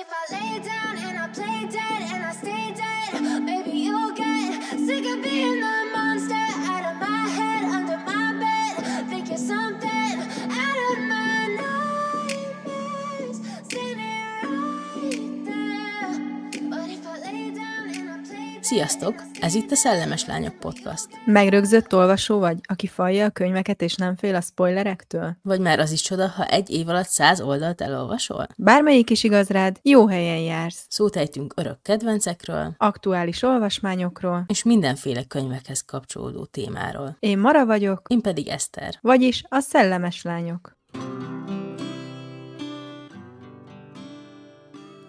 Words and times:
if 0.00 0.06
I 0.12 0.32
lay 0.32 0.58
down 0.60 0.96
and 0.96 1.18
I 1.18 1.26
play 1.28 1.66
dead 1.72 1.97
Sziasztok! 18.68 19.14
Ez 19.40 19.54
itt 19.54 19.70
a 19.70 19.74
Szellemes 19.74 20.26
Lányok 20.26 20.54
Podcast. 20.58 21.06
Megrögzött 21.24 21.94
olvasó 21.94 22.38
vagy, 22.38 22.58
aki 22.62 22.86
falja 22.86 23.24
a 23.24 23.30
könyveket 23.30 23.82
és 23.82 23.94
nem 23.94 24.16
fél 24.16 24.34
a 24.34 24.40
spoilerektől? 24.40 25.36
Vagy 25.42 25.60
már 25.60 25.78
az 25.78 25.90
is 25.90 26.00
csoda, 26.00 26.28
ha 26.28 26.46
egy 26.46 26.70
év 26.70 26.88
alatt 26.88 27.06
száz 27.08 27.40
oldalt 27.40 27.80
elolvasol? 27.80 28.46
Bármelyik 28.56 29.10
is 29.10 29.24
igaz 29.24 29.48
rád, 29.48 29.78
jó 29.82 30.06
helyen 30.08 30.38
jársz. 30.38 30.86
Szót 30.88 31.16
ejtünk 31.16 31.52
örök 31.56 31.82
kedvencekről, 31.82 32.74
Aktuális 32.76 33.42
olvasmányokról. 33.42 34.44
és 34.46 34.62
mindenféle 34.62 35.24
könyvekhez 35.24 35.80
kapcsolódó 35.84 36.44
témáról. 36.44 37.16
Én 37.18 37.38
Mara 37.38 37.66
vagyok, 37.66 38.02
Én 38.08 38.20
pedig 38.20 38.48
Eszter. 38.48 38.98
vagyis 39.00 39.44
a 39.48 39.60
szellemes 39.60 40.22
lányok. 40.22 40.76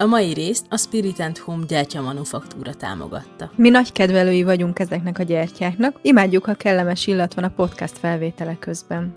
A 0.00 0.06
mai 0.06 0.32
részt 0.32 0.66
a 0.68 0.76
Spirit 0.76 1.20
and 1.20 1.38
Home 1.38 1.64
gyertyamanufaktúra 1.68 2.74
támogatta. 2.74 3.50
Mi 3.56 3.68
nagy 3.68 3.92
kedvelői 3.92 4.42
vagyunk 4.42 4.78
ezeknek 4.78 5.18
a 5.18 5.22
gyertyáknak, 5.22 5.98
imádjuk, 6.02 6.44
ha 6.44 6.54
kellemes 6.54 7.06
illat 7.06 7.34
van 7.34 7.44
a 7.44 7.48
podcast 7.48 7.98
felvétele 7.98 8.56
közben. 8.58 9.14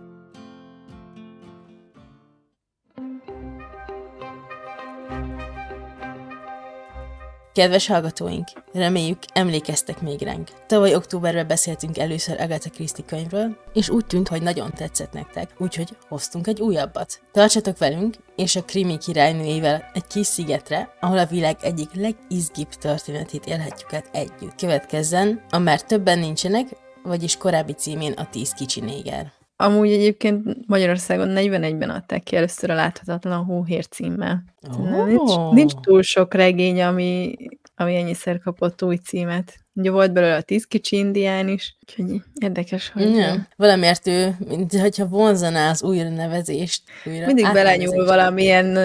Kedves 7.54 7.88
hallgatóink, 7.88 8.48
reméljük 8.72 9.18
emlékeztek 9.34 10.02
még 10.02 10.22
ránk. 10.22 10.50
Tavaly 10.68 10.96
októberben 10.96 11.48
beszéltünk 11.48 11.98
először 11.98 12.42
Agatha 12.42 12.70
Christie 12.70 13.06
könyvről, 13.06 13.58
és 13.74 13.90
úgy 13.90 14.06
tűnt, 14.06 14.28
hogy 14.28 14.42
nagyon 14.42 14.72
tetszett 14.72 15.14
nektek, 15.14 15.50
úgyhogy 15.58 15.90
hoztunk 16.08 16.48
egy 16.48 16.62
újabbat. 16.62 17.22
Tartsatok 17.32 17.78
velünk, 17.78 18.16
és 18.36 18.56
a 18.56 18.64
krimi 18.64 18.98
királynőjével 18.98 19.92
egy 19.94 20.08
kis 20.08 20.28
szigetre, 20.28 20.94
ahol 21.00 21.18
a 21.18 21.26
világ 21.26 21.58
egyik 21.62 21.90
legizgibb 21.94 22.70
történetét 22.70 23.46
élhetjük 23.46 23.94
át 23.94 24.10
együtt. 24.12 24.56
Következzen 24.56 25.46
a 25.50 25.58
Már 25.58 25.82
többen 25.82 26.20
nincsenek, 26.20 26.68
vagyis 27.04 27.38
korábbi 27.38 27.74
címén 27.74 28.12
a 28.12 28.30
Tíz 28.30 28.52
kicsi 28.52 28.80
néger. 28.80 29.32
Amúgy 29.64 29.92
egyébként 29.92 30.68
Magyarországon 30.68 31.34
41-ben 31.36 31.90
adták 31.90 32.24
ki 32.24 32.36
először 32.36 32.70
a 32.70 32.76
Láthatatlan 32.76 33.44
Hóhér 33.44 33.88
címmel. 33.88 34.44
Ó. 34.80 35.04
Nincs, 35.06 35.54
nincs 35.54 35.74
túl 35.74 36.02
sok 36.02 36.34
regény, 36.34 36.82
ami, 36.82 37.36
ami 37.76 37.96
ennyiszer 37.96 38.40
kapott 38.40 38.84
új 38.84 38.96
címet. 38.96 39.54
Ugye 39.74 39.92
volt 39.92 40.14
belőle 40.14 40.36
a 40.36 40.42
tíz 40.42 40.66
kicsi 40.66 40.98
indián 40.98 41.48
is, 41.48 41.78
úgyhogy 41.82 42.22
érdekes, 42.42 42.90
hogy 42.90 43.16
Ja. 43.16 43.48
Valamiért 43.56 44.08
ő, 44.08 44.36
mint 44.48 44.80
hogyha 44.80 45.08
vonzaná 45.08 45.70
az 45.70 45.84
újra 45.84 46.10
nevezést. 46.10 46.84
Újra 47.06 47.26
mindig 47.26 47.52
belenyúl 47.54 48.06
valamilyen 48.06 48.78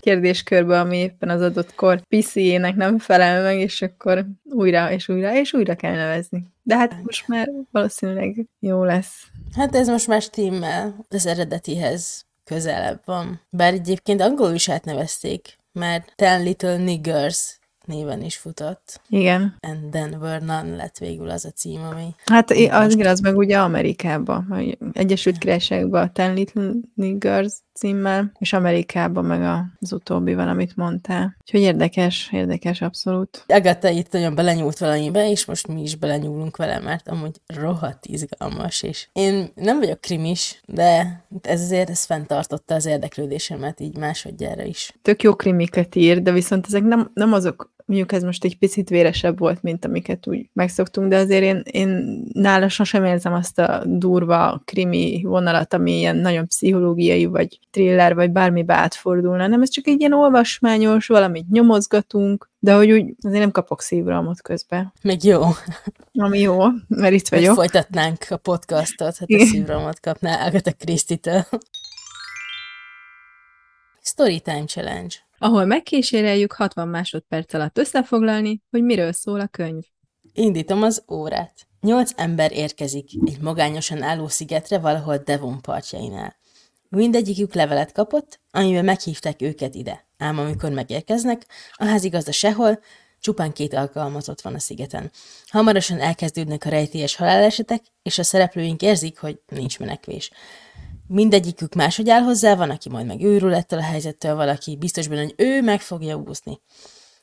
kérdéskörbe, 0.00 0.80
ami 0.80 0.96
éppen 0.96 1.28
az 1.28 1.42
adott 1.42 1.74
kor 1.74 2.00
PC-ének 2.08 2.74
nem 2.74 2.98
felel 2.98 3.42
meg, 3.42 3.58
és 3.58 3.82
akkor 3.82 4.26
újra 4.44 4.90
és 4.90 5.08
újra 5.08 5.36
és 5.36 5.52
újra 5.52 5.74
kell 5.74 5.94
nevezni. 5.94 6.46
De 6.62 6.76
hát 6.76 6.96
most 7.02 7.28
már 7.28 7.48
valószínűleg 7.70 8.46
jó 8.58 8.84
lesz. 8.84 9.29
Hát 9.54 9.74
ez 9.76 9.88
most 9.88 10.06
már 10.06 10.22
stimmel, 10.22 11.06
az 11.08 11.26
eredetihez 11.26 12.26
közelebb 12.44 13.02
van. 13.04 13.40
Bár 13.50 13.72
egyébként 13.72 14.20
angolul 14.20 14.54
is 14.54 14.68
átnevezték, 14.68 15.56
mert 15.72 16.12
Ten 16.16 16.42
Little 16.42 16.76
Niggers 16.76 17.59
néven 17.90 18.22
is 18.22 18.36
futott. 18.36 19.00
Igen. 19.08 19.56
And 19.60 19.90
then 19.90 20.14
were 20.20 20.44
none 20.44 20.76
lett 20.76 20.98
végül 20.98 21.30
az 21.30 21.44
a 21.44 21.50
cím, 21.50 21.80
ami... 21.90 22.14
Hát 22.26 22.50
az, 22.50 22.92
igen, 22.92 23.06
az 23.06 23.20
meg 23.20 23.36
ugye 23.36 23.58
Amerikában, 23.58 24.46
vagy 24.48 24.78
Egyesült 24.92 25.38
Királyságban 25.38 26.02
a 26.02 26.12
Ten 26.12 26.34
Little 26.34 26.72
Niggers 26.94 27.52
címmel, 27.80 28.32
és 28.38 28.52
Amerikában 28.52 29.24
meg 29.24 29.68
az 29.80 29.92
utóbbi 29.92 30.34
van, 30.34 30.48
amit 30.48 30.76
mondtál. 30.76 31.36
Úgyhogy 31.40 31.60
érdekes, 31.60 32.28
érdekes 32.32 32.80
abszolút. 32.80 33.44
Agatha 33.46 33.88
itt 33.88 34.12
nagyon 34.12 34.34
belenyúlt 34.34 34.78
valamibe, 34.78 35.30
és 35.30 35.44
most 35.44 35.66
mi 35.66 35.82
is 35.82 35.96
belenyúlunk 35.96 36.56
vele, 36.56 36.78
mert 36.80 37.08
amúgy 37.08 37.40
rohadt 37.46 38.06
izgalmas, 38.06 38.82
és 38.82 39.08
én 39.12 39.50
nem 39.54 39.78
vagyok 39.78 40.00
krimis, 40.00 40.60
de 40.66 41.24
ez 41.42 41.60
azért 41.60 41.90
ez 41.90 42.04
fenntartotta 42.04 42.74
az 42.74 42.86
érdeklődésemet 42.86 43.80
így 43.80 43.96
másodjára 43.96 44.62
is. 44.62 44.92
Tök 45.02 45.22
jó 45.22 45.34
krimiket 45.34 45.94
ír, 45.94 46.22
de 46.22 46.32
viszont 46.32 46.66
ezek 46.66 46.82
nem, 46.82 47.10
nem 47.14 47.32
azok, 47.32 47.72
mondjuk 47.90 48.12
ez 48.12 48.22
most 48.22 48.44
egy 48.44 48.58
picit 48.58 48.88
véresebb 48.88 49.38
volt, 49.38 49.62
mint 49.62 49.84
amiket 49.84 50.26
úgy 50.26 50.48
megszoktunk, 50.52 51.08
de 51.08 51.16
azért 51.16 51.42
én, 51.42 51.62
én 51.64 52.22
nála 52.32 52.68
sosem 52.68 53.04
érzem 53.04 53.32
azt 53.32 53.58
a 53.58 53.82
durva 53.86 54.62
krimi 54.64 55.22
vonalat, 55.24 55.74
ami 55.74 55.98
ilyen 55.98 56.16
nagyon 56.16 56.46
pszichológiai, 56.46 57.24
vagy 57.24 57.58
thriller, 57.70 58.14
vagy 58.14 58.30
bármibe 58.30 58.74
átfordulna, 58.74 59.46
nem, 59.46 59.62
ez 59.62 59.70
csak 59.70 59.86
egy 59.86 60.00
ilyen 60.00 60.12
olvasmányos, 60.12 61.06
valamit 61.06 61.48
nyomozgatunk, 61.48 62.50
de 62.58 62.74
hogy 62.74 62.92
úgy 62.92 63.14
azért 63.22 63.40
nem 63.40 63.50
kapok 63.50 63.80
szívrohamot 63.82 64.42
közben. 64.42 64.92
Még 65.02 65.24
jó, 65.24 65.42
Ami 66.12 66.40
jó, 66.40 66.58
mert 66.88 67.14
itt 67.14 67.28
vagyok. 67.28 67.54
folytatnánk 67.54 68.26
a 68.28 68.36
podcastot, 68.36 69.16
hát 69.16 69.28
a 69.30 69.38
szívromat 69.38 70.00
kapná 70.00 70.46
Agatha 70.46 70.72
Christie-től. 70.72 71.44
Storytime 74.02 74.64
Challenge. 74.64 75.14
Ahol 75.42 75.64
megkíséreljük 75.64 76.52
60 76.52 76.88
másodperc 76.88 77.54
alatt 77.54 77.78
összefoglalni, 77.78 78.62
hogy 78.70 78.82
miről 78.82 79.12
szól 79.12 79.40
a 79.40 79.46
könyv. 79.46 79.82
Indítom 80.32 80.82
az 80.82 81.04
órát. 81.12 81.68
Nyolc 81.80 82.12
ember 82.16 82.52
érkezik 82.52 83.10
egy 83.26 83.40
magányosan 83.40 84.02
álló 84.02 84.28
szigetre 84.28 84.78
valahol 84.78 85.16
Devon 85.16 85.60
partjainál. 85.60 86.36
Mindegyikük 86.88 87.54
levelet 87.54 87.92
kapott, 87.92 88.40
amiben 88.50 88.84
meghívták 88.84 89.42
őket 89.42 89.74
ide. 89.74 90.06
Ám 90.18 90.38
amikor 90.38 90.70
megérkeznek, 90.70 91.46
a 91.72 91.84
házigazda 91.84 92.32
sehol, 92.32 92.80
csupán 93.20 93.52
két 93.52 93.74
alkalmazott 93.74 94.40
van 94.40 94.54
a 94.54 94.58
szigeten. 94.58 95.10
Hamarosan 95.46 96.00
elkezdődnek 96.00 96.64
a 96.64 96.68
rejtélyes 96.68 97.16
halálesetek, 97.16 97.82
és 98.02 98.18
a 98.18 98.22
szereplőink 98.22 98.82
érzik, 98.82 99.18
hogy 99.18 99.40
nincs 99.48 99.78
menekvés. 99.78 100.30
Mindegyikük 101.12 101.74
máshogy 101.74 102.10
áll 102.10 102.20
hozzá, 102.20 102.54
van, 102.54 102.70
aki 102.70 102.88
majd 102.88 103.06
meg 103.06 103.22
őrül 103.22 103.54
ettől 103.54 103.78
a 103.78 103.82
helyzettől, 103.82 104.34
valaki 104.34 104.76
biztos 104.76 105.08
benne, 105.08 105.22
hogy 105.22 105.34
ő 105.36 105.62
meg 105.62 105.80
fogja 105.80 106.16
úszni. 106.16 106.60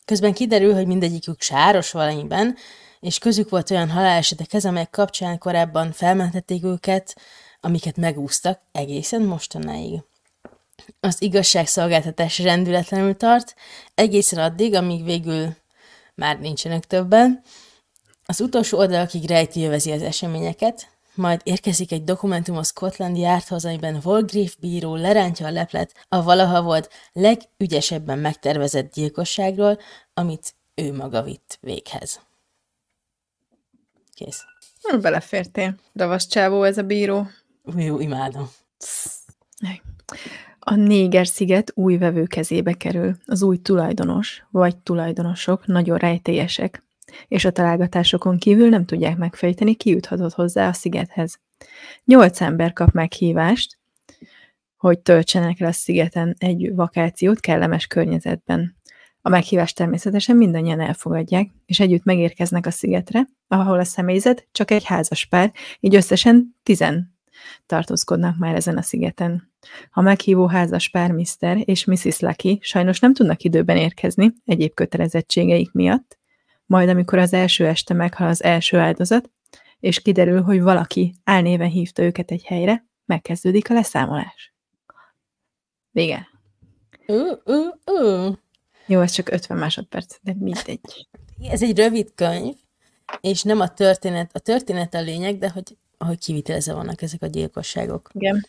Közben 0.06 0.34
kiderül, 0.34 0.74
hogy 0.74 0.88
mindegyikük 0.88 1.42
sáros 1.42 1.92
valamiben, 1.92 2.56
és 3.00 3.18
közük 3.18 3.50
volt 3.50 3.72
olyan 3.72 3.90
halálesetekhez, 3.90 4.66
amelyek 4.66 4.90
kapcsán 4.90 5.38
korábban 5.38 5.92
felmentették 5.92 6.64
őket, 6.64 7.16
amiket 7.62 7.98
megúsztak 7.98 8.62
egészen 8.72 9.22
mostanáig. 9.22 10.02
Az 11.00 11.22
igazságszolgáltatás 11.22 12.40
rendületlenül 12.40 13.16
tart, 13.16 13.56
egészen 13.96 14.40
addig, 14.40 14.74
amíg 14.74 15.04
végül 15.04 15.56
már 16.16 16.40
nincsenek 16.40 16.86
többen. 16.86 17.42
Az 18.26 18.42
utolsó 18.42 18.78
oldalakig 18.78 19.28
rejtőjövezi 19.28 19.92
az 19.92 20.02
eseményeket, 20.02 20.97
majd 21.18 21.42
érkezik 21.44 21.92
egy 21.92 22.04
dokumentum 22.04 22.58
a 22.58 22.64
Scotland 22.64 23.18
Yardhoz, 23.18 23.66
amiben 23.66 24.00
Volgriff 24.00 24.56
bíró 24.60 24.96
lerántja 24.96 25.46
a 25.46 25.52
leplet 25.52 26.06
a 26.08 26.24
valaha 26.24 26.62
volt 26.62 26.90
legügyesebben 27.14 28.20
megtervezett 28.20 28.94
gyilkosságról, 28.94 29.80
amit 30.14 30.56
ő 30.76 30.94
maga 30.94 31.24
vitt 31.24 31.58
véghez. 31.62 32.20
Kész. 34.14 34.46
Hm, 34.82 35.00
Belefértél. 35.00 35.76
Ravasz 35.94 36.28
csávó 36.28 36.64
ez 36.64 36.78
a 36.78 36.84
bíró. 36.84 37.28
Jó, 37.76 38.00
imádom. 38.00 38.50
A 40.60 40.76
Néger-sziget 40.76 41.72
új 41.76 41.98
vevő 41.98 42.26
kezébe 42.26 42.74
kerül. 42.74 43.16
Az 43.26 43.42
új 43.42 43.58
tulajdonos, 43.58 44.44
vagy 44.52 44.78
tulajdonosok 44.78 45.66
nagyon 45.66 45.98
rejtélyesek, 45.98 46.84
és 47.28 47.46
a 47.46 47.52
találgatásokon 47.52 48.38
kívül 48.38 48.70
nem 48.70 48.86
tudják 48.86 49.18
megfejteni, 49.18 49.76
ki 49.76 49.90
juthatott 49.90 50.34
hozzá 50.34 50.68
a 50.68 50.74
szigethez. 50.74 51.40
Nyolc 52.06 52.42
ember 52.42 52.74
kap 52.74 52.92
meghívást, 52.92 53.78
hogy 54.78 55.00
töltsenek 55.00 55.60
el 55.60 55.68
a 55.68 55.72
szigeten 55.72 56.36
egy 56.38 56.76
vakációt 56.76 57.40
kellemes 57.40 57.88
környezetben. 57.88 58.76
A 59.22 59.30
meghívást 59.30 59.76
természetesen 59.76 60.36
mindannyian 60.36 60.80
elfogadják, 60.80 61.50
és 61.66 61.80
együtt 61.80 62.04
megérkeznek 62.04 62.66
a 62.66 62.72
szigetre, 62.72 63.28
ahol 63.48 63.80
a 63.80 63.84
személyzet 63.84 64.48
csak 64.52 64.72
egy 64.72 64.84
házas 64.84 65.26
pár, 65.26 65.52
így 65.80 65.96
összesen 65.96 66.56
tizen 66.64 67.16
tartózkodnak 67.66 68.38
már 68.38 68.56
ezen 68.56 68.78
a 68.78 68.82
szigeten. 68.82 69.52
A 69.92 70.02
meghívó 70.02 70.46
házas 70.46 70.90
pár 70.90 71.12
Mr. 71.12 71.58
és 71.66 71.86
Mrs. 71.86 72.20
Lucky 72.20 72.60
sajnos 72.62 73.00
nem 73.00 73.14
tudnak 73.14 73.44
időben 73.44 73.78
érkezni 73.78 74.34
egyéb 74.46 74.74
kötelezettségeik 74.74 75.72
miatt, 75.72 76.18
majd 76.68 76.90
amikor 76.90 77.20
az 77.20 77.34
első 77.34 77.68
este 77.68 77.94
meghal 77.94 78.28
az 78.28 78.44
első 78.44 78.78
áldozat, 78.78 79.32
és 79.80 80.02
kiderül, 80.02 80.42
hogy 80.42 80.62
valaki 80.62 81.16
álnéven 81.24 81.70
hívta 81.70 82.04
őket 82.04 82.32
egy 82.32 82.44
helyre, 82.44 82.86
megkezdődik 83.06 83.70
a 83.70 83.74
leszámolás. 83.74 84.54
Vége. 85.92 86.28
Ú, 87.08 87.16
ú, 87.46 87.92
ú. 87.92 88.34
Jó, 88.86 89.02
ez 89.02 89.12
csak 89.12 89.30
50 89.30 89.58
másodperc, 89.58 90.16
de 90.22 90.34
mindegy. 90.40 91.08
Ez 91.50 91.64
egy 91.64 91.78
rövid 91.78 92.12
könyv, 92.16 92.56
és 93.22 93.44
nem 93.44 93.60
a 93.60 93.74
történet, 93.74 94.36
a 94.36 94.40
történet 94.40 94.94
a 94.94 95.02
lényeg, 95.02 95.38
de 95.38 95.50
hogy 95.50 95.78
ahogy 95.98 96.20
kivitelezve 96.20 96.74
vannak 96.74 97.02
ezek 97.02 97.22
a 97.22 97.28
gyilkosságok. 97.28 98.10
Igen. 98.14 98.46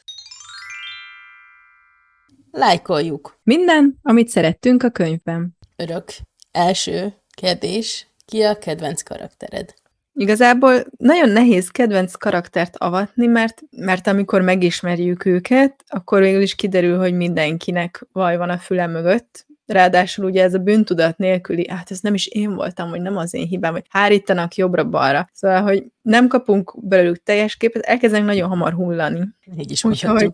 Lájkoljuk. 2.51 3.41
Minden, 3.43 3.99
amit 4.03 4.29
szerettünk 4.29 4.83
a 4.83 4.91
könyvben. 4.91 5.57
Örök. 5.77 6.13
Első 6.51 7.23
kérdés. 7.35 8.08
Ki 8.29 8.43
a 8.43 8.59
kedvenc 8.59 9.03
karaktered? 9.03 9.75
Igazából 10.15 10.85
nagyon 10.97 11.29
nehéz 11.29 11.69
kedvenc 11.69 12.15
karaktert 12.15 12.77
avatni, 12.77 13.27
mert, 13.27 13.63
mert 13.71 14.07
amikor 14.07 14.41
megismerjük 14.41 15.25
őket, 15.25 15.85
akkor 15.87 16.21
végül 16.21 16.43
is 16.43 16.55
kiderül, 16.55 16.99
hogy 16.99 17.15
mindenkinek 17.15 18.07
vaj 18.13 18.37
van 18.37 18.51
a 18.51 18.59
füle 18.59 18.87
mögött. 18.87 19.47
Ráadásul 19.67 20.25
ugye 20.25 20.43
ez 20.43 20.55
a 20.55 20.59
bűntudat 20.59 21.19
nélküli, 21.19 21.69
hát 21.69 21.91
ez 21.91 22.01
nem 22.01 22.15
is 22.15 22.27
én 22.27 22.55
voltam, 22.55 22.91
vagy 22.91 23.01
nem 23.01 23.17
az 23.17 23.35
én 23.35 23.47
hibám, 23.47 23.73
hogy 23.73 23.85
hárítanak 23.89 24.55
jobbra-balra. 24.55 25.29
Szóval, 25.33 25.63
hogy 25.63 25.85
nem 26.03 26.29
kapunk 26.29 26.75
belőlük 26.89 27.23
teljes 27.23 27.57
képet, 27.57 27.83
elkezdenek 27.83 28.27
nagyon 28.27 28.49
hamar 28.49 28.73
hullani. 28.73 29.29
Így 29.59 29.71
is 29.71 29.85
Úgyhogy-. 29.85 30.31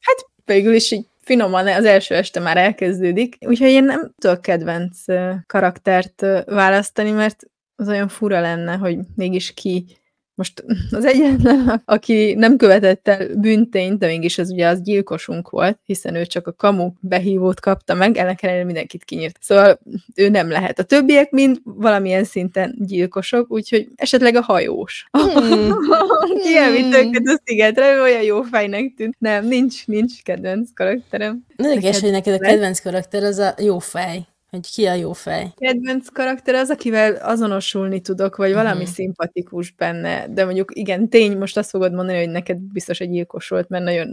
Hát 0.00 0.26
végül 0.44 0.74
is 0.74 0.90
így 0.90 1.06
finoman 1.26 1.66
az 1.66 1.84
első 1.84 2.14
este 2.14 2.40
már 2.40 2.56
elkezdődik. 2.56 3.36
Úgyhogy 3.40 3.68
én 3.68 3.84
nem 3.84 4.12
tudok 4.18 4.40
kedvenc 4.40 5.04
karaktert 5.46 6.20
választani, 6.46 7.10
mert 7.10 7.42
az 7.76 7.88
olyan 7.88 8.08
fura 8.08 8.40
lenne, 8.40 8.74
hogy 8.76 8.98
mégis 9.14 9.54
ki 9.54 9.86
most 10.36 10.64
az 10.90 11.04
egyetlen, 11.04 11.82
aki 11.84 12.34
nem 12.34 12.56
követett 12.56 13.08
el 13.08 13.28
bűntényt, 13.34 13.98
de 13.98 14.06
mégis 14.06 14.38
ez 14.38 14.50
ugye 14.50 14.66
az 14.66 14.82
gyilkosunk 14.82 15.50
volt, 15.50 15.78
hiszen 15.84 16.14
ő 16.14 16.26
csak 16.26 16.46
a 16.46 16.52
kamu 16.52 16.92
behívót 17.00 17.60
kapta 17.60 17.94
meg, 17.94 18.16
ennek 18.16 18.42
ellenére 18.42 18.64
mindenkit 18.64 19.04
kinyírt. 19.04 19.38
Szóval 19.40 19.78
ő 20.14 20.28
nem 20.28 20.50
lehet. 20.50 20.78
A 20.78 20.82
többiek 20.82 21.30
mind 21.30 21.58
valamilyen 21.64 22.24
szinten 22.24 22.76
gyilkosok, 22.78 23.50
úgyhogy 23.50 23.88
esetleg 23.94 24.36
a 24.36 24.40
hajós. 24.42 25.08
Hmm. 25.10 25.74
Ki 26.42 26.56
elvitt 26.56 26.84
Hmm. 26.86 27.06
őket 27.06 27.22
a 27.26 27.40
szigetre, 27.44 27.94
ő 27.94 28.02
olyan 28.02 28.22
jó 28.22 28.42
fejnek 28.42 28.94
tűnt. 28.96 29.16
Nem, 29.18 29.46
nincs, 29.46 29.86
nincs 29.86 30.22
kedvenc 30.22 30.70
karakterem. 30.74 31.44
Érdekes, 31.56 32.00
hogy 32.00 32.10
neked 32.10 32.34
a 32.34 32.38
kedvenc 32.38 32.80
karakter 32.80 33.22
az 33.22 33.38
a 33.38 33.54
jó 33.58 33.78
fej. 33.78 34.26
Hogy 34.56 34.70
ki 34.74 34.86
a 34.86 34.94
jó 34.94 35.12
fej. 35.12 35.52
Kedvenc 35.56 36.08
karakter 36.08 36.54
az, 36.54 36.70
akivel 36.70 37.14
azonosulni 37.14 38.00
tudok, 38.00 38.36
vagy 38.36 38.52
valami 38.52 38.82
Mhm. 38.82 38.90
szimpatikus 38.92 39.70
benne, 39.70 40.26
de 40.28 40.44
mondjuk 40.44 40.70
igen, 40.74 41.08
tény, 41.08 41.36
most 41.36 41.56
azt 41.56 41.70
fogod 41.70 41.92
mondani, 41.92 42.18
hogy 42.18 42.28
neked 42.30 42.58
biztos 42.58 43.00
egy 43.00 43.10
gyilkos 43.10 43.48
volt, 43.48 43.68
mert 43.68 43.84
nagyon 43.84 44.08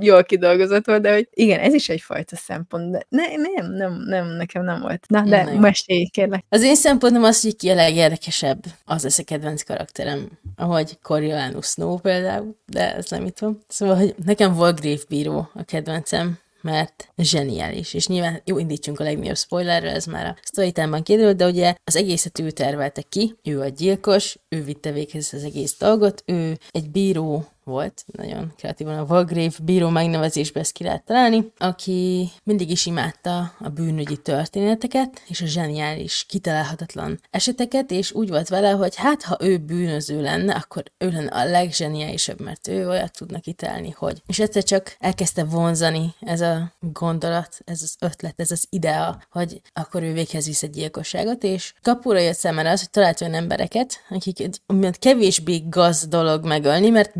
jól 0.00 0.24
kidolgozott 0.24 0.86
volt, 0.86 1.02
de 1.02 1.12
hogy 1.12 1.28
igen, 1.30 1.60
ez 1.60 1.74
is 1.74 1.88
egyfajta 1.88 2.36
szempont, 2.36 2.90
de 2.90 3.02
ne, 3.08 3.22
nem, 3.36 3.72
nem, 3.72 4.02
nem, 4.06 4.26
nekem 4.26 4.64
nem 4.64 4.80
volt. 4.80 5.04
Na, 5.08 5.22
de 5.22 5.48
jó. 5.52 5.58
mesélj, 5.58 6.04
kérlek. 6.06 6.44
Az 6.48 6.62
én 6.62 6.74
szempontom 6.74 7.22
az, 7.22 7.42
hogy 7.42 7.56
ki 7.56 7.68
a 7.68 7.74
legérdekesebb, 7.74 8.64
az 8.84 9.02
lesz 9.02 9.18
a 9.18 9.24
kedvenc 9.24 9.62
karakterem, 9.62 10.28
ahogy 10.56 10.98
Coriolanus 11.02 11.66
Snow 11.66 11.96
például, 11.96 12.56
de 12.66 12.94
ez 12.94 13.10
nem 13.10 13.24
itt 13.24 13.38
van. 13.38 13.58
Szóval, 13.68 13.96
hogy 13.96 14.14
nekem 14.24 14.54
Volgrave 14.54 15.00
bíró 15.08 15.48
a 15.54 15.62
kedvencem, 15.64 16.38
mert 16.60 17.12
zseniális, 17.16 17.94
és 17.94 18.06
nyilván 18.06 18.40
jó, 18.44 18.58
indítsunk 18.58 19.00
a 19.00 19.04
legnagyobb 19.04 19.36
spoilerrel, 19.36 19.94
ez 19.94 20.04
már 20.04 20.26
a 20.26 20.36
storytime 20.42 21.02
kiderült, 21.02 21.36
de 21.36 21.46
ugye 21.46 21.74
az 21.84 21.96
egészet 21.96 22.38
ő 22.38 22.50
tervelte 22.50 23.02
ki, 23.02 23.34
ő 23.42 23.60
a 23.60 23.68
gyilkos, 23.68 24.38
ő 24.48 24.64
vitte 24.64 24.92
véghez 24.92 25.32
az 25.32 25.44
egész 25.44 25.76
dolgot, 25.78 26.22
ő 26.26 26.58
egy 26.70 26.90
bíró 26.90 27.46
volt, 27.68 28.04
nagyon 28.06 28.52
kreatívan 28.56 28.98
a 28.98 29.02
Walgrave 29.02 29.54
bíró 29.62 29.88
megnevezésbe 29.88 30.60
ezt 30.60 30.72
ki 30.72 30.84
lehet 30.84 31.04
találni, 31.04 31.52
aki 31.58 32.30
mindig 32.44 32.70
is 32.70 32.86
imádta 32.86 33.52
a 33.58 33.68
bűnügyi 33.68 34.16
történeteket, 34.16 35.22
és 35.26 35.40
a 35.40 35.46
zseniális, 35.46 36.24
kitalálhatatlan 36.28 37.20
eseteket, 37.30 37.90
és 37.90 38.12
úgy 38.12 38.28
volt 38.28 38.48
vele, 38.48 38.70
hogy 38.70 38.96
hát, 38.96 39.22
ha 39.22 39.36
ő 39.40 39.58
bűnöző 39.58 40.22
lenne, 40.22 40.54
akkor 40.54 40.82
ő 40.98 41.10
lenne 41.10 41.30
a 41.30 41.44
legzseniálisabb, 41.44 42.40
mert 42.40 42.68
ő 42.68 42.88
olyat 42.88 43.18
tudna 43.18 43.40
kitalálni, 43.40 43.90
hogy. 43.90 44.22
És 44.26 44.38
egyszer 44.38 44.62
csak 44.62 44.96
elkezdte 44.98 45.44
vonzani 45.44 46.14
ez 46.20 46.40
a 46.40 46.72
gondolat, 46.80 47.58
ez 47.64 47.82
az 47.82 47.96
ötlet, 48.00 48.40
ez 48.40 48.50
az 48.50 48.66
idea, 48.70 49.22
hogy 49.30 49.60
akkor 49.72 50.02
ő 50.02 50.12
véghez 50.12 50.46
visz 50.46 50.62
egy 50.62 50.70
gyilkosságot, 50.70 51.42
és 51.42 51.74
kapura 51.82 52.18
jött 52.18 52.36
szemére 52.36 52.70
az, 52.70 52.80
hogy 52.80 52.90
talált 52.90 53.20
olyan 53.20 53.34
embereket, 53.34 53.94
akik 54.08 54.40
egy 54.40 54.60
kevésbé 54.98 55.64
gaz 55.68 56.06
dolog 56.06 56.44
megölni, 56.44 56.88
mert 56.88 57.16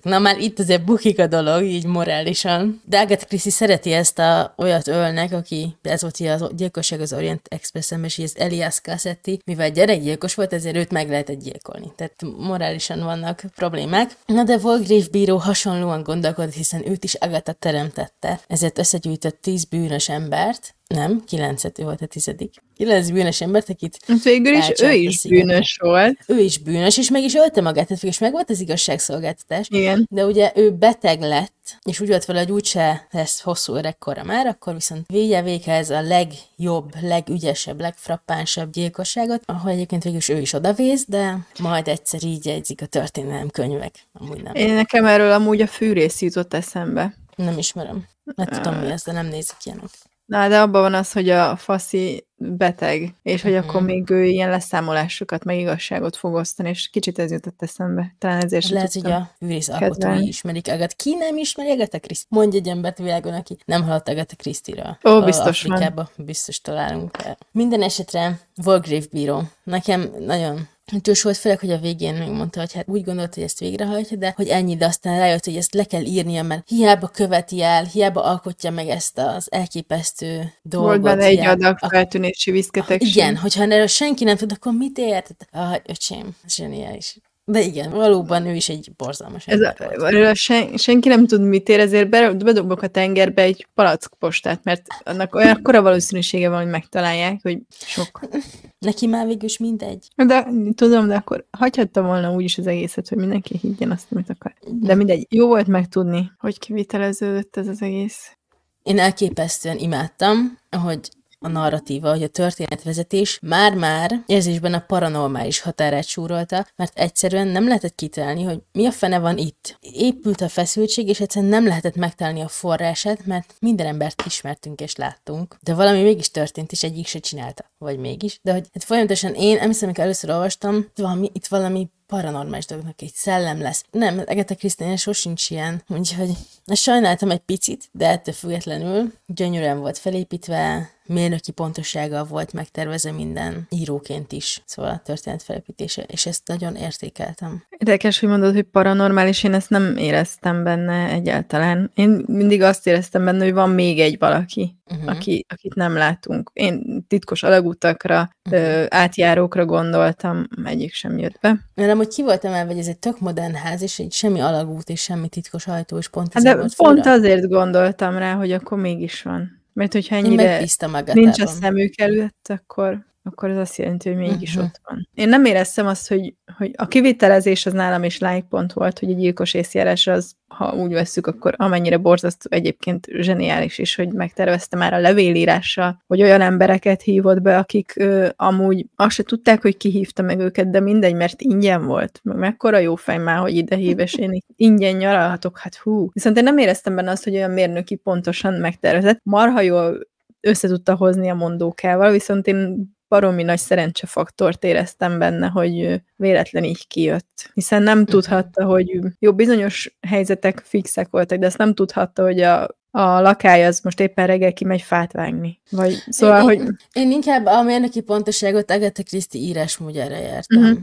bűnösök. 0.00 0.12
Na 0.12 0.18
már 0.18 0.38
itt 0.38 0.58
azért 0.58 0.84
bukik 0.84 1.18
a 1.18 1.26
dolog, 1.26 1.62
így 1.62 1.86
morálisan. 1.86 2.82
De 2.84 2.98
Agatha 2.98 3.26
Christie 3.26 3.52
szereti 3.52 3.92
ezt 3.92 4.18
a 4.18 4.54
olyat 4.56 4.88
ölnek, 4.88 5.32
aki, 5.32 5.76
ez 5.82 6.00
volt 6.00 6.20
az 6.20 6.50
gyilkosság 6.56 7.00
az 7.00 7.12
Orient 7.12 7.46
Express-en, 7.48 8.04
és 8.04 8.18
ez 8.18 8.32
Elias 8.36 8.80
Cassetti, 8.80 9.40
mivel 9.44 9.70
gyerekgyilkos 9.70 10.34
volt, 10.34 10.52
ezért 10.52 10.76
őt 10.76 10.90
meg 10.90 11.08
lehetett 11.08 11.42
gyilkolni. 11.42 11.92
Tehát 11.96 12.16
morálisan 12.38 13.04
vannak 13.04 13.42
problémák. 13.56 14.10
Na 14.26 14.44
de 14.44 14.58
Volgrave 14.58 15.06
bíró 15.10 15.36
hasonlóan 15.36 16.02
gondolkodott, 16.02 16.54
hiszen 16.54 16.88
őt 16.88 17.04
is 17.04 17.14
Agatha 17.14 17.52
teremtette, 17.52 18.40
ezért 18.46 18.78
összegyűjtött 18.78 19.42
tíz 19.42 19.64
bűnös 19.64 20.08
embert, 20.08 20.74
nem, 20.92 21.24
kilencet, 21.26 21.78
ő 21.78 21.82
volt 21.82 22.00
a 22.02 22.06
tizedik. 22.06 22.54
Kilenc 22.76 23.10
bűnös 23.10 23.40
embert, 23.40 23.68
akit 23.68 23.98
Végül 24.22 24.54
is 24.54 24.72
ő 24.80 24.92
is 24.92 25.14
szigetre. 25.14 25.46
bűnös 25.46 25.76
volt. 25.80 26.18
ő 26.26 26.38
is 26.38 26.58
bűnös, 26.58 26.98
és 26.98 27.10
meg 27.10 27.22
is 27.22 27.34
ölte 27.34 27.60
magát, 27.60 27.86
tehát 27.86 28.02
végül 28.02 28.08
is 28.08 28.18
meg 28.18 28.32
volt 28.32 28.50
az 28.50 28.60
igazságszolgáltatás. 28.60 29.66
Igen. 29.70 30.06
De 30.10 30.24
ugye 30.24 30.52
ő 30.54 30.70
beteg 30.70 31.20
lett, 31.20 31.78
és 31.84 32.00
úgy 32.00 32.08
volt 32.08 32.24
vele, 32.24 32.38
hogy 32.38 32.50
úgyse 32.52 33.06
lesz 33.10 33.40
hosszú 33.40 33.74
öregkora 33.74 34.24
már, 34.24 34.46
akkor 34.46 34.74
viszont 34.74 35.06
végye 35.06 35.42
véghez 35.42 35.90
a 35.90 36.00
legjobb, 36.00 36.92
legügyesebb, 37.00 37.80
legfrappánsabb 37.80 38.72
gyilkosságot, 38.72 39.42
ahol 39.46 39.70
egyébként 39.70 40.02
végül 40.02 40.18
is 40.18 40.28
ő 40.28 40.40
is 40.40 40.52
odavész, 40.52 41.04
de 41.08 41.38
majd 41.58 41.88
egyszer 41.88 42.24
így 42.24 42.46
jegyzik 42.46 42.82
a 42.82 42.86
történelem 42.86 43.48
könyvek. 43.48 43.94
Amúgy 44.12 44.42
nem. 44.42 44.54
Én 44.54 44.74
nekem 44.74 45.04
erről 45.06 45.32
amúgy 45.32 45.60
a 45.60 45.66
fűrész 45.66 46.20
jutott 46.20 46.54
eszembe. 46.54 47.14
Nem 47.36 47.58
ismerem. 47.58 48.04
Nem 48.36 48.46
tudom 48.46 48.74
mi 48.74 48.90
ez, 48.90 49.02
de 49.02 49.12
nem 49.12 49.26
nézek 49.26 49.56
ilyenek. 49.64 49.90
Na, 50.32 50.48
de 50.48 50.60
abban 50.60 50.80
van 50.82 50.94
az, 50.94 51.12
hogy 51.12 51.28
a 51.28 51.56
faszi 51.56 52.26
beteg, 52.36 53.14
és 53.22 53.42
hogy 53.42 53.52
Mhm. 53.52 53.68
akkor 53.68 53.82
még 53.82 54.10
ő 54.10 54.24
ilyen 54.24 54.50
leszámolásokat, 54.50 55.44
meg 55.44 55.58
igazságot 55.58 56.16
fog 56.16 56.34
osztani, 56.34 56.68
és 56.68 56.88
kicsit 56.88 57.18
ez 57.18 57.30
jutott 57.30 57.62
eszembe. 57.62 58.14
Talán 58.18 58.44
ezért 58.44 58.64
sem 58.64 58.74
Lehet, 58.74 58.92
hogy 58.92 59.10
a 59.10 59.30
fűrész 59.38 59.66
kedvelni. 59.66 60.04
alkotói 60.04 60.26
ismerik 60.28 60.68
Agat. 60.68 60.92
Ki 60.92 61.14
nem 61.14 61.36
ismeri 61.36 61.70
Agatha 61.70 61.98
Christie? 61.98 62.26
Mondj 62.30 62.56
egy 62.56 62.68
embert 62.68 62.98
világon, 62.98 63.32
aki 63.34 63.56
nem 63.64 63.82
hallott 63.82 64.08
Agatha 64.08 64.36
Christie-ről. 64.36 64.98
Ó, 65.04 65.10
A 65.10 65.24
biztos 65.24 65.62
van. 65.62 65.72
Afrikába 65.72 66.10
biztos 66.16 66.60
találunk. 66.60 67.16
Minden 67.52 67.82
esetre 67.82 68.38
Volgrave 68.54 69.04
bíró. 69.10 69.42
Nekem 69.64 70.10
nagyon 70.18 70.68
Csús 71.00 71.22
volt, 71.22 71.36
főleg, 71.36 71.58
hogy 71.58 71.70
a 71.70 71.78
végén 71.78 72.14
megmondta, 72.14 72.60
hogy 72.60 72.72
hát 72.72 72.88
úgy 72.88 73.04
gondolta, 73.04 73.34
hogy 73.34 73.42
ezt 73.42 73.58
végrehajtja, 73.58 74.16
de 74.16 74.32
hogy 74.36 74.48
ennyi, 74.48 74.76
de 74.76 74.86
aztán 74.86 75.18
rájött, 75.18 75.44
hogy 75.44 75.56
ezt 75.56 75.74
le 75.74 75.84
kell 75.84 76.04
írnia, 76.04 76.42
mert 76.42 76.68
hiába 76.68 77.08
követi 77.08 77.62
el, 77.62 77.84
hiába 77.84 78.22
alkotja 78.22 78.70
meg 78.70 78.88
ezt 78.88 79.18
az 79.18 79.52
elképesztő 79.52 80.52
dolgot. 80.62 80.88
Volt 80.88 81.02
benne 81.02 81.24
egy 81.24 81.38
adag 81.38 81.78
feltűnési 81.78 82.50
viszketegség. 82.50 83.16
igen, 83.16 83.36
hogyha 83.36 83.62
erről 83.62 83.86
senki 83.86 84.24
nem 84.24 84.36
tud, 84.36 84.52
akkor 84.52 84.72
mit 84.72 84.98
ért? 84.98 85.30
Ah, 85.50 85.76
öcsém, 85.86 86.36
zseniális. 86.48 87.16
De 87.52 87.60
igen, 87.60 87.90
valóban 87.90 88.46
ő 88.46 88.54
is 88.54 88.68
egy 88.68 88.92
borzalmas 88.96 89.46
Ez 89.46 89.60
a, 89.60 89.74
erről 89.78 90.34
sen, 90.34 90.76
senki 90.76 91.08
nem 91.08 91.26
tud, 91.26 91.40
mit 91.42 91.68
ér, 91.68 91.80
ezért 91.80 92.08
be- 92.08 92.32
bedobok 92.32 92.82
a 92.82 92.86
tengerbe 92.86 93.42
egy 93.42 93.66
palack 93.74 94.14
postát, 94.18 94.64
mert 94.64 94.86
annak 95.04 95.34
olyan 95.34 95.56
akkora 95.56 95.82
valószínűsége 95.82 96.48
van, 96.48 96.62
hogy 96.62 96.70
megtalálják, 96.70 97.40
hogy 97.42 97.58
sok. 97.68 98.20
Neki 98.78 99.06
már 99.06 99.26
végül 99.26 99.44
is 99.44 99.58
mindegy. 99.58 100.08
De 100.14 100.48
tudom, 100.74 101.08
de 101.08 101.14
akkor 101.14 101.46
hagyhatta 101.50 102.02
volna 102.02 102.32
úgyis 102.32 102.58
az 102.58 102.66
egészet, 102.66 103.08
hogy 103.08 103.18
mindenki 103.18 103.58
higgyen 103.60 103.90
azt, 103.90 104.06
amit 104.12 104.30
akar. 104.30 104.54
De 104.66 104.94
mindegy, 104.94 105.26
jó 105.30 105.46
volt 105.46 105.66
megtudni, 105.66 106.32
hogy 106.38 106.58
kiviteleződött 106.58 107.56
ez 107.56 107.68
az 107.68 107.82
egész. 107.82 108.36
Én 108.82 108.98
elképesztően 108.98 109.78
imádtam, 109.78 110.58
hogy 110.82 111.08
a 111.42 111.48
narratíva, 111.48 112.10
hogy 112.10 112.22
a 112.22 112.28
történetvezetés 112.28 113.38
már-már 113.42 114.22
érzésben 114.26 114.74
a 114.74 114.84
paranormális 114.86 115.60
határát 115.60 116.06
súrolta, 116.06 116.66
mert 116.76 116.98
egyszerűen 116.98 117.48
nem 117.48 117.66
lehetett 117.66 117.94
kitalálni, 117.94 118.42
hogy 118.42 118.58
mi 118.72 118.86
a 118.86 118.90
fene 118.90 119.18
van 119.18 119.38
itt. 119.38 119.78
Épült 119.80 120.40
a 120.40 120.48
feszültség, 120.48 121.08
és 121.08 121.20
egyszerűen 121.20 121.50
nem 121.50 121.66
lehetett 121.66 121.96
megtalálni 121.96 122.40
a 122.40 122.48
forrását, 122.48 123.26
mert 123.26 123.54
minden 123.60 123.86
embert 123.86 124.22
ismertünk 124.26 124.80
és 124.80 124.96
láttunk. 124.96 125.56
De 125.62 125.74
valami 125.74 126.02
mégis 126.02 126.30
történt, 126.30 126.72
és 126.72 126.82
egyik 126.82 127.06
se 127.06 127.18
csinálta. 127.18 127.70
Vagy 127.78 127.98
mégis. 127.98 128.38
De 128.42 128.52
hogy 128.52 128.68
hát 128.72 128.84
folyamatosan 128.84 129.34
én, 129.34 129.58
emlékszem, 129.58 129.84
amikor 129.84 130.04
először 130.04 130.30
olvastam, 130.30 130.76
itt 130.76 130.96
valami, 130.96 131.30
itt 131.32 131.46
valami 131.46 131.88
paranormális 132.12 132.66
dolognak 132.66 133.02
egy 133.02 133.12
szellem 133.14 133.60
lesz. 133.60 133.84
Nem, 133.90 134.22
Agatha 134.26 134.54
Christie 134.54 134.96
sosincs 134.96 135.50
ilyen, 135.50 135.82
úgyhogy 135.88 136.30
sajnáltam 136.74 137.30
egy 137.30 137.38
picit, 137.38 137.88
de 137.92 138.08
ettől 138.08 138.34
függetlenül 138.34 139.12
gyönyörűen 139.26 139.78
volt 139.78 139.98
felépítve, 139.98 140.90
mérnöki 141.06 141.52
pontossággal 141.52 142.24
volt 142.24 142.52
megtervezve 142.52 143.12
minden 143.12 143.66
íróként 143.70 144.32
is, 144.32 144.62
szóval 144.64 144.90
a 144.90 145.02
történet 145.04 145.42
felépítése, 145.42 146.02
és 146.02 146.26
ezt 146.26 146.48
nagyon 146.48 146.76
értékeltem. 146.76 147.64
Érdekes, 147.68 148.20
hogy 148.20 148.28
mondod, 148.28 148.54
hogy 148.54 148.62
paranormális, 148.62 149.44
én 149.44 149.54
ezt 149.54 149.70
nem 149.70 149.96
éreztem 149.96 150.64
benne 150.64 151.08
egyáltalán. 151.08 151.90
Én 151.94 152.24
mindig 152.26 152.62
azt 152.62 152.86
éreztem 152.86 153.24
benne, 153.24 153.44
hogy 153.44 153.52
van 153.52 153.70
még 153.70 154.00
egy 154.00 154.18
valaki, 154.18 154.76
uh-huh. 154.90 155.10
aki, 155.10 155.46
akit 155.48 155.74
nem 155.74 155.94
látunk. 155.96 156.50
Én 156.52 157.04
titkos 157.08 157.42
alagutakra, 157.42 158.30
uh-huh. 158.44 158.62
ö, 158.62 158.84
átjárókra 158.88 159.64
gondoltam, 159.64 160.48
egyik 160.64 160.94
sem 160.94 161.18
jött 161.18 161.38
be. 161.40 161.58
Mert 161.74 161.90
amúgy 162.02 162.14
ki 162.14 162.22
voltam 162.22 162.52
el, 162.52 162.66
hogy 162.66 162.78
ez 162.78 162.86
egy 162.86 162.98
tök 162.98 163.20
modern 163.20 163.54
ház, 163.54 163.82
és 163.82 163.98
egy 163.98 164.12
semmi 164.12 164.40
alagút, 164.40 164.88
és 164.88 165.00
semmi 165.00 165.28
titkos 165.28 165.66
ajtó, 165.66 165.98
és 165.98 166.08
pont 166.08 166.32
hát 166.32 166.42
de 166.42 166.56
pont 166.56 166.74
fura. 166.74 167.10
azért 167.10 167.48
gondoltam 167.48 168.16
rá, 168.16 168.34
hogy 168.34 168.52
akkor 168.52 168.78
mégis 168.78 169.22
van. 169.22 169.60
Mert 169.72 169.92
hogyha 169.92 170.16
ennyire 170.16 170.64
nincs 171.12 171.40
a 171.40 171.46
szemük 171.46 172.00
előtt, 172.00 172.46
akkor 172.48 173.06
akkor 173.24 173.50
az 173.50 173.56
azt 173.56 173.76
jelenti, 173.76 174.08
hogy 174.08 174.18
mégis 174.18 174.50
uh-huh. 174.50 174.64
ott 174.64 174.80
van. 174.84 175.08
Én 175.14 175.28
nem 175.28 175.44
éreztem 175.44 175.86
azt, 175.86 176.08
hogy, 176.08 176.34
hogy 176.56 176.70
a 176.76 176.86
kivitelezés 176.86 177.66
az 177.66 177.72
nálam 177.72 178.04
is 178.04 178.18
like 178.18 178.46
pont 178.48 178.72
volt, 178.72 178.98
hogy 178.98 179.10
egy 179.10 179.16
gyilkos 179.16 179.54
észjárás 179.54 180.06
az, 180.06 180.34
ha 180.48 180.74
úgy 180.74 180.92
vesszük, 180.92 181.26
akkor 181.26 181.54
amennyire 181.56 181.96
borzasztó 181.96 182.48
egyébként 182.50 183.06
zseniális 183.18 183.78
is, 183.78 183.94
hogy 183.94 184.12
megtervezte 184.12 184.76
már 184.76 184.92
a 184.94 184.98
levélírással, 184.98 186.02
hogy 186.06 186.22
olyan 186.22 186.40
embereket 186.40 187.02
hívott 187.02 187.40
be, 187.40 187.58
akik 187.58 187.92
ö, 187.96 188.28
amúgy 188.36 188.86
azt 188.96 189.14
se 189.14 189.22
tudták, 189.22 189.62
hogy 189.62 189.76
ki 189.76 189.90
hívta 189.90 190.22
meg 190.22 190.38
őket, 190.38 190.70
de 190.70 190.80
mindegy, 190.80 191.14
mert 191.14 191.40
ingyen 191.40 191.86
volt. 191.86 192.20
Meg 192.22 192.36
mekkora 192.36 192.78
jó 192.78 192.94
fej 192.94 193.18
már, 193.18 193.38
hogy 193.38 193.56
ide 193.56 193.76
hív, 193.76 193.98
és 193.98 194.14
én 194.14 194.38
ingyen 194.56 194.96
nyaralhatok, 194.96 195.58
hát 195.58 195.76
hú. 195.76 196.08
Viszont 196.12 196.36
én 196.36 196.44
nem 196.44 196.58
éreztem 196.58 196.94
benne 196.94 197.10
azt, 197.10 197.24
hogy 197.24 197.34
olyan 197.34 197.50
mérnöki 197.50 197.94
pontosan 197.94 198.54
megtervezett. 198.54 199.20
Marha 199.22 199.60
jól 199.60 200.10
össze 200.40 200.68
tudta 200.68 200.94
hozni 200.94 201.28
a 201.28 201.34
mondókával, 201.34 202.10
viszont 202.10 202.46
én 202.46 202.90
baromi 203.12 203.42
nagy 203.42 203.58
szerencsefaktort 203.58 204.64
éreztem 204.64 205.18
benne, 205.18 205.46
hogy 205.46 206.02
véletlen 206.16 206.64
így 206.64 206.86
kijött. 206.86 207.50
Hiszen 207.54 207.82
nem 207.82 207.98
mhm. 207.98 208.10
tudhatta, 208.10 208.64
hogy 208.64 209.00
jó, 209.18 209.34
bizonyos 209.34 209.96
helyzetek 210.00 210.62
fixek 210.64 211.08
voltak, 211.10 211.38
de 211.38 211.46
ezt 211.46 211.58
nem 211.58 211.74
tudhatta, 211.74 212.22
hogy 212.22 212.40
a, 212.40 212.62
a 212.90 213.20
lakály 213.20 213.66
az 213.66 213.80
most 213.82 214.00
éppen 214.00 214.26
reggel 214.26 214.52
kimegy 214.52 214.82
fát 214.82 215.12
vágni. 215.12 215.60
Vagy, 215.70 216.02
szóval, 216.08 216.38
én, 216.38 216.44
hogy... 216.44 216.58
Én, 216.58 216.76
én 216.92 217.10
inkább 217.10 217.46
a 217.46 217.62
mérnöki 217.62 218.00
pontoságot 218.00 218.70
Agatha 218.70 219.02
Christie 219.02 219.40
írásmódjára 219.40 220.16
értem. 220.16 220.62
Uh-huh. 220.62 220.78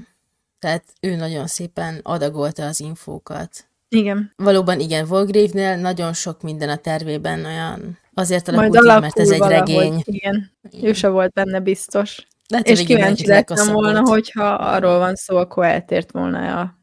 Tehát 0.59 0.83
ő 1.01 1.15
nagyon 1.15 1.47
szépen 1.47 1.99
adagolta 2.03 2.65
az 2.65 2.79
infókat. 2.79 3.67
Igen. 3.87 4.33
Valóban 4.35 4.79
igen, 4.79 5.05
Volgrave-nél 5.05 5.75
nagyon 5.75 6.13
sok 6.13 6.41
minden 6.41 6.69
a 6.69 6.75
tervében 6.75 7.45
olyan 7.45 7.97
Azért 8.19 8.47
alakult 8.47 8.75
így, 8.75 9.01
mert 9.01 9.19
ez 9.19 9.29
egy 9.29 9.39
valahogy, 9.39 9.73
regény. 9.73 10.01
Igen. 10.03 10.51
igen. 10.69 10.89
Ő 10.89 10.93
se 10.93 11.07
volt 11.07 11.33
benne 11.33 11.59
biztos. 11.59 12.27
Lehet, 12.47 12.67
és 12.67 12.83
kíváncsi 12.83 13.27
lettem 13.27 13.73
volna, 13.73 14.01
volt. 14.01 14.07
hogyha 14.07 14.49
arról 14.53 14.97
van 14.97 15.15
szó, 15.15 15.37
akkor 15.37 15.65
eltért 15.65 16.11
volna 16.11 16.59
a 16.59 16.79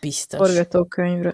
Biztos. 0.00 0.38
forgatókönyvről. 0.38 1.32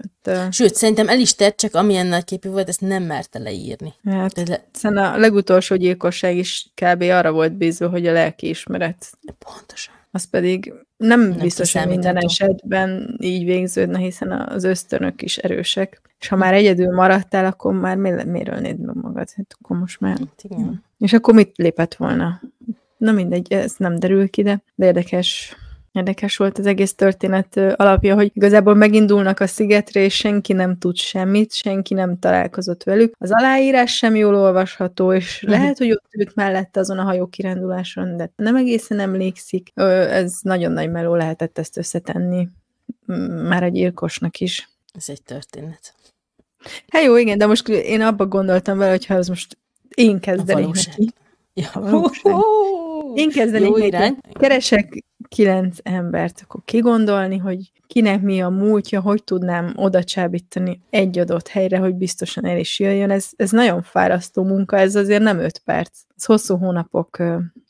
Sőt, 0.51 0.75
szerintem 0.75 1.07
el 1.09 1.19
is 1.19 1.35
tett, 1.35 1.57
csak 1.57 1.75
amilyen 1.75 2.07
nagy 2.07 2.23
képű 2.23 2.49
volt, 2.49 2.67
ezt 2.67 2.81
nem 2.81 3.03
merte 3.03 3.39
leírni. 3.39 3.93
Hát, 4.03 4.49
le... 4.81 5.09
a 5.09 5.17
legutolsó 5.17 5.75
gyilkosság 5.75 6.37
is 6.37 6.71
kb. 6.75 7.01
arra 7.01 7.31
volt 7.31 7.53
bízva, 7.53 7.89
hogy 7.89 8.07
a 8.07 8.11
lelki 8.11 8.49
ismeret. 8.49 9.11
Pontosan. 9.37 9.93
Az 10.15 10.23
pedig 10.23 10.73
nem, 10.97 11.21
nem 11.21 11.37
biztos, 11.39 11.73
hogy 11.73 11.87
minden 11.87 12.17
esetben 12.17 13.17
így 13.19 13.45
végződne, 13.45 13.97
hiszen 13.97 14.31
az 14.31 14.63
ösztönök 14.63 15.21
is 15.21 15.37
erősek. 15.37 16.01
És 16.19 16.27
ha 16.27 16.35
már 16.35 16.53
egyedül 16.53 16.93
maradtál, 16.93 17.45
akkor 17.45 17.73
már 17.73 17.97
mi, 17.97 18.23
miért 18.23 18.47
ölnéd 18.47 18.79
meg 18.79 18.95
magad? 18.95 19.31
Hát 19.35 19.55
akkor 19.59 19.77
most 19.77 19.99
már... 19.99 20.17
Hát 20.17 20.43
igen. 20.43 20.83
És 20.97 21.13
akkor 21.13 21.33
mit 21.33 21.57
lépett 21.57 21.95
volna? 21.95 22.41
Na 22.97 23.11
mindegy, 23.11 23.53
ez 23.53 23.75
nem 23.77 23.99
derül 23.99 24.29
ki, 24.29 24.43
de, 24.43 24.63
de 24.75 24.85
érdekes 24.85 25.55
Érdekes 25.93 26.37
volt 26.37 26.57
az 26.57 26.65
egész 26.65 26.93
történet 26.93 27.57
alapja, 27.57 28.15
hogy 28.15 28.31
igazából 28.33 28.73
megindulnak 28.73 29.39
a 29.39 29.47
szigetre, 29.47 30.01
és 30.01 30.15
senki 30.15 30.53
nem 30.53 30.77
tud 30.77 30.95
semmit, 30.95 31.53
senki 31.53 31.93
nem 31.93 32.19
találkozott 32.19 32.83
velük. 32.83 33.15
Az 33.17 33.31
aláírás 33.31 33.95
sem 33.95 34.15
jól 34.15 34.35
olvasható, 34.35 35.13
és 35.13 35.35
uh-huh. 35.35 35.59
lehet, 35.59 35.77
hogy 35.77 35.91
ott 35.91 36.13
ült 36.17 36.35
mellette 36.35 36.79
azon 36.79 36.99
a 36.99 37.03
hajó 37.03 37.27
kiránduláson, 37.27 38.17
de 38.17 38.31
nem 38.35 38.55
egészen 38.55 38.99
emlékszik. 38.99 39.71
Ez 39.75 40.33
nagyon 40.41 40.71
nagy 40.71 40.91
meló 40.91 41.15
lehetett 41.15 41.57
ezt 41.57 41.77
összetenni, 41.77 42.47
már 43.47 43.63
egy 43.63 43.71
gyilkosnak 43.71 44.39
is. 44.39 44.69
Ez 44.93 45.05
egy 45.07 45.21
történet. 45.23 45.93
Hát 46.87 47.03
jó, 47.03 47.17
igen, 47.17 47.37
de 47.37 47.45
most 47.45 47.67
én 47.67 48.01
abba 48.01 48.25
gondoltam 48.25 48.77
vele, 48.77 48.91
hogyha 48.91 49.13
ez 49.13 49.27
most 49.27 49.57
én 49.95 50.19
kezdenék 50.19 50.73
neki. 50.85 51.13
Ja, 51.53 51.71
Én 53.13 53.29
kezdenék 53.29 53.67
Jó 53.67 53.77
irány. 53.77 54.17
Keresek 54.31 55.03
kilenc 55.33 55.77
embert, 55.83 56.41
akkor 56.43 56.61
kigondolni, 56.65 57.37
hogy 57.37 57.71
kinek 57.87 58.21
mi 58.21 58.41
a 58.41 58.49
múltja, 58.49 59.01
hogy 59.01 59.23
tudnám 59.23 59.73
oda 59.75 60.03
csábítani 60.03 60.81
egy 60.89 61.19
adott 61.19 61.47
helyre, 61.47 61.77
hogy 61.77 61.95
biztosan 61.95 62.45
el 62.45 62.57
is 62.57 62.79
jöjjön. 62.79 63.11
Ez, 63.11 63.29
ez 63.35 63.51
nagyon 63.51 63.81
fárasztó 63.81 64.43
munka, 64.43 64.77
ez 64.77 64.95
azért 64.95 65.21
nem 65.21 65.39
öt 65.39 65.57
perc. 65.57 65.99
Ez 66.15 66.25
hosszú 66.25 66.57
hónapok 66.57 67.17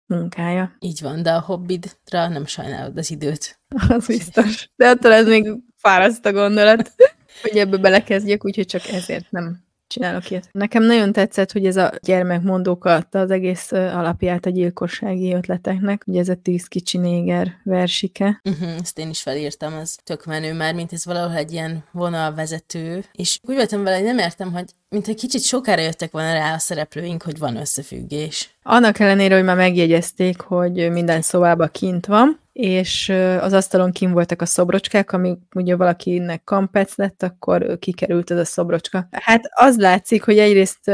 munkája. 0.05 0.75
Így 0.79 1.01
van, 1.01 1.23
de 1.23 1.31
a 1.31 1.41
hobbidra 1.41 2.27
nem 2.27 2.45
sajnálod 2.45 2.97
az 2.97 3.11
időt. 3.11 3.59
Az 3.89 4.07
biztos. 4.07 4.69
De 4.75 4.89
attól 4.89 5.11
ez 5.11 5.27
még 5.27 5.51
fáraszt 5.75 6.25
a 6.25 6.31
gondolat, 6.31 6.91
hogy 7.41 7.57
ebbe 7.57 7.77
belekezdjek, 7.77 8.45
úgyhogy 8.45 8.65
csak 8.65 8.87
ezért 8.87 9.31
nem 9.31 9.63
csinálok 9.93 10.29
ilyet. 10.29 10.49
Nekem 10.51 10.83
nagyon 10.83 11.11
tetszett, 11.11 11.51
hogy 11.51 11.65
ez 11.65 11.75
a 11.75 11.91
gyermekmondók 12.01 12.85
adta 12.85 13.19
az 13.19 13.31
egész 13.31 13.71
alapját 13.71 14.45
a 14.45 14.49
gyilkossági 14.49 15.33
ötleteknek. 15.33 16.03
Ugye 16.05 16.19
ez 16.19 16.29
a 16.29 16.35
tíz 16.41 16.67
kicsi 16.67 16.97
néger 16.97 17.47
versike. 17.63 18.41
Uh-huh, 18.49 18.75
ezt 18.81 18.99
én 18.99 19.09
is 19.09 19.21
felírtam, 19.21 19.73
ez 19.73 19.95
tök 20.03 20.25
menő 20.25 20.53
már, 20.53 20.73
mint 20.73 20.93
ez 20.93 21.05
valahol 21.05 21.35
egy 21.35 21.51
ilyen 21.51 21.83
vonalvezető. 21.91 23.03
És 23.11 23.39
úgy 23.41 23.55
voltam 23.55 23.83
vele, 23.83 23.95
hogy 23.95 24.05
nem 24.05 24.17
értem, 24.17 24.51
hogy 24.51 24.65
mint 24.89 25.07
egy 25.07 25.15
kicsit 25.15 25.43
sokára 25.43 25.81
jöttek 25.81 26.11
volna 26.11 26.33
rá 26.33 26.53
a 26.53 26.59
szereplőink, 26.59 27.21
hogy 27.23 27.37
van 27.37 27.55
összefüggés. 27.55 28.57
Annak 28.63 28.99
ellenére, 28.99 29.35
hogy 29.35 29.43
már 29.43 29.55
megjegyezték, 29.55 30.41
hogy 30.41 30.91
minden 30.91 31.21
szobában 31.21 31.69
kint 31.71 32.05
van, 32.05 32.39
és 32.53 33.09
az 33.39 33.53
asztalon 33.53 33.91
kim 33.91 34.11
voltak 34.11 34.41
a 34.41 34.45
szobrocskák, 34.45 35.11
ami 35.11 35.37
ugye 35.55 35.75
valakinek 35.75 36.43
kampec 36.43 36.95
lett, 36.95 37.23
akkor 37.23 37.77
kikerült 37.79 38.31
ez 38.31 38.37
a 38.37 38.45
szobrocska. 38.45 39.07
Hát 39.11 39.41
az 39.49 39.77
látszik, 39.77 40.23
hogy 40.23 40.37
egyrészt 40.37 40.91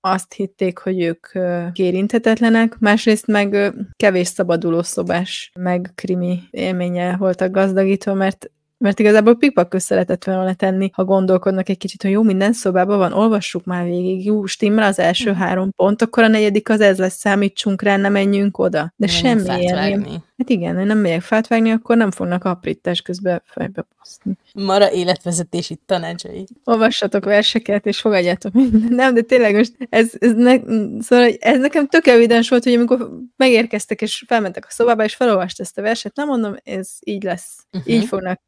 azt 0.00 0.32
hitték, 0.32 0.78
hogy 0.78 1.00
ők 1.00 1.26
kérinthetetlenek, 1.72 2.78
másrészt 2.78 3.26
meg 3.26 3.74
kevés 3.96 4.28
szabaduló 4.28 4.82
szobás, 4.82 5.52
meg 5.54 5.90
krimi 5.94 6.42
élménye 6.50 7.16
voltak 7.16 7.50
gazdagítva, 7.50 8.14
mert 8.14 8.50
mert 8.78 8.98
igazából 8.98 9.36
pikpak 9.36 9.68
közt 9.68 9.86
szeretett 9.86 10.24
volna 10.24 10.54
tenni, 10.54 10.90
ha 10.92 11.04
gondolkodnak 11.04 11.68
egy 11.68 11.78
kicsit, 11.78 12.02
hogy 12.02 12.10
jó, 12.10 12.22
minden 12.22 12.52
szobában 12.52 12.98
van, 12.98 13.12
olvassuk 13.12 13.64
már 13.64 13.84
végig, 13.84 14.24
jó, 14.24 14.46
stimmel 14.46 14.84
az 14.84 14.98
első 14.98 15.30
hmm. 15.30 15.38
három 15.38 15.70
pont, 15.76 16.02
akkor 16.02 16.22
a 16.22 16.28
negyedik 16.28 16.68
az 16.68 16.80
ez 16.80 16.98
lesz, 16.98 17.16
számítsunk 17.16 17.82
rá, 17.82 17.96
nem 17.96 18.12
menjünk 18.12 18.58
oda. 18.58 18.92
De 18.96 19.06
nem 19.06 19.08
semmi 19.08 19.60
ilyen. 19.60 20.26
Hát 20.38 20.48
igen, 20.48 20.76
ha 20.76 20.84
nem 20.84 20.98
megyek 20.98 21.20
fát 21.20 21.46
vágni, 21.46 21.70
akkor 21.70 21.96
nem 21.96 22.10
fognak 22.10 22.44
aprítás 22.44 23.02
közben 23.02 23.42
fejbe 23.44 23.86
baszni. 23.98 24.32
Mara 24.54 24.92
életvezetési 24.92 25.78
tanácsai. 25.86 26.44
Olvassatok 26.64 27.24
verseket, 27.24 27.86
és 27.86 28.00
fogadjátok 28.00 28.52
mindent. 28.52 28.88
Nem, 28.88 29.14
de 29.14 29.20
tényleg 29.20 29.54
most 29.54 29.72
ez, 29.90 30.12
ez, 30.18 30.32
ne, 30.34 30.56
szóval 31.00 31.30
ez 31.38 31.58
nekem 31.58 31.86
tök 31.86 32.06
evidens 32.06 32.48
volt, 32.48 32.64
hogy 32.64 32.72
amikor 32.72 33.10
megérkeztek, 33.36 34.02
és 34.02 34.24
felmentek 34.26 34.64
a 34.68 34.70
szobába, 34.70 35.04
és 35.04 35.14
felolvast 35.14 35.60
ezt 35.60 35.78
a 35.78 35.82
verset, 35.82 36.16
nem 36.16 36.26
mondom, 36.26 36.56
ez 36.64 36.90
így 37.00 37.22
lesz. 37.22 37.66
Uh-huh. 37.72 37.92
Így 37.92 38.04
fognak 38.04 38.40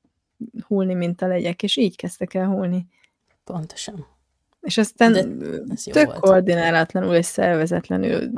húlni, 0.66 0.94
mint 0.94 1.22
a 1.22 1.26
legyek, 1.26 1.62
és 1.62 1.76
így 1.76 1.96
kezdtek 1.96 2.34
el 2.34 2.46
húlni. 2.46 2.86
Pontosan. 3.44 4.06
És 4.60 4.78
aztán 4.78 5.12
tök 5.92 6.06
volt. 6.06 6.18
koordinálatlanul 6.18 7.14
és 7.14 7.26
szervezetlenül 7.26 8.30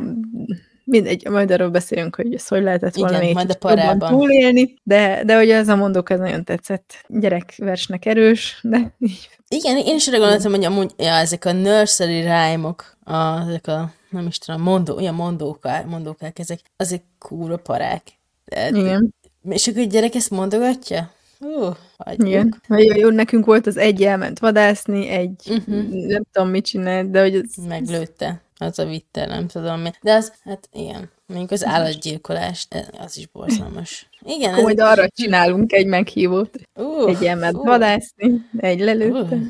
mindegy, 0.84 1.28
majd 1.28 1.50
arról 1.50 1.68
beszélünk, 1.68 2.14
hogy 2.14 2.34
ez 2.34 2.48
hogy 2.48 2.62
lehetett 2.62 2.94
volna 2.94 3.22
Igen, 3.22 3.32
majd 3.32 3.50
a 3.50 3.54
parában. 3.54 4.10
túlélni, 4.10 4.74
de, 4.82 5.22
de 5.24 5.38
ugye 5.38 5.56
ez 5.56 5.68
a 5.68 5.76
mondók, 5.76 6.10
ez 6.10 6.18
nagyon 6.18 6.44
tetszett. 6.44 7.04
Gyerekversnek 7.08 8.06
erős, 8.06 8.58
de 8.62 8.94
így. 8.98 9.28
Igen, 9.48 9.76
én 9.76 9.94
is 9.94 10.08
arra 10.08 10.18
gondoltam, 10.18 10.52
hogy 10.52 10.64
amúgy 10.64 10.90
ja, 10.96 11.12
ezek 11.12 11.44
a 11.44 11.52
nursery 11.52 12.20
rhyme-ok, 12.20 12.96
a, 13.04 13.48
ezek 13.48 13.66
a, 13.66 13.92
nem 14.10 14.26
is 14.26 14.38
tudom, 14.38 14.62
mondó, 14.62 14.96
olyan 14.96 15.14
mondókák, 15.14 15.86
mondókák 15.86 16.38
ezek, 16.38 16.58
azok 16.76 17.00
kúra 17.18 17.56
parák. 17.56 18.02
De, 18.44 18.68
Igen. 18.68 19.14
És 19.48 19.66
akkor 19.66 19.82
a 19.82 19.84
gyerek 19.84 20.14
ezt 20.14 20.30
mondogatja? 20.30 21.10
Uh, 21.44 21.76
Igen. 22.12 22.62
Jó, 22.68 22.94
jó, 22.94 23.08
nekünk 23.10 23.44
volt 23.44 23.66
az 23.66 23.76
egy 23.76 24.02
elment 24.02 24.38
vadászni, 24.38 25.08
egy 25.08 25.42
uh-huh. 25.48 26.06
nem 26.06 26.22
tudom 26.32 26.50
mit 26.50 26.64
csinált, 26.64 27.10
de 27.10 27.20
hogy 27.20 27.34
ez... 27.34 27.64
Meglőtte 27.68 28.42
az 28.58 28.78
a 28.78 28.84
vitte, 28.84 29.26
nem 29.26 29.46
tudom 29.46 29.80
mi. 29.80 29.90
De 30.02 30.12
az, 30.12 30.32
hát 30.44 30.68
igen, 30.72 31.10
mondjuk 31.26 31.50
az 31.50 31.64
állatgyilkolás, 31.64 32.68
az 32.98 33.16
is 33.18 33.26
borzalmas. 33.26 34.08
Igen, 34.24 34.50
Akkor 34.50 34.62
majd 34.62 34.80
arra 34.80 35.08
csinálunk 35.08 35.72
egy 35.72 35.86
meghívót. 35.86 36.56
uh, 36.74 37.08
Egy 37.08 37.22
ilyemet 37.22 37.54
uh, 37.54 37.64
vadászni, 37.64 38.48
egy 38.56 38.80
lelőtte. 38.80 39.34
uh. 39.36 39.42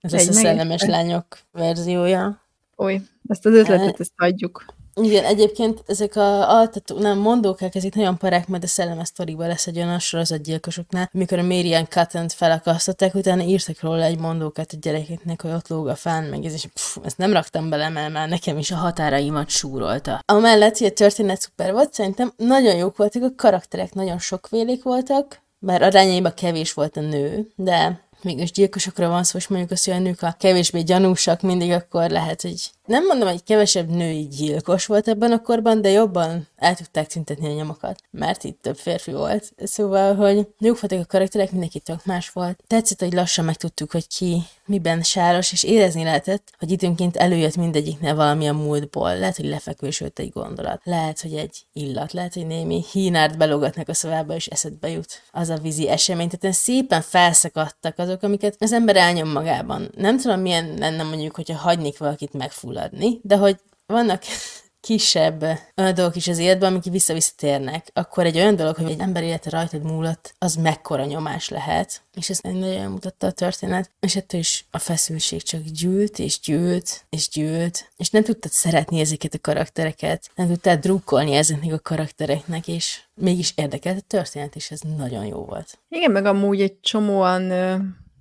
Ez 0.00 0.12
lesz 0.12 0.26
a 0.26 0.28
egy 0.28 0.34
szellemes 0.34 0.82
lányok 0.82 1.38
verziója. 1.52 2.40
Oly, 2.76 3.00
ezt 3.28 3.46
az 3.46 3.52
ötletet, 3.52 4.00
ezt 4.00 4.12
hagyjuk. 4.16 4.64
Igen, 5.00 5.24
egyébként 5.24 5.82
ezek 5.86 6.16
a 6.16 6.56
altató, 6.56 6.98
nem, 6.98 7.18
mondókák, 7.18 7.74
ezek 7.74 7.94
nagyon 7.94 8.18
parák, 8.18 8.48
majd 8.48 8.62
a 8.62 8.66
szellemes 8.66 9.08
sztoriban 9.08 9.46
lesz 9.46 9.66
egy 9.66 9.76
olyan 9.76 9.98
sorozatgyilkosoknál, 9.98 11.10
amikor 11.14 11.38
a 11.38 11.42
Marian 11.42 11.88
Cotton-t 11.90 12.32
felakasztották, 12.32 13.14
utána 13.14 13.42
írtak 13.42 13.80
róla 13.80 14.02
egy 14.02 14.18
mondókát 14.18 14.72
a 14.72 14.76
gyerekeknek, 14.80 15.42
hogy 15.42 15.50
ott 15.50 15.68
lóg 15.68 15.88
a 15.88 15.94
fán, 15.94 16.24
meg 16.24 16.44
ez, 16.44 16.52
és 16.52 16.66
pff, 16.74 16.96
ezt 17.04 17.18
nem 17.18 17.32
raktam 17.32 17.68
bele, 17.70 17.88
mert 17.88 18.12
már 18.12 18.28
nekem 18.28 18.58
is 18.58 18.70
a 18.70 18.76
határaimat 18.76 19.48
súrolta. 19.48 20.20
Amellett, 20.26 20.78
hogy 20.78 20.86
a 20.86 20.92
történet 20.92 21.40
szuper 21.40 21.72
volt, 21.72 21.94
szerintem 21.94 22.32
nagyon 22.36 22.76
jók 22.76 22.96
voltak, 22.96 23.22
a 23.22 23.34
karakterek 23.36 23.94
nagyon 23.94 24.18
sokfélék 24.18 24.82
voltak, 24.82 25.42
bár 25.58 25.82
arányaiban 25.82 26.34
kevés 26.34 26.72
volt 26.72 26.96
a 26.96 27.00
nő, 27.00 27.52
de 27.56 28.02
mégis 28.24 28.50
gyilkosokra 28.50 29.08
van 29.08 29.24
szó, 29.24 29.38
és 29.38 29.48
mondjuk 29.48 29.70
azt, 29.70 29.84
hogy 29.84 29.94
a 29.94 29.98
nők 29.98 30.22
a 30.22 30.34
kevésbé 30.38 30.80
gyanúsak 30.80 31.40
mindig, 31.40 31.70
akkor 31.70 32.10
lehet, 32.10 32.42
hogy 32.42 32.70
nem 32.86 33.06
mondom, 33.06 33.28
hogy 33.28 33.42
kevesebb 33.42 33.88
női 33.88 34.28
gyilkos 34.28 34.86
volt 34.86 35.08
ebben 35.08 35.32
a 35.32 35.42
korban, 35.42 35.80
de 35.80 35.90
jobban 35.90 36.48
el 36.56 36.74
tudták 36.74 37.06
tüntetni 37.06 37.46
a 37.46 37.54
nyomokat, 37.54 38.00
mert 38.10 38.44
itt 38.44 38.62
több 38.62 38.76
férfi 38.76 39.12
volt. 39.12 39.52
Szóval, 39.56 40.14
hogy 40.14 40.46
jók 40.58 40.80
voltak 40.80 41.00
a 41.00 41.06
karakterek, 41.06 41.50
mindenki 41.50 41.78
tök 41.78 42.04
más 42.04 42.30
volt. 42.30 42.62
Tetszett, 42.66 43.00
hogy 43.00 43.12
lassan 43.12 43.44
megtudtuk, 43.44 43.90
hogy 43.90 44.06
ki 44.08 44.42
miben 44.66 45.02
sáros, 45.02 45.52
és 45.52 45.62
érezni 45.62 46.04
lehetett, 46.04 46.52
hogy 46.58 46.70
időnként 46.70 47.16
előjött 47.16 47.56
mindegyiknél 47.56 48.14
valami 48.14 48.48
a 48.48 48.52
múltból. 48.52 49.18
Lehet, 49.18 49.36
hogy 49.36 49.48
lefekvősült 49.48 50.18
egy 50.18 50.30
gondolat. 50.30 50.80
Lehet, 50.84 51.20
hogy 51.20 51.34
egy 51.34 51.66
illat. 51.72 52.12
Lehet, 52.12 52.34
hogy 52.34 52.46
némi 52.46 52.84
hínárt 52.92 53.38
belogatnak 53.38 53.88
a 53.88 53.94
szavába, 53.94 54.34
és 54.34 54.46
eszedbe 54.46 54.88
jut 54.88 55.22
az 55.32 55.48
a 55.48 55.56
vízi 55.56 55.88
esemény. 55.88 56.28
Tehát 56.28 56.56
szépen 56.56 57.00
felszakadtak 57.00 57.98
azok, 57.98 58.22
amiket 58.22 58.56
az 58.58 58.72
ember 58.72 58.96
elnyom 58.96 59.28
magában. 59.28 59.90
Nem 59.96 60.18
tudom, 60.18 60.40
milyen 60.40 60.74
lenne 60.78 61.02
mondjuk, 61.02 61.34
hogyha 61.34 61.56
hagynék 61.56 61.98
valakit 61.98 62.32
megfulladni, 62.74 63.20
de 63.22 63.36
hogy 63.36 63.56
vannak 63.86 64.22
kisebb 64.80 65.42
olyan 65.76 65.94
dolgok 65.94 66.16
is 66.16 66.28
az 66.28 66.38
életben, 66.38 66.70
amik 66.70 66.84
vissza-visszatérnek, 66.84 67.90
akkor 67.92 68.26
egy 68.26 68.36
olyan 68.36 68.56
dolog, 68.56 68.76
hogy 68.76 68.90
egy 68.90 69.00
ember 69.00 69.22
élete 69.22 69.50
rajtad 69.50 69.82
múlott, 69.82 70.34
az 70.38 70.54
mekkora 70.54 71.04
nyomás 71.04 71.48
lehet. 71.48 72.02
És 72.14 72.30
ezt 72.30 72.42
nagyon 72.42 72.90
mutatta 72.90 73.26
a 73.26 73.30
történet. 73.30 73.90
És 74.00 74.16
ettől 74.16 74.40
is 74.40 74.64
a 74.70 74.78
feszültség 74.78 75.42
csak 75.42 75.60
gyűlt, 75.60 76.18
és 76.18 76.40
gyűlt, 76.40 77.04
és 77.08 77.28
gyűlt, 77.28 77.90
és 77.96 78.10
nem 78.10 78.22
tudtad 78.22 78.50
szeretni 78.50 79.00
ezeket 79.00 79.34
a 79.34 79.38
karaktereket, 79.40 80.30
nem 80.34 80.46
tudtad 80.46 80.78
drukkolni 80.78 81.32
ezeknek 81.32 81.72
a 81.72 81.78
karaktereknek, 81.78 82.68
és 82.68 83.00
mégis 83.14 83.52
érdekelt 83.56 83.98
a 83.98 84.04
történet, 84.06 84.56
és 84.56 84.70
ez 84.70 84.80
nagyon 84.96 85.24
jó 85.26 85.44
volt. 85.44 85.78
Igen, 85.88 86.10
meg 86.10 86.26
amúgy 86.26 86.60
egy 86.60 86.80
csomóan 86.80 87.52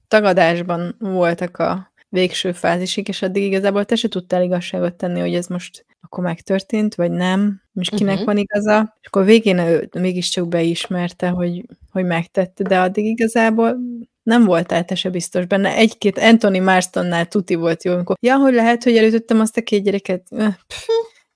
tagadásban 0.08 0.96
voltak 1.00 1.58
a 1.58 1.93
végső 2.14 2.52
fázisig, 2.52 3.08
és 3.08 3.22
addig 3.22 3.44
igazából 3.44 3.86
te 3.86 3.96
se 3.96 4.08
tudtál 4.08 4.44
igazságot 4.44 4.94
tenni, 4.96 5.20
hogy 5.20 5.36
ez 5.36 5.48
most 5.48 5.86
akkor 6.02 6.24
megtörtént, 6.24 6.96
vagy 6.96 7.12
nem, 7.12 7.62
és 7.74 7.90
kinek 7.90 8.16
Mhm. 8.16 8.26
van 8.26 8.38
igaza, 8.38 8.98
és 9.02 9.08
akkor 9.08 9.26
végén 9.26 9.58
ő 9.58 9.90
mégiscsak 10.00 10.48
beismerte, 10.48 11.28
hogy, 11.28 11.66
hogy 11.92 12.06
megtette, 12.06 12.64
de 12.64 12.80
addig 12.80 13.06
igazából 13.06 13.78
nem 14.24 14.44
voltál 14.46 14.86
te 14.86 14.96
se 14.96 15.10
biztos 15.10 15.46
benne. 15.46 15.76
Egy-két 15.76 16.18
Anthony 16.18 16.62
Marstonnál 16.64 17.26
tuti 17.26 17.56
volt 17.56 17.84
jó, 17.84 17.94
amikor, 17.94 18.16
ja, 18.22 18.36
hogy 18.36 18.54
lehet, 18.54 18.84
hogy 18.84 18.98
elütöttem 18.98 19.40
azt 19.40 19.58
a 19.58 19.62
két 19.62 19.84
gyereket. 19.84 20.28
Öh, 20.32 20.54
pff, 20.68 20.88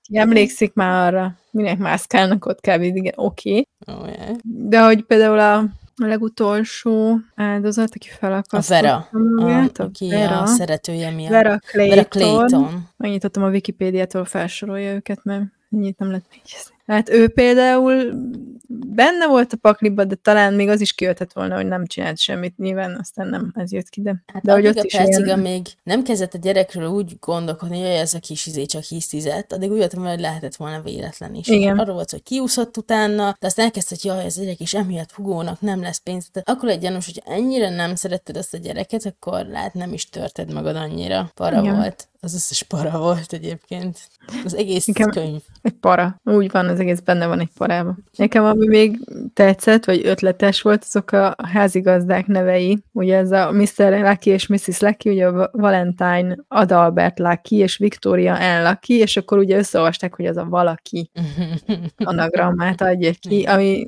ki 0.02 0.18
emlékszik 0.18 0.74
már 0.74 1.06
arra, 1.14 1.36
minek 1.50 1.78
mászkálnak 1.78 2.46
ott 2.46 2.60
kb. 2.60 2.82
Igen, 2.82 3.12
oké. 3.16 3.50
Okay. 3.86 3.98
Oh, 4.00 4.08
yeah. 4.18 4.36
De 4.42 4.84
hogy 4.84 5.02
például 5.02 5.38
a, 5.38 5.64
a 6.04 6.06
legutolsó 6.06 7.18
áldozat, 7.34 7.94
aki 7.94 8.08
A 8.10 8.16
felakasztotta 8.18 8.80
Vera, 8.80 9.08
a, 9.12 9.18
magát, 9.18 9.78
aki 9.78 10.08
Vera, 10.08 10.40
a 10.40 10.46
szeretője 10.46 11.10
miatt. 11.10 11.30
Vera 11.30 11.58
Clayton. 11.58 11.96
Vera 11.96 12.04
Clayton. 12.08 12.88
Megnyitottam 12.96 13.42
a 13.42 13.48
Wikipédiától, 13.48 14.24
felsorolja 14.24 14.92
őket, 14.92 15.24
mert 15.24 15.42
ennyit 15.70 15.98
nem 15.98 16.10
lett 16.10 16.26
még 16.30 16.40
Hát 16.88 17.08
ő 17.08 17.28
például 17.28 18.12
benne 18.86 19.26
volt 19.26 19.52
a 19.52 19.56
pakliba, 19.56 20.04
de 20.04 20.14
talán 20.14 20.54
még 20.54 20.68
az 20.68 20.80
is 20.80 20.92
kijöhetett 20.92 21.32
volna, 21.32 21.54
hogy 21.54 21.66
nem 21.66 21.86
csinált 21.86 22.18
semmit. 22.18 22.58
Nyilván 22.58 22.96
aztán 23.00 23.28
nem 23.28 23.52
ez 23.54 23.72
jött 23.72 23.88
ki, 23.88 24.00
de, 24.00 24.22
Hát 24.32 24.42
de 24.42 24.52
hogy 24.52 24.66
ott 24.66 24.78
a 24.78 24.84
is 24.84 24.92
percig, 24.92 25.24
ilyen... 25.24 25.38
amíg 25.38 25.66
nem 25.82 26.02
kezdett 26.02 26.34
a 26.34 26.38
gyerekről 26.38 26.88
úgy 26.88 27.16
gondolkodni, 27.20 27.80
hogy 27.80 27.90
ez 27.90 28.14
a 28.14 28.18
kis 28.18 28.46
izé 28.46 28.64
csak 28.64 28.82
hisztizett, 28.82 29.52
addig 29.52 29.70
úgy 29.70 29.78
voltam, 29.78 30.04
hogy 30.06 30.20
lehetett 30.20 30.56
volna 30.56 30.80
véletlen 30.80 31.34
is. 31.34 31.48
Igen. 31.48 31.78
Arról 31.78 31.94
volt, 31.94 32.10
hogy 32.10 32.22
kiúszott 32.22 32.76
utána, 32.76 33.36
de 33.40 33.46
aztán 33.46 33.64
elkezdte, 33.64 33.96
hogy 34.00 34.10
jaj, 34.10 34.24
ez 34.24 34.38
gyerek 34.38 34.60
is 34.60 34.74
emiatt 34.74 35.12
hugónak 35.12 35.60
nem 35.60 35.80
lesz 35.80 35.98
pénz. 35.98 36.28
Tehát 36.32 36.48
akkor 36.48 36.68
egy 36.68 36.80
gyanús, 36.80 37.04
hogy 37.04 37.22
ennyire 37.26 37.70
nem 37.70 37.94
szeretted 37.94 38.36
azt 38.36 38.54
a 38.54 38.58
gyereket, 38.58 39.06
akkor 39.06 39.46
lehet 39.46 39.74
nem 39.74 39.92
is 39.92 40.08
törted 40.08 40.52
magad 40.52 40.76
annyira. 40.76 41.30
Para 41.34 41.60
Igen. 41.60 41.76
volt. 41.76 42.08
Az 42.20 42.34
összes 42.34 42.62
para 42.62 42.98
volt 42.98 43.32
egyébként. 43.32 43.98
Az 44.44 44.54
egész 44.56 44.86
Nekem- 44.86 45.10
könyv. 45.10 45.40
Egy 45.62 45.72
para. 45.72 46.20
Úgy 46.24 46.50
van, 46.50 46.66
az 46.66 46.80
egész 46.80 47.00
benne 47.00 47.26
van 47.26 47.40
egy 47.40 47.50
parában. 47.56 48.04
Nekem 48.16 48.44
ami 48.44 48.66
még 48.66 48.98
tetszett, 49.34 49.84
vagy 49.84 50.06
ötletes 50.06 50.62
volt, 50.62 50.84
azok 50.86 51.12
a 51.12 51.34
házigazdák 51.52 52.26
nevei. 52.26 52.78
Ugye 52.92 53.16
ez 53.16 53.30
a 53.30 53.50
Mr. 53.52 54.00
Lucky 54.00 54.30
és 54.30 54.46
Mrs. 54.46 54.78
Lucky, 54.78 55.10
ugye 55.10 55.26
a 55.28 55.50
Valentine 55.52 56.36
Adalbert 56.48 57.18
Lucky 57.18 57.56
és 57.56 57.76
Victoria 57.76 58.34
N. 58.34 58.66
Lucky, 58.68 58.94
és 58.94 59.16
akkor 59.16 59.38
ugye 59.38 59.56
összeolvasták, 59.56 60.14
hogy 60.14 60.26
az 60.26 60.36
a 60.36 60.44
valaki 60.44 61.10
anagrammát 61.96 62.80
adja 62.80 63.12
ki, 63.20 63.42
ami 63.42 63.86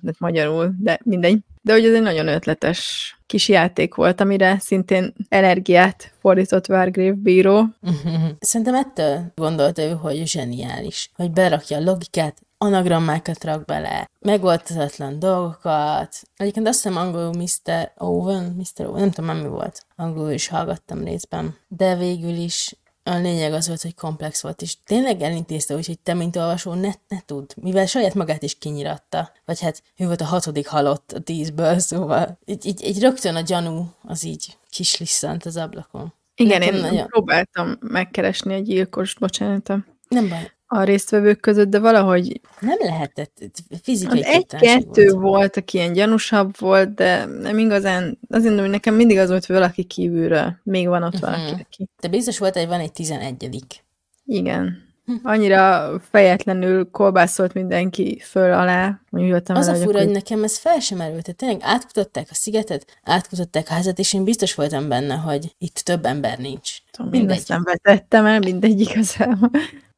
de 0.00 0.12
magyarul, 0.18 0.74
de 0.78 1.00
mindegy. 1.04 1.38
De 1.64 1.72
hogy 1.72 1.84
ez 1.84 1.94
egy 1.94 2.02
nagyon 2.02 2.28
ötletes 2.28 3.16
kis 3.26 3.48
játék 3.48 3.94
volt, 3.94 4.20
amire 4.20 4.58
szintén 4.60 5.12
energiát 5.28 6.12
fordított 6.20 6.68
Wargrave 6.68 7.12
bíró. 7.12 7.64
Szerintem 8.40 8.74
ettől 8.74 9.32
gondolta 9.34 9.82
ő, 9.82 9.90
hogy 9.90 10.26
zseniális, 10.26 11.10
hogy 11.14 11.30
berakja 11.30 11.76
a 11.76 11.82
logikát, 11.82 12.38
anagrammákat 12.58 13.44
rak 13.44 13.64
bele, 13.64 14.10
megoldhatatlan 14.20 15.18
dolgokat. 15.18 16.16
Egyébként 16.36 16.68
azt 16.68 16.82
hiszem 16.82 16.98
angolul 16.98 17.32
Mr. 17.32 17.92
Owen, 17.96 18.44
Mr. 18.44 18.86
Owen, 18.86 19.00
nem 19.00 19.10
tudom 19.10 19.36
mi 19.36 19.48
volt. 19.48 19.86
Angolul 19.96 20.30
is 20.30 20.48
hallgattam 20.48 21.04
részben. 21.04 21.56
De 21.68 21.96
végül 21.96 22.34
is 22.34 22.76
a 23.04 23.14
lényeg 23.14 23.52
az 23.52 23.66
volt, 23.66 23.82
hogy 23.82 23.94
komplex 23.94 24.42
volt, 24.42 24.62
és 24.62 24.76
tényleg 24.84 25.20
elintézte 25.22 25.74
úgy, 25.74 25.86
hogy 25.86 25.98
te, 25.98 26.14
mint 26.14 26.36
olvasó, 26.36 26.72
ne, 26.74 26.90
ne 27.08 27.18
tud, 27.26 27.54
mivel 27.62 27.86
saját 27.86 28.14
magát 28.14 28.42
is 28.42 28.58
kinyiratta. 28.58 29.32
Vagy 29.44 29.60
hát 29.60 29.82
ő 29.96 30.06
volt 30.06 30.20
a 30.20 30.24
hatodik 30.24 30.66
halott 30.66 31.12
a 31.12 31.20
tízből, 31.20 31.78
szóval 31.78 32.38
így, 32.44 32.66
így, 32.66 32.84
így 32.86 33.00
rögtön 33.00 33.34
a 33.34 33.40
gyanú 33.40 33.86
az 34.02 34.24
így 34.24 34.56
kislisszant 34.70 35.44
az 35.44 35.56
ablakon. 35.56 36.12
Igen, 36.34 36.58
Nekem 36.58 36.74
én 36.74 36.80
nagyon- 36.80 37.06
próbáltam 37.06 37.76
megkeresni 37.80 38.54
egy 38.54 38.62
gyilkost, 38.64 39.18
bocsánat, 39.18 39.68
a- 39.68 39.84
Nem 40.08 40.28
baj, 40.28 40.50
a 40.74 40.82
résztvevők 40.82 41.40
között, 41.40 41.68
de 41.68 41.78
valahogy 41.78 42.40
Nem 42.60 42.76
lehetett, 42.80 43.38
fizikai 43.82 44.24
egy-kettő 44.24 45.08
volt. 45.10 45.22
volt, 45.22 45.56
aki 45.56 45.76
ilyen 45.78 45.92
gyanúsabb 45.92 46.58
volt, 46.58 46.94
de 46.94 47.24
nem 47.24 47.58
igazán, 47.58 48.18
azért 48.28 48.44
mondom, 48.46 48.64
hogy 48.64 48.74
nekem 48.74 48.94
mindig 48.94 49.18
az 49.18 49.28
volt, 49.28 49.46
hogy 49.46 49.56
valaki 49.56 49.84
kívülről, 49.84 50.56
még 50.62 50.88
van 50.88 51.02
ott 51.02 51.12
Mhm. 51.12 51.24
valaki, 51.24 51.52
aki. 51.62 51.88
De 52.00 52.08
biztos 52.08 52.38
volt, 52.38 52.56
hogy 52.56 52.66
van 52.66 52.80
egy 52.80 52.92
tizenegyedik. 52.92 53.84
Igen. 54.26 54.90
Hm. 55.06 55.12
Annyira 55.22 55.90
fejetlenül 56.10 56.90
kolbászolt 56.90 57.52
mindenki 57.54 58.18
föl 58.24 58.52
alá, 58.52 59.00
voltam 59.10 59.56
Az 59.56 59.66
a 59.66 59.72
vele, 59.72 59.84
hogy 59.84 59.92
fura, 59.92 60.04
hogy 60.04 60.12
nekem 60.12 60.44
ez 60.44 60.58
fel 60.58 60.80
sem 60.80 60.98
merült. 60.98 61.22
Tehát 61.22 61.36
tényleg 61.36 61.60
átkutatták 61.62 62.26
a 62.30 62.34
szigetet, 62.34 62.86
átkutatták 63.02 63.66
a 63.68 63.72
házat, 63.72 63.98
és 63.98 64.12
én 64.12 64.24
biztos 64.24 64.54
voltam 64.54 64.88
benne, 64.88 65.14
hogy 65.14 65.54
itt 65.58 65.74
több 65.74 66.04
ember 66.04 66.38
nincs. 66.38 66.70
Tudom, 66.90 67.10
Mindegy. 67.10 67.36
ezt 67.36 67.48
nem 67.48 67.62
vetettem 67.64 68.26
el, 68.26 68.38
mindegy 68.38 68.80
igazából. 68.80 69.50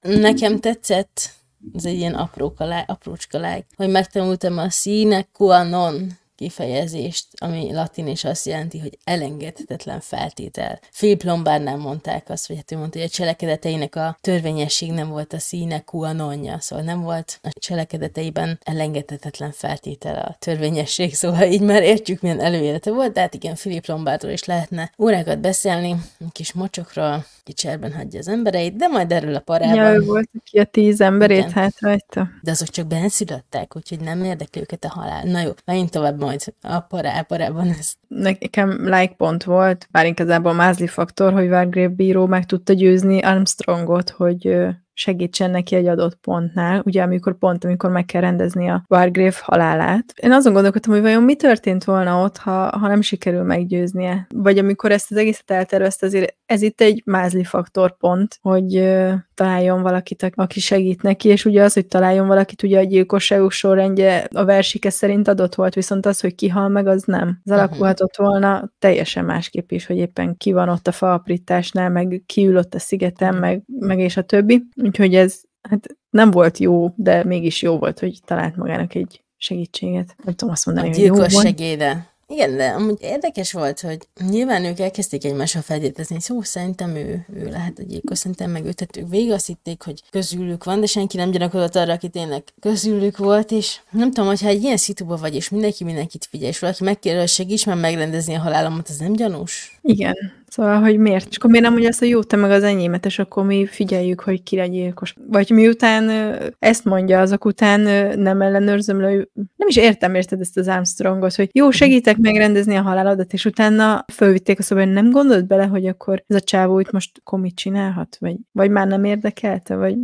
Nekem 0.09 0.61
tetszett, 0.61 1.31
ez 1.75 1.85
egy 1.85 1.95
ilyen 1.95 2.15
apró 2.15 2.53
kalály, 2.53 2.85
aprócska 2.87 3.39
lágy, 3.39 3.65
hogy 3.77 3.91
megtanultam 3.91 4.59
a 4.59 4.71
sine 4.71 5.23
qua 5.33 5.63
non 5.63 6.19
kifejezést, 6.37 7.27
ami 7.37 7.73
latin 7.73 8.07
és 8.07 8.25
azt 8.25 8.47
jelenti, 8.47 8.79
hogy 8.79 8.99
elengedhetetlen 9.05 10.01
feltétel. 10.01 10.81
Philip 10.93 11.23
Lombardnál 11.23 11.77
mondták 11.77 12.29
azt, 12.29 12.49
vagy 12.49 12.57
hát 12.57 12.73
ő 12.73 12.77
mondta, 12.77 12.99
hogy 12.99 13.07
a 13.07 13.11
cselekedeteinek 13.11 13.97
a 13.97 14.17
törvényesség 14.21 14.93
nem 14.93 15.09
volt 15.09 15.33
a 15.33 15.39
sine 15.39 15.81
qua 15.81 16.13
nonja, 16.13 16.61
szóval 16.61 16.85
nem 16.85 17.03
volt 17.03 17.39
a 17.43 17.49
cselekedeteiben 17.61 18.59
elengedhetetlen 18.65 19.53
feltétel 19.53 20.23
a 20.23 20.37
törvényesség, 20.39 21.15
szóval 21.25 21.43
így 21.43 21.61
már 21.61 21.83
értjük, 21.83 22.21
milyen 22.21 22.41
előélete 22.41 22.91
volt, 22.91 23.13
de 23.13 23.21
hát 23.21 23.35
igen, 23.35 23.55
Philip 23.55 23.87
Lombardról 23.87 24.33
is 24.33 24.45
lehetne 24.45 24.93
órákat 24.99 25.41
beszélni, 25.41 25.97
egy 26.21 26.33
kis 26.33 26.53
mocsokról, 26.53 27.25
ki 27.45 27.53
cserben 27.53 27.93
hagyja 27.93 28.19
az 28.19 28.29
embereit, 28.29 28.77
de 28.77 28.87
majd 28.87 29.13
erről 29.13 29.35
a 29.35 29.41
parában. 29.41 29.77
Ja, 29.77 29.93
ő 29.93 30.01
volt, 30.01 30.31
aki 30.39 30.59
a 30.59 30.65
tíz 30.65 31.01
emberét 31.01 31.39
Igen. 31.39 31.53
hátrahagyta. 31.53 32.29
De 32.43 32.51
azok 32.51 32.69
csak 32.69 32.87
benszülöttek, 32.87 33.77
úgyhogy 33.77 34.01
nem 34.01 34.25
érdekli 34.25 34.61
őket 34.61 34.85
a 34.85 34.89
halál. 34.89 35.25
Na 35.25 35.41
jó, 35.41 35.51
menjünk 35.65 35.91
tovább 35.91 36.19
majd 36.25 36.55
a 36.61 36.81
parában 37.29 37.69
ezt. 37.79 37.97
Nekem 38.09 38.85
like 38.85 39.15
pont 39.17 39.45
volt, 39.45 39.89
bár 39.91 40.07
igazából 40.07 40.53
mázli 40.53 40.87
faktor, 40.87 41.33
hogy 41.33 41.49
Wargrave 41.49 41.89
bíró 41.89 42.27
meg 42.27 42.47
tudta 42.47 42.73
győzni 42.73 43.21
Armstrongot, 43.21 44.11
hogy 44.11 44.57
segítsen 44.95 45.51
neki 45.51 45.75
egy 45.75 45.87
adott 45.87 46.15
pontnál, 46.15 46.83
ugye 46.85 47.03
amikor 47.03 47.39
pont, 47.39 47.65
amikor 47.65 47.91
meg 47.91 48.05
kell 48.05 48.21
rendezni 48.21 48.69
a 48.69 48.85
Wargrave 48.89 49.37
halálát. 49.41 50.05
Én 50.23 50.33
azon 50.33 50.53
gondolkodtam, 50.53 50.93
hogy 50.93 51.03
vajon 51.03 51.23
mi 51.23 51.37
történt 51.37 51.85
volna 51.85 52.23
ott, 52.23 52.37
ha, 52.37 52.79
ha 52.79 52.89
nem 52.89 53.01
sikerül 53.01 53.43
meggyőznie. 53.43 54.27
Vagy 54.35 54.59
amikor 54.59 54.91
ezt 54.91 55.11
az 55.11 55.17
egészet 55.17 55.51
eltervezte, 55.51 56.07
azért 56.07 56.37
ez 56.47 56.63
itt 56.63 56.81
egy 56.81 57.03
mázli 57.05 57.45
faktor 57.45 57.97
pont, 57.97 58.39
hogy 58.41 58.95
találjon 59.35 59.83
valakit, 59.83 60.33
aki 60.35 60.61
segít 60.61 61.03
neki, 61.03 61.29
és 61.29 61.45
ugye 61.45 61.63
az, 61.63 61.73
hogy 61.73 61.87
találjon 61.87 62.27
valakit, 62.27 62.63
ugye 62.63 62.79
a 62.79 62.83
gyilkosságok 62.83 63.53
sorrendje 63.53 64.29
a 64.33 64.45
versike 64.45 64.91
szerint 64.91 65.29
adott 65.29 65.55
volt, 65.55 65.75
viszont 65.75 66.07
az, 66.07 66.21
hogy 66.21 66.35
kihal 66.35 66.69
meg, 66.69 66.87
az 66.87 67.03
nem. 67.03 67.41
Az 67.45 67.51
alakulhatott 67.51 68.17
volna 68.17 68.73
teljesen 68.79 69.25
másképp 69.25 69.71
is, 69.71 69.87
hogy 69.87 69.97
éppen 69.97 70.37
ki 70.37 70.53
van 70.53 70.69
ott 70.69 70.87
a 70.87 70.93
faaprításnál, 70.93 71.91
meg 71.91 72.23
kiül 72.27 72.57
ott 72.57 72.75
a 72.75 72.79
szigeten, 72.79 73.35
meg, 73.35 73.63
meg 73.79 73.99
és 73.99 74.17
a 74.17 74.23
többi. 74.23 74.63
Úgyhogy 74.83 75.15
ez 75.15 75.41
hát 75.69 75.87
nem 76.11 76.31
volt 76.31 76.59
jó, 76.59 76.93
de 76.97 77.25
mégis 77.25 77.63
jó 77.63 77.79
volt, 77.79 77.99
hogy 77.99 78.19
talált 78.25 78.57
magának 78.57 78.95
egy 78.95 79.25
segítséget. 79.37 80.15
Nem 80.25 80.35
tudom 80.35 80.55
azt 80.55 80.67
mondani, 80.67 80.89
a 80.89 80.91
hogy 80.91 81.05
jó 81.05 81.29
segéde. 81.29 82.14
Igen, 82.27 82.57
de 82.57 82.69
amúgy 82.69 82.99
érdekes 83.01 83.53
volt, 83.53 83.81
hogy 83.81 83.99
nyilván 84.29 84.65
ők 84.65 84.79
elkezdték 84.79 85.25
egymással 85.25 85.63
feltételezni, 85.63 86.21
szó 86.21 86.43
szerintem 86.43 86.97
ő, 86.97 87.27
ő 87.35 87.49
lehet 87.49 87.79
a 87.79 87.83
gyilkos, 87.83 88.19
szerintem 88.19 88.51
meg 88.51 88.65
őt, 88.65 88.77
tehát 88.77 88.97
ők 88.97 89.09
végig 89.09 89.33
azt 89.33 89.47
hitték, 89.47 89.83
hogy 89.83 90.03
közülük 90.11 90.65
van, 90.65 90.81
de 90.81 90.87
senki 90.87 91.17
nem 91.17 91.31
gyanakodott 91.31 91.77
arra, 91.77 91.93
aki 91.93 92.09
tényleg 92.09 92.43
közülük 92.61 93.17
volt, 93.17 93.51
és 93.51 93.81
nem 93.91 94.13
tudom, 94.13 94.29
hogyha 94.29 94.49
egy 94.49 94.63
ilyen 94.63 94.77
szituba 94.77 95.17
vagy, 95.17 95.35
és 95.35 95.49
mindenki 95.49 95.85
mindenkit 95.85 96.27
figyel, 96.31 96.49
és 96.49 96.59
valaki 96.59 96.85
megkérdez, 96.85 97.21
hogy 97.21 97.29
segíts 97.29 97.67
már 97.67 97.77
megrendezni 97.77 98.35
a 98.35 98.41
halálomat, 98.41 98.89
az 98.89 98.97
nem 98.97 99.13
gyanús? 99.13 99.79
Igen, 99.83 100.44
Szóval, 100.55 100.81
hogy 100.81 100.99
miért? 100.99 101.29
És 101.31 101.37
akkor 101.37 101.51
miért 101.51 101.65
nem 101.65 101.73
mondja 101.73 101.91
azt, 101.91 101.99
hogy 101.99 102.09
jó, 102.09 102.23
te 102.23 102.37
meg 102.37 102.51
az 102.51 102.63
enyémet, 102.63 103.07
és 103.07 103.19
akkor 103.19 103.45
mi 103.45 103.67
figyeljük, 103.67 104.21
hogy 104.21 104.43
ki 104.43 104.59
a 104.59 104.65
gyilkos. 104.67 105.15
Vagy 105.29 105.51
miután 105.51 106.11
ezt 106.59 106.85
mondja, 106.85 107.21
azok 107.21 107.45
után 107.45 107.81
nem 108.19 108.43
ellenőrzöm 108.43 109.01
le, 109.01 109.11
nem 109.33 109.69
is 109.69 109.77
értem, 109.77 110.15
érted 110.15 110.41
ezt 110.41 110.57
az 110.57 110.69
Armstrongot, 110.69 111.35
hogy 111.35 111.49
jó, 111.53 111.71
segítek 111.71 112.17
megrendezni 112.17 112.77
a 112.77 112.83
halálodat, 112.83 113.33
és 113.33 113.45
utána 113.45 114.05
fölvitték 114.13 114.59
a 114.59 114.63
szobát, 114.63 114.93
nem 114.93 115.11
gondolt 115.11 115.47
bele, 115.47 115.65
hogy 115.65 115.87
akkor 115.87 116.25
ez 116.27 116.37
a 116.37 116.41
csávó 116.41 116.81
itt 116.81 116.91
most 116.91 117.21
komit 117.23 117.55
csinálhat, 117.55 118.17
vagy, 118.21 118.37
vagy 118.53 118.71
már 118.71 118.87
nem 118.87 119.05
érdekelte, 119.05 119.77
vagy... 119.77 119.97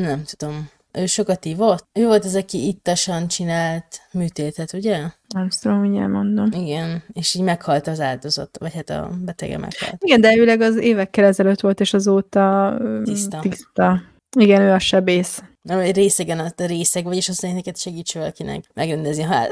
Nem 0.00 0.22
tudom 0.36 0.68
ő 0.98 1.06
sokat 1.06 1.44
ivott. 1.44 1.86
Ő 1.92 2.06
volt 2.06 2.24
az, 2.24 2.34
aki 2.34 2.66
ittasan 2.66 3.28
csinált 3.28 4.00
műtétet, 4.12 4.72
ugye? 4.72 5.00
Nem 5.34 5.48
tudom, 5.60 5.78
hogy 5.78 5.96
elmondom. 5.96 6.48
Igen, 6.52 7.02
és 7.12 7.34
így 7.34 7.42
meghalt 7.42 7.86
az 7.86 8.00
áldozat, 8.00 8.58
vagy 8.58 8.74
hát 8.74 8.90
a 8.90 9.10
betege 9.24 9.58
meghalt. 9.58 9.96
Igen, 9.98 10.20
de 10.20 10.36
őleg 10.36 10.60
az 10.60 10.76
évekkel 10.76 11.24
ezelőtt 11.24 11.60
volt, 11.60 11.80
és 11.80 11.94
azóta 11.94 12.76
tiszta. 13.04 13.38
tiszta. 13.40 14.02
Igen, 14.38 14.60
ő 14.60 14.72
a 14.72 14.78
sebész. 14.78 15.42
Részegen 15.92 16.38
a 16.38 16.52
részeg, 16.56 17.04
vagyis 17.04 17.28
azt 17.28 17.42
neked 17.42 17.76
segíts 17.76 18.14
valakinek 18.14 18.64
megrendezni 18.74 19.22
a 19.22 19.26
hát 19.26 19.48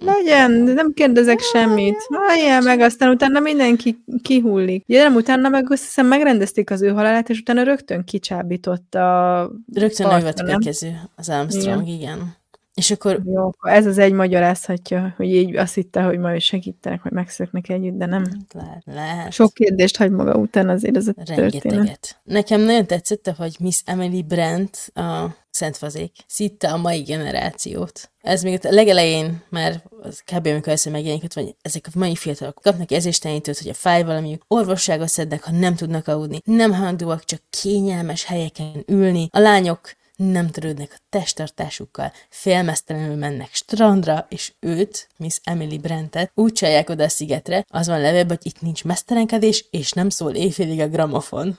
legyen, 0.00 0.50
nem 0.50 0.92
kérdezek 0.92 1.40
semmit. 1.40 1.96
Halljál 2.08 2.60
meg, 2.60 2.80
aztán 2.80 3.10
utána 3.10 3.40
mindenki 3.40 4.04
kihullik. 4.22 4.84
Nem 4.86 5.14
utána 5.14 5.48
meg 5.48 5.70
azt 5.70 5.82
hiszem 5.82 6.06
megrendezték 6.06 6.70
az 6.70 6.82
ő 6.82 6.88
halálát, 6.88 7.28
és 7.28 7.38
utána 7.40 7.62
rögtön 7.62 8.04
kicsábított 8.04 8.94
a... 8.94 9.50
Rögtön 9.74 10.32
következő 10.34 11.00
az 11.16 11.28
Armstrong, 11.28 11.86
igen. 11.86 11.98
igen. 11.98 12.34
És 12.76 12.90
akkor... 12.90 13.20
Jó, 13.24 13.50
ez 13.60 13.86
az 13.86 13.98
egy 13.98 14.12
magyarázhatja, 14.12 15.14
hogy 15.16 15.26
így 15.26 15.56
azt 15.56 15.74
hitte, 15.74 16.02
hogy 16.02 16.18
majd 16.18 16.40
segítenek, 16.40 17.02
hogy 17.02 17.12
megszöknek 17.12 17.68
együtt, 17.68 17.96
de 17.96 18.06
nem. 18.06 18.24
Hát 18.24 18.64
lehet, 18.64 18.82
lehet. 18.84 19.32
Sok 19.32 19.54
kérdést 19.54 19.96
hagy 19.96 20.10
maga 20.10 20.34
után 20.34 20.68
azért 20.68 20.96
ez 20.96 21.08
a 21.08 21.12
Rengeteget. 21.16 21.50
történet. 21.50 22.20
Nekem 22.24 22.60
nagyon 22.60 22.86
tetszett, 22.86 23.34
hogy 23.36 23.56
Miss 23.60 23.82
Emily 23.84 24.22
Brent, 24.22 24.90
a 24.94 25.36
Szentfazék, 25.56 26.12
szitte 26.26 26.72
a 26.72 26.76
mai 26.76 27.02
generációt. 27.02 28.10
Ez 28.20 28.42
még 28.42 28.60
a 28.62 28.70
legelején 28.70 29.42
már 29.48 29.82
kb. 30.24 30.46
amikor 30.46 30.68
először 30.68 30.92
megjelenik, 30.92 31.34
vagy 31.34 31.56
ezek 31.62 31.86
a 31.86 31.98
mai 31.98 32.14
fiatalok 32.14 32.60
kapnak 32.62 32.90
ezéstelenítőt, 32.92 33.58
hogy 33.58 33.68
a 33.68 33.74
fáj 33.74 34.02
valamiük, 34.02 34.42
orvosságot 34.48 35.08
szednek, 35.08 35.44
ha 35.44 35.50
nem 35.50 35.74
tudnak 35.74 36.08
aludni, 36.08 36.40
nem 36.44 36.72
hangdóak, 36.72 37.24
csak 37.24 37.42
kényelmes 37.50 38.24
helyeken 38.24 38.84
ülni. 38.86 39.28
A 39.30 39.38
lányok 39.38 39.80
nem 40.16 40.50
törődnek 40.50 40.92
a 40.96 41.02
testtartásukkal, 41.08 42.12
félmeztelenül 42.28 43.16
mennek 43.16 43.48
strandra, 43.52 44.26
és 44.28 44.52
őt, 44.60 45.08
Miss 45.16 45.38
Emily 45.44 45.78
Brentet, 45.78 46.30
úgy 46.34 46.52
csalják 46.52 46.88
oda 46.88 47.04
a 47.04 47.08
szigetre, 47.08 47.64
az 47.68 47.86
van 47.86 48.00
levélben, 48.00 48.38
hogy 48.42 48.52
itt 48.52 48.60
nincs 48.60 48.84
mesztelenkedés, 48.84 49.66
és 49.70 49.92
nem 49.92 50.08
szól 50.08 50.34
éjfélig 50.34 50.80
a 50.80 50.88
gramofon. 50.88 51.58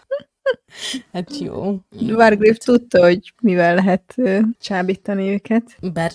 Hát 1.13 1.37
jó. 1.37 1.79
Wargrave 1.99 2.53
tudta, 2.53 3.01
hogy 3.01 3.33
mivel 3.41 3.75
lehet 3.75 4.15
csábítani 4.59 5.29
őket. 5.29 5.77
Bár 5.93 6.11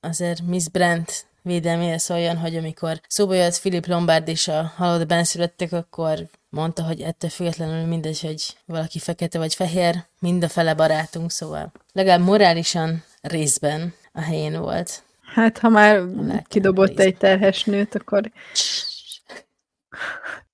azért 0.00 0.42
Miss 0.46 0.68
Brent 0.68 1.26
védelmére 1.42 1.98
szóljon, 1.98 2.36
hogy 2.36 2.56
amikor 2.56 3.00
szóba 3.08 3.34
jött 3.34 3.58
Philip 3.60 3.86
Lombard 3.86 4.28
és 4.28 4.48
a 4.48 4.72
halott 4.76 5.06
benszülöttek, 5.06 5.72
akkor 5.72 6.18
mondta, 6.48 6.82
hogy 6.82 7.00
ettől 7.00 7.30
függetlenül 7.30 7.86
mindegy, 7.86 8.20
hogy 8.20 8.56
valaki 8.64 8.98
fekete 8.98 9.38
vagy 9.38 9.54
fehér, 9.54 10.04
mind 10.20 10.44
a 10.44 10.48
fele 10.48 10.74
barátunk, 10.74 11.30
szóval 11.30 11.72
legalább 11.92 12.20
morálisan 12.20 13.04
részben 13.20 13.94
a 14.12 14.20
helyén 14.20 14.60
volt. 14.60 15.02
Hát, 15.34 15.58
ha 15.58 15.68
már 15.68 16.02
kidobott 16.48 16.98
egy 16.98 17.16
terhes 17.16 17.64
nőt, 17.64 17.94
akkor... 17.94 18.30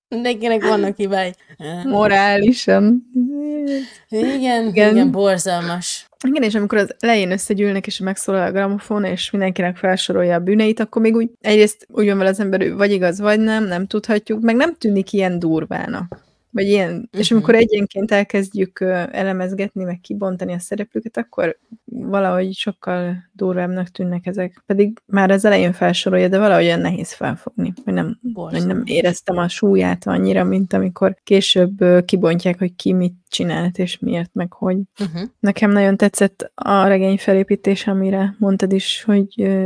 Mindenkinek 0.09 0.62
vannak 0.62 0.97
hibái. 0.97 1.35
Morálisan. 1.85 3.11
Igen, 4.09 4.66
igen, 4.68 4.94
igen, 4.94 5.11
borzalmas. 5.11 6.07
Igen, 6.27 6.42
és 6.42 6.55
amikor 6.55 6.79
az 6.79 6.94
elején 6.99 7.31
összegyűlnek, 7.31 7.87
és 7.87 7.99
megszólal 7.99 8.47
a 8.47 8.51
gramofon, 8.51 9.05
és 9.05 9.31
mindenkinek 9.31 9.77
felsorolja 9.77 10.35
a 10.35 10.38
bűneit, 10.38 10.81
akkor 10.81 11.03
még 11.03 11.14
úgy 11.14 11.31
egyrészt 11.40 11.87
úgy 11.90 12.07
van 12.07 12.18
vele 12.18 12.31
az 12.31 12.40
ember, 12.40 12.75
vagy 12.75 12.92
igaz, 12.92 13.21
vagy 13.21 13.40
nem, 13.40 13.64
nem 13.64 13.87
tudhatjuk, 13.87 14.40
meg 14.40 14.57
nem 14.57 14.75
tűnik 14.75 15.12
ilyen 15.12 15.38
durvának. 15.38 16.28
Vagy 16.51 16.67
ilyen, 16.67 16.91
uh-huh. 16.91 17.07
és 17.11 17.29
mhm. 17.29 17.37
amikor 17.37 17.55
egyenként 17.55 18.11
elkezdjük 18.11 18.81
elemezgetni, 19.11 19.85
meg 19.85 20.01
kibontani 20.01 20.53
a 20.53 20.59
szereplőket, 20.59 21.17
akkor 21.17 21.59
valahogy 21.85 22.55
sokkal 22.55 23.17
durvábbnak 23.33 23.89
tűnnek 23.89 24.27
ezek. 24.27 24.63
Pedig 24.67 24.99
már 25.07 25.31
az 25.31 25.45
elején 25.45 25.73
felsorolja, 25.73 26.29
de 26.29 26.39
valahogy 26.39 26.65
olyan 26.65 26.81
nehéz 26.81 27.13
felfogni, 27.13 27.73
hogy 27.85 27.95
nem, 27.95 28.19
hogy 28.35 28.67
nem 28.67 28.83
éreztem 28.85 29.37
a 29.37 29.49
súlyát 29.49 30.07
annyira, 30.07 30.45
mint 30.45 30.73
amikor 30.73 31.17
később 31.25 32.05
kibontják, 32.05 32.59
hogy 32.59 32.75
ki 32.77 32.93
mit 32.93 33.15
csinált, 33.29 33.79
és 33.79 33.99
miért, 33.99 34.31
meg 34.33 34.53
hogy. 34.53 34.77
Uh-huh. 35.01 35.29
Nekem 35.41 35.71
nagyon 35.71 35.97
tetszett 35.97 36.53
a 36.55 36.87
regény 36.87 37.19
felépítés, 37.19 37.87
amire 37.87 38.35
mondtad 38.39 38.73
is, 38.73 39.03
hogy 39.03 39.59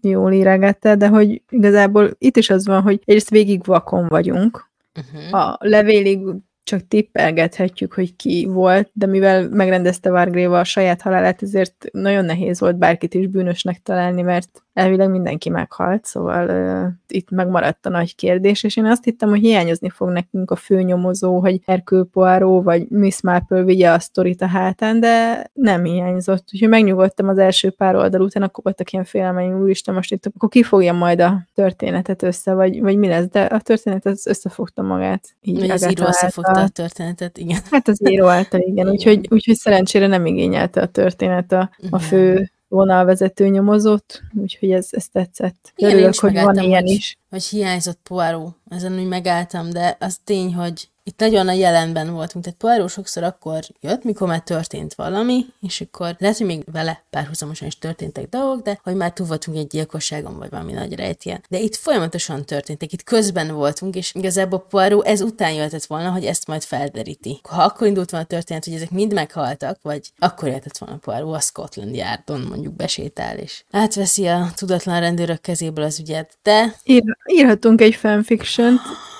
jól 0.00 0.32
írágattál, 0.32 0.96
de 0.96 1.08
hogy 1.08 1.42
igazából 1.48 2.10
itt 2.18 2.36
is 2.36 2.50
az 2.50 2.66
van, 2.66 2.82
hogy 2.82 3.00
egyrészt 3.04 3.30
végig 3.30 3.64
vakon 3.64 4.08
vagyunk, 4.08 4.69
Uh-huh. 4.96 5.34
A 5.34 5.56
levélig 5.60 6.18
csak 6.62 6.88
tippelgethetjük, 6.88 7.92
hogy 7.92 8.16
ki 8.16 8.46
volt, 8.50 8.90
de 8.92 9.06
mivel 9.06 9.48
megrendezte 9.48 10.10
Vargréva 10.10 10.58
a 10.58 10.64
saját 10.64 11.02
halálát, 11.02 11.42
ezért 11.42 11.84
nagyon 11.92 12.24
nehéz 12.24 12.60
volt 12.60 12.76
bárkit 12.76 13.14
is 13.14 13.26
bűnösnek 13.26 13.82
találni, 13.82 14.22
mert 14.22 14.62
elvileg 14.72 15.10
mindenki 15.10 15.48
meghalt, 15.48 16.04
szóval 16.04 16.48
uh, 16.48 16.92
itt 17.08 17.30
megmaradt 17.30 17.86
a 17.86 17.90
nagy 17.90 18.14
kérdés, 18.14 18.62
és 18.62 18.76
én 18.76 18.84
azt 18.84 19.04
hittem, 19.04 19.28
hogy 19.28 19.40
hiányozni 19.40 19.88
fog 19.88 20.08
nekünk 20.08 20.50
a 20.50 20.56
főnyomozó, 20.56 21.38
hogy 21.38 21.60
Hercule 21.66 22.04
Poirot 22.12 22.64
vagy 22.64 22.88
Miss 22.88 23.20
Marple 23.20 23.62
vigye 23.62 23.90
a 23.90 23.98
sztorit 23.98 24.42
a 24.42 24.46
hátán, 24.46 25.00
de 25.00 25.46
nem 25.52 25.84
hiányzott. 25.84 26.48
Úgyhogy 26.52 26.68
megnyugodtam 26.68 27.28
az 27.28 27.38
első 27.38 27.70
pár 27.70 27.96
oldal 27.96 28.20
után, 28.20 28.42
akkor 28.42 28.64
voltak 28.64 28.92
ilyen 28.92 29.04
félelmeim, 29.04 29.60
úristen, 29.60 29.94
most 29.94 30.12
itt 30.12 30.26
akkor 30.26 30.48
ki 30.48 30.62
fogja 30.62 30.92
majd 30.92 31.20
a 31.20 31.46
történetet 31.54 32.22
össze, 32.22 32.54
vagy, 32.54 32.80
vagy 32.80 32.96
mi 32.96 33.08
lesz, 33.08 33.28
de 33.28 33.42
a 33.42 33.60
történet 33.60 34.06
az 34.06 34.26
összefogta 34.26 34.82
magát. 34.82 35.28
Így 35.40 35.70
az 35.70 35.90
író 35.90 36.06
összefogta 36.06 36.49
a 36.56 36.68
történetet, 36.68 37.38
igen. 37.38 37.58
Hát 37.70 37.88
az 37.88 38.10
író 38.10 38.26
által, 38.26 38.60
igen. 38.60 38.88
Úgyhogy, 38.88 39.26
úgyhogy 39.30 39.56
szerencsére 39.56 40.06
nem 40.06 40.26
igényelte 40.26 40.80
a 40.80 40.86
történet 40.86 41.52
a, 41.52 41.70
a 41.90 41.98
fő 41.98 42.50
vonalvezető 42.68 43.48
nyomozott, 43.48 44.22
úgyhogy 44.34 44.70
ez, 44.70 44.88
ez 44.90 45.06
tetszett. 45.08 45.72
Igen, 45.76 45.92
Örülök, 45.92 46.14
hogy 46.14 46.40
van 46.40 46.58
ilyen 46.58 46.82
hogy, 46.82 46.90
is. 46.90 47.18
Hogy 47.30 47.44
hiányzott 47.44 47.98
Poirot, 48.02 48.56
ezen 48.68 48.98
úgy 48.98 49.08
megálltam, 49.08 49.70
de 49.70 49.96
az 50.00 50.18
tény, 50.24 50.54
hogy 50.54 50.88
itt 51.10 51.18
nagyon 51.18 51.48
a 51.48 51.52
jelenben 51.52 52.12
voltunk, 52.12 52.44
tehát 52.44 52.58
Poirot 52.58 52.90
sokszor 52.90 53.22
akkor 53.22 53.60
jött, 53.80 54.04
mikor 54.04 54.28
már 54.28 54.40
történt 54.40 54.94
valami, 54.94 55.46
és 55.60 55.80
akkor 55.80 56.16
lehet, 56.18 56.36
hogy 56.36 56.46
még 56.46 56.64
vele 56.72 57.04
párhuzamosan 57.10 57.66
is 57.66 57.78
történtek 57.78 58.28
dolgok, 58.28 58.62
de 58.62 58.80
hogy 58.82 58.94
már 58.94 59.12
túl 59.12 59.26
voltunk 59.26 59.56
egy 59.56 59.66
gyilkosságon, 59.66 60.38
vagy 60.38 60.50
valami 60.50 60.72
nagy 60.72 60.94
rejtjen. 60.94 61.44
De 61.48 61.58
itt 61.58 61.76
folyamatosan 61.76 62.44
történtek, 62.44 62.92
itt 62.92 63.02
közben 63.02 63.54
voltunk, 63.54 63.94
és 63.96 64.14
igazából 64.14 64.66
Poirot 64.68 65.06
ez 65.06 65.20
után 65.20 65.52
jöhetett 65.52 65.84
volna, 65.84 66.10
hogy 66.10 66.24
ezt 66.24 66.46
majd 66.46 66.62
felderíti. 66.62 67.40
Ha 67.48 67.62
akkor 67.62 67.86
indult 67.86 68.10
volna 68.10 68.26
a 68.26 68.28
történet, 68.28 68.64
hogy 68.64 68.74
ezek 68.74 68.90
mind 68.90 69.12
meghaltak, 69.12 69.78
vagy 69.82 70.12
akkor 70.18 70.48
jöhetett 70.48 70.78
volna 70.78 70.96
Poirot 70.96 71.34
a 71.34 71.40
Scotland 71.40 71.94
Yardon 71.94 72.40
mondjuk 72.40 72.74
besétál, 72.74 73.38
és 73.38 73.64
átveszi 73.70 74.26
a 74.26 74.50
tudatlan 74.56 75.00
rendőrök 75.00 75.40
kezéből 75.40 75.84
az 75.84 75.98
ügyet, 76.00 76.38
de... 76.42 76.74
Ír, 76.84 77.02
írhatunk 77.32 77.80
egy 77.80 77.94
fanfiction 77.94 78.78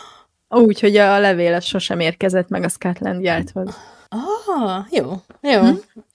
úgy, 0.51 0.81
hogy 0.81 0.97
a 0.97 1.19
levélet 1.19 1.63
sosem 1.63 2.01
érkezett 2.01 2.49
meg 2.49 2.63
a 2.63 2.69
Scotland 2.69 3.23
Yardhoz. 3.23 3.77
Ah, 4.09 4.87
jó, 4.91 5.23
jó. 5.41 5.61
Hm? 5.61 5.75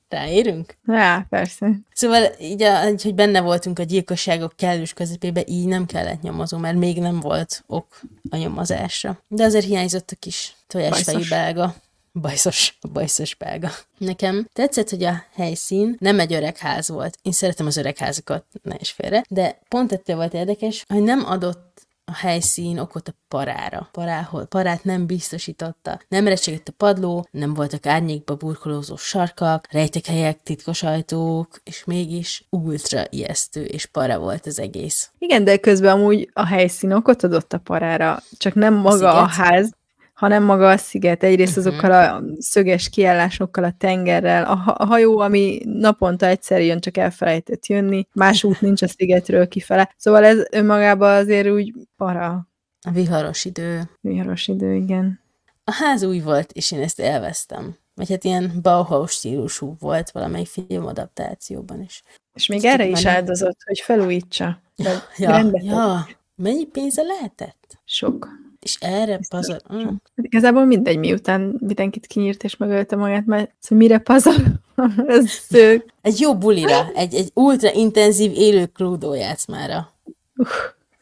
Ráérünk? 0.09 0.77
Rá, 0.85 1.25
persze. 1.29 1.71
Szóval 1.93 2.23
így, 2.39 2.65
így, 2.87 3.03
hogy 3.03 3.15
benne 3.15 3.41
voltunk 3.41 3.79
a 3.79 3.83
gyilkosságok 3.83 4.53
kellős 4.55 4.93
közepébe, 4.93 5.43
így 5.47 5.67
nem 5.67 5.85
kellett 5.85 6.21
nyomozó, 6.21 6.57
mert 6.57 6.77
még 6.77 6.99
nem 6.99 7.19
volt 7.19 7.63
ok 7.67 7.99
a 8.29 8.35
nyomozásra. 8.35 9.23
De 9.27 9.43
azért 9.43 9.65
hiányzott 9.65 10.11
a 10.11 10.15
kis 10.19 10.55
tojásfejű 10.67 11.27
belga. 11.29 11.75
Bajszos, 12.21 12.77
bajszos 12.91 13.35
belga. 13.35 13.69
Nekem 13.97 14.47
tetszett, 14.53 14.89
hogy 14.89 15.03
a 15.03 15.23
helyszín 15.33 15.95
nem 15.99 16.19
egy 16.19 16.33
öreg 16.33 16.57
ház 16.57 16.89
volt. 16.89 17.17
Én 17.21 17.31
szeretem 17.31 17.65
az 17.65 17.77
öreg 17.77 17.97
házakat, 17.97 18.45
ne 18.63 18.75
is 18.79 18.91
félre, 18.91 19.23
de 19.29 19.59
pont 19.67 19.91
ettől 19.91 20.15
volt 20.15 20.33
érdekes, 20.33 20.83
hogy 20.87 21.03
nem 21.03 21.25
adott 21.25 21.84
a 22.05 22.15
helyszín 22.15 22.79
okot 22.79 23.07
a 23.07 23.13
parára. 23.27 23.89
Paráhol, 23.91 24.45
parát 24.45 24.83
nem 24.83 25.05
biztosította. 25.05 25.99
Nem 26.07 26.27
recsegett 26.27 26.67
a 26.67 26.73
padló, 26.77 27.27
nem 27.31 27.53
voltak 27.53 27.85
árnyékba 27.85 28.35
burkolózó 28.35 28.95
sarkak, 28.95 29.67
rejtekhelyek, 29.71 30.43
titkos 30.43 30.83
ajtók, 30.83 31.47
és 31.63 31.83
mégis 31.85 32.45
ultra 32.49 33.03
ijesztő 33.09 33.63
és 33.63 33.85
para 33.85 34.19
volt 34.19 34.45
az 34.45 34.59
egész. 34.59 35.11
Igen, 35.17 35.43
de 35.43 35.57
közben 35.57 35.93
amúgy 35.93 36.29
a 36.33 36.45
helyszín 36.45 36.91
okot 36.91 37.23
adott 37.23 37.53
a 37.53 37.57
parára, 37.57 38.21
csak 38.37 38.53
nem 38.53 38.73
maga 38.73 39.13
a, 39.13 39.21
a 39.21 39.27
ház, 39.27 39.73
hanem 40.15 40.43
maga 40.43 40.69
a 40.69 40.77
sziget. 40.77 41.23
Egyrészt 41.23 41.57
uh-huh. 41.57 41.73
azokkal 41.73 41.91
a 41.91 42.23
szöges 42.39 42.89
kiállásokkal, 42.89 43.63
a 43.63 43.75
tengerrel, 43.77 44.43
a, 44.43 44.75
a 44.77 44.85
hajó, 44.85 45.19
ami 45.19 45.61
naponta 45.65 46.25
egyszer 46.25 46.61
jön, 46.61 46.79
csak 46.79 46.97
elfelejtett 46.97 47.65
jönni, 47.65 48.07
más 48.13 48.43
út 48.43 48.61
nincs 48.61 48.81
a 48.81 48.87
szigetről 48.87 49.47
kifele. 49.47 49.93
Szóval 49.97 50.25
ez 50.25 50.37
önmagában 50.51 51.15
azért 51.15 51.49
úgy 51.49 51.73
para. 51.97 52.47
A 52.81 52.91
viharos 52.91 53.45
idő. 53.45 53.89
Viharos 54.01 54.47
idő, 54.47 54.73
igen. 54.73 55.19
A 55.63 55.73
ház 55.73 56.03
új 56.03 56.19
volt, 56.19 56.51
és 56.51 56.71
én 56.71 56.81
ezt 56.81 56.99
élveztem. 56.99 57.77
Vagy 57.95 58.09
hát 58.09 58.23
ilyen 58.23 58.51
Bauhaus 58.61 59.11
stílusú 59.11 59.75
volt 59.79 60.11
valamelyik 60.11 60.47
filmadaptációban 60.47 61.81
is. 61.81 62.03
És 62.33 62.47
még 62.47 62.65
Ezt 62.65 62.73
erre 62.73 62.87
is 62.87 63.05
áldozott, 63.05 63.57
hogy 63.65 63.79
felújítsa. 63.79 64.61
Ja, 64.75 64.91
ja, 65.17 65.49
ja. 65.53 66.07
Mennyi 66.35 66.65
pénze 66.65 67.01
lehetett? 67.01 67.77
Sok. 67.85 68.44
És 68.65 68.77
erre 68.79 69.19
pazar... 69.29 69.61
Mm. 69.73 69.87
Igazából 70.15 70.65
mindegy, 70.65 70.97
miután 70.97 71.57
mindenkit 71.59 72.07
kinyírt 72.07 72.43
és 72.43 72.57
megölte 72.57 72.95
magát, 72.95 73.25
mert 73.25 73.51
szóval 73.59 73.77
mire 73.77 73.97
pazar? 73.97 74.35
Ez 75.07 75.29
szők. 75.29 75.93
Egy 76.01 76.19
jó 76.19 76.37
bulira, 76.37 76.89
egy, 76.93 77.13
egy 77.13 77.31
ultra 77.33 77.73
intenzív 77.73 78.31
élő 78.35 78.65
krúdó 78.65 79.13
játszmára. 79.13 79.93
Uh, 80.35 80.47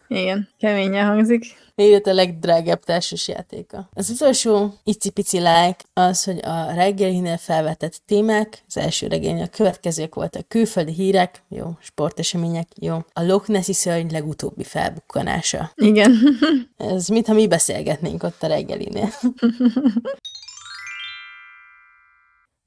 igen, 0.07 0.49
keményen 0.59 1.05
hangzik. 1.05 1.45
Élet 1.75 2.07
a 2.07 2.13
legdrágább 2.13 2.83
társas 2.83 3.27
játéka. 3.27 3.89
Az 3.93 4.09
utolsó 4.09 4.73
icipici 4.83 5.37
like 5.37 5.77
az, 5.93 6.23
hogy 6.23 6.39
a 6.43 6.73
reggelinél 6.73 7.37
felvetett 7.37 8.01
témák, 8.05 8.63
az 8.67 8.77
első 8.77 9.07
reggelin 9.07 9.41
a 9.41 9.47
következők 9.47 10.15
voltak 10.15 10.47
külföldi 10.47 10.91
hírek, 10.91 11.43
jó, 11.49 11.77
sportesemények, 11.79 12.67
jó, 12.75 12.95
a 13.13 13.23
Loch 13.23 13.49
Nessi 13.49 13.73
szörny 13.73 14.11
legutóbbi 14.11 14.63
felbukkanása. 14.63 15.71
Igen. 15.75 16.15
Ez 16.77 17.07
mintha 17.07 17.33
mi 17.33 17.47
beszélgetnénk 17.47 18.23
ott 18.23 18.43
a 18.43 18.47
reggelinél. 18.47 19.09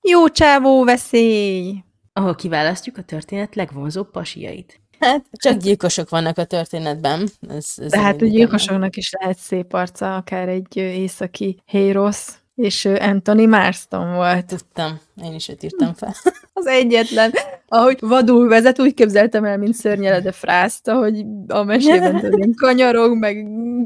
Jó 0.09 0.29
csávó 0.29 0.85
veszély! 0.85 1.85
Ahol 2.13 2.35
kiválasztjuk 2.35 2.97
a 2.99 3.03
történet 3.03 3.55
legvonzóbb 3.55 4.11
pasiait. 4.11 4.81
Hát, 4.99 5.25
csak 5.33 5.57
gyilkosok 5.57 6.09
vannak 6.09 6.39
a 6.39 6.45
történetben. 6.45 7.29
Ez, 7.49 7.75
ez 7.77 7.91
De 7.91 8.01
hát 8.01 8.23
a 8.23 8.27
gyilkosoknak 8.27 8.97
is 8.97 9.13
lehet 9.21 9.39
szép 9.39 9.73
arca, 9.73 10.17
akár 10.17 10.49
egy 10.49 10.77
északi 10.77 11.63
Hérosz, 11.65 12.39
és 12.57 12.85
Anthony 12.85 13.49
Marston 13.49 14.15
volt. 14.15 14.47
Tudtam, 14.47 15.01
én 15.23 15.35
is 15.35 15.49
őt 15.49 15.63
írtam 15.63 15.95
fel. 15.95 16.15
Az 16.53 16.67
egyetlen. 16.67 17.33
Ahogy 17.69 17.97
vadul 18.01 18.49
vezet, 18.49 18.81
úgy 18.81 18.95
képzeltem 18.95 19.45
el, 19.45 19.59
mint 19.59 19.75
szörnyelede 19.75 20.33
frászt, 20.33 20.89
ahogy 20.89 21.25
a 21.47 21.63
mesében 21.63 22.21
tudunk 22.21 22.55
kanyarog, 22.55 23.19
meg 23.19 23.37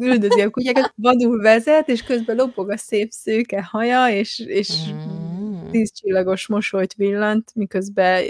üldözi 0.00 0.40
a 0.40 0.50
kutyákat, 0.50 0.92
vadul 0.96 1.40
vezet, 1.40 1.88
és 1.88 2.02
közben 2.02 2.36
lopog 2.36 2.70
a 2.70 2.76
szép 2.76 3.10
szőke 3.10 3.68
haja, 3.70 4.08
és, 4.08 4.38
és 4.46 4.70
mm. 4.92 5.70
tízcsillagos 5.70 6.46
mosolyt 6.46 6.94
villant, 6.94 7.50
miközben 7.54 8.22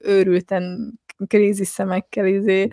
őrülten 0.00 0.94
krízi 1.26 1.64
szemekkel 1.64 2.26
izé 2.26 2.68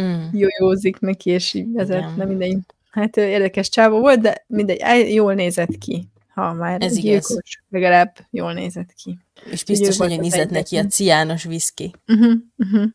mm. 0.00 0.24
jójózik 0.32 0.98
neki, 1.00 1.30
és 1.30 1.54
így 1.54 1.72
vezet, 1.72 2.16
nem 2.16 2.28
mindegy. 2.28 2.58
Hát 2.90 3.16
érdekes 3.16 3.68
csávó 3.68 4.00
volt, 4.00 4.20
de 4.20 4.44
mindegy, 4.46 5.12
jól 5.14 5.34
nézett 5.34 5.78
ki. 5.78 6.08
Ha 6.34 6.52
már 6.52 6.82
Ez 6.82 6.98
gyilkos, 6.98 7.30
igaz. 7.30 7.44
legalább 7.68 8.16
jól 8.30 8.52
nézett 8.52 8.92
ki. 8.92 9.18
És 9.50 9.64
biztos 9.64 9.96
nagyon 9.96 10.24
ízett 10.24 10.50
neki 10.50 10.76
a 10.76 10.86
ciános 10.86 11.44
viszki. 11.44 11.94
Uh-huh, 12.06 12.32
uh-huh, 12.56 12.86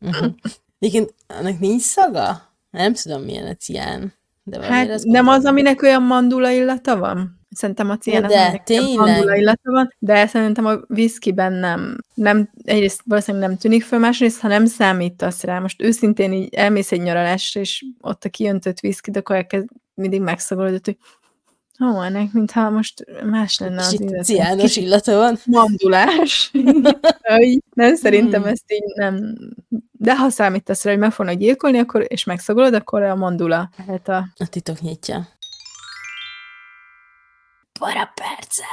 uh-huh. 0.00 0.34
Egyébként 0.78 1.14
annak 1.26 1.58
nincs 1.58 1.82
szaga? 1.82 2.52
Nem 2.70 2.92
tudom, 2.92 3.22
milyen 3.22 3.46
a 3.46 3.54
cián. 3.54 4.12
De 4.42 4.62
hát 4.62 5.02
nem 5.02 5.28
az, 5.28 5.44
aminek 5.44 5.82
olyan 5.82 6.02
mandula 6.02 6.50
illata 6.50 6.98
van? 6.98 7.37
Szerintem 7.50 7.90
a 7.90 7.96
ciának 7.96 8.30
de 8.30 8.62
tényleg. 8.64 9.38
illata 9.38 9.70
van, 9.70 9.94
de 9.98 10.26
szerintem 10.26 10.66
a 10.66 10.78
viszkiben 10.86 11.52
nem, 11.52 11.98
nem, 12.14 12.50
egyrészt 12.64 13.02
valószínűleg 13.04 13.48
nem 13.48 13.58
tűnik 13.58 13.82
föl, 13.82 13.98
másrészt, 13.98 14.40
ha 14.40 14.48
nem 14.48 14.66
számítasz 14.66 15.42
rá, 15.42 15.58
most 15.58 15.82
őszintén 15.82 16.32
így 16.32 16.54
elmész 16.54 16.92
egy 16.92 17.00
nyaralásra, 17.00 17.60
és 17.60 17.84
ott 18.00 18.24
a 18.24 18.28
kijöntött 18.28 18.80
viszki, 18.80 19.10
de 19.10 19.18
akkor 19.18 19.36
elkezd 19.36 19.66
mindig 19.94 20.20
megszagolódott, 20.20 20.84
hogy 20.84 20.96
Ó, 21.80 22.02
ennek 22.02 22.32
mintha 22.32 22.70
most 22.70 23.04
más 23.24 23.58
lenne 23.58 23.80
az 23.80 24.00
illat. 24.00 24.24
Ciános 24.24 24.76
illata 24.76 25.16
van. 25.16 25.38
Mandulás. 25.44 26.50
nem, 27.74 27.94
szerintem 27.94 28.42
hmm. 28.42 28.50
ezt 28.50 28.72
így 28.72 28.94
nem... 28.94 29.36
De 29.92 30.16
ha 30.16 30.28
számítasz 30.30 30.84
rá, 30.84 30.90
hogy 30.90 31.00
meg 31.00 31.12
fognak 31.12 31.34
gyilkolni, 31.34 31.78
akkor, 31.78 32.04
és 32.08 32.24
megszagolod, 32.24 32.74
akkor 32.74 33.02
a 33.02 33.14
mandula 33.14 33.70
lehet 33.76 34.08
a... 34.08 34.28
A 34.36 34.48
titok 34.48 34.80
nyitja 34.80 35.28
percek. 38.14 38.66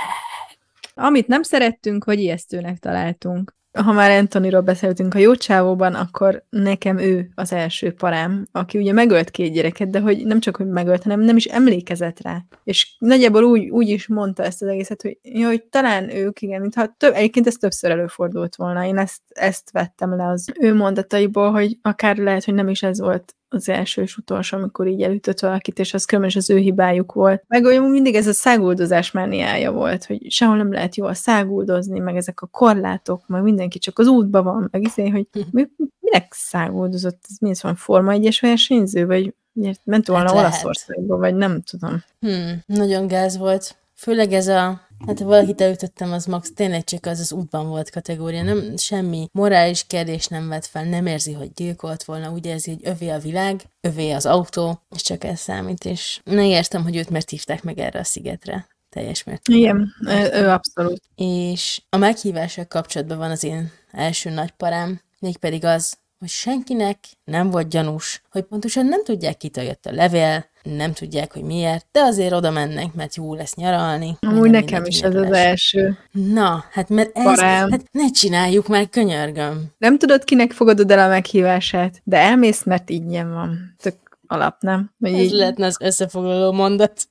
Amit 0.94 1.28
nem 1.28 1.44
szerettünk, 1.44 2.04
hogy 2.04 2.20
ijesztőnek 2.20 2.78
találtunk. 2.78 3.54
Ha 3.84 3.92
már 3.92 4.12
Antoniról 4.12 4.62
beszéltünk 4.62 5.14
a 5.14 5.18
jó 5.18 5.36
csávóban, 5.36 5.94
akkor 5.94 6.44
nekem 6.50 6.98
ő 6.98 7.30
az 7.36 7.54
első 7.54 7.94
parám, 7.94 8.48
aki 8.52 8.78
ugye 8.78 8.94
megölt 8.94 9.32
két 9.32 9.54
gyereket, 9.54 9.90
de 9.90 10.00
hogy 10.00 10.26
nem 10.26 10.40
csak, 10.40 10.56
hogy 10.56 10.68
megölt, 10.68 11.04
hanem 11.04 11.20
nem 11.20 11.36
is 11.36 11.46
emlékezett 11.46 12.22
rá. 12.22 12.46
És 12.64 12.96
nagyjából 13.00 13.44
úgy, 13.44 13.70
úgy 13.70 13.90
is 13.90 14.08
mondta 14.08 14.44
ezt 14.44 14.62
az 14.62 14.68
egészet, 14.68 15.02
hogy, 15.02 15.18
jó, 15.22 15.48
hogy 15.48 15.64
talán 15.64 16.10
ők, 16.10 16.42
igen, 16.42 16.62
mintha 16.62 16.96
több, 16.98 17.14
egyébként 17.14 17.48
ez 17.48 17.56
többször 17.56 17.92
előfordult 17.92 18.56
volna. 18.56 18.86
Én 18.86 18.98
ezt, 18.98 19.22
ezt 19.28 19.72
vettem 19.72 20.16
le 20.16 20.28
az 20.28 20.52
ő 20.60 20.74
mondataiból, 20.74 21.52
hogy 21.52 21.78
akár 21.82 22.18
lehet, 22.18 22.44
hogy 22.44 22.54
nem 22.54 22.68
is 22.68 22.84
ez 22.84 23.00
volt 23.00 23.36
az 23.56 23.70
első 23.70 24.02
és 24.02 24.18
utolsó, 24.18 24.58
amikor 24.58 24.88
így 24.88 25.02
elütött 25.02 25.40
valakit, 25.40 25.80
és 25.80 25.94
az 25.94 26.06
különben 26.06 26.32
az 26.36 26.50
ő 26.50 26.58
hibájuk 26.58 27.14
volt. 27.14 27.44
Meg 27.48 27.66
olyan 27.66 27.84
mindig 27.84 28.16
ez 28.16 28.28
a 28.28 28.34
száguldozás 28.34 29.12
mániája 29.12 29.72
volt, 29.72 30.06
hogy 30.06 30.32
sehol 30.32 30.58
nem 30.58 30.72
lehet 30.72 30.96
jól 30.96 31.14
száguldozni, 31.14 32.00
meg 32.00 32.16
ezek 32.16 32.42
a 32.42 32.48
korlátok, 32.48 33.28
meg 33.28 33.44
mindenki 33.44 33.80
csak 33.80 34.00
az 34.00 34.08
útban 34.08 34.44
van, 34.44 34.68
meg 34.72 34.84
izé, 34.84 35.10
hogy 35.10 35.28
mi, 35.52 35.68
minek 36.00 36.34
száguldozott, 36.34 37.26
ez 37.30 37.38
mi 37.40 37.52
van, 37.62 37.76
Forma 37.76 38.12
egyes 38.12 38.40
versenyző, 38.40 39.06
vagy 39.06 39.34
ment 39.84 40.08
volna 40.08 40.28
hát 40.28 40.38
Olaszországba, 40.38 41.18
vagy 41.18 41.36
nem 41.36 41.62
tudom. 41.62 42.04
Hmm, 42.20 42.62
nagyon 42.66 43.08
gáz 43.08 43.38
volt. 43.38 43.78
Főleg 43.94 44.32
ez 44.32 44.48
a 44.48 44.85
Hát 45.08 45.20
ha 45.20 45.26
valakit 45.26 45.62
elütöttem, 45.62 46.12
az 46.12 46.26
max 46.26 46.52
tényleg 46.56 46.84
csak 46.84 47.06
az 47.06 47.20
az 47.20 47.32
útban 47.32 47.68
volt 47.68 47.90
kategória, 47.90 48.44
nem 48.44 48.78
semmi 48.78 49.28
morális 49.32 49.88
kérdés 49.88 50.28
nem 50.28 50.48
vett 50.48 50.66
fel, 50.66 50.84
nem 50.84 51.06
érzi, 51.06 51.34
hogy 51.34 51.54
gyilkolt 51.54 52.04
volna, 52.04 52.32
úgy 52.32 52.46
érzi, 52.46 52.70
hogy 52.70 52.82
övé 52.84 53.10
a 53.10 53.20
világ, 53.20 53.62
övé 53.82 54.12
az 54.12 54.26
autó, 54.26 54.82
és 54.96 55.02
csak 55.02 55.24
ez 55.24 55.40
számít, 55.40 55.86
és 55.86 56.20
ne 56.24 56.48
értem, 56.48 56.84
hogy 56.84 56.96
őt 56.96 57.10
mert 57.10 57.30
hívták 57.30 57.64
meg 57.64 57.80
erre 57.80 58.00
a 58.00 58.04
szigetre 58.04 58.68
teljes 58.90 59.24
mértékben. 59.24 59.58
Igen, 59.58 59.94
ő 60.34 60.50
abszolút. 60.50 61.02
És 61.16 61.82
a 61.90 61.98
meghívással 61.98 62.66
kapcsolatban 62.66 63.18
van 63.18 63.32
az 63.32 63.44
én 63.44 63.72
első 63.92 64.30
nagy 64.30 64.52
parám, 64.52 65.02
mégpedig 65.20 65.66
az, 65.66 65.98
hogy 66.20 66.30
senkinek 66.30 66.98
nem 67.24 67.50
volt 67.50 67.70
gyanús, 67.70 68.22
hogy 68.32 68.44
pontosan 68.44 68.86
nem 68.86 69.04
tudják, 69.04 69.38
kitől 69.38 69.64
jött 69.64 69.86
a 69.86 69.92
levél, 69.92 70.46
nem 70.64 70.94
tudják, 70.94 71.34
hogy 71.34 71.44
miért, 71.44 71.88
de 71.92 72.00
azért 72.00 72.34
oda 72.34 72.52
mennek, 72.52 72.94
mert 72.94 73.16
jó 73.16 73.34
lesz 73.36 73.56
nyaralni. 73.56 74.18
Amúgy 74.20 74.50
nekem 74.50 74.86
is 74.86 75.02
ez 75.02 75.16
az 75.16 75.32
első. 75.32 75.98
Na, 76.12 76.66
hát 76.72 76.90
mert 76.90 77.18
ez, 77.18 77.40
hát 77.40 77.84
ne 77.92 78.10
csináljuk 78.10 78.68
már, 78.68 78.90
könyörgöm. 78.90 79.64
Nem 79.78 79.98
tudod, 79.98 80.24
kinek 80.24 80.52
fogadod 80.52 80.92
el 80.92 81.00
a 81.00 81.08
meghívását, 81.08 82.02
de 82.04 82.18
elmész, 82.18 82.64
mert 82.64 82.90
ingyen 82.90 83.34
van. 83.34 83.76
Tök 83.82 83.96
alap, 84.28 84.62
nem? 84.62 84.92
Hogy 85.00 85.14
Ez 85.14 85.20
így, 85.20 85.32
lehetne 85.32 85.66
az 85.66 85.78
összefoglaló 85.80 86.52
mondat. 86.52 87.08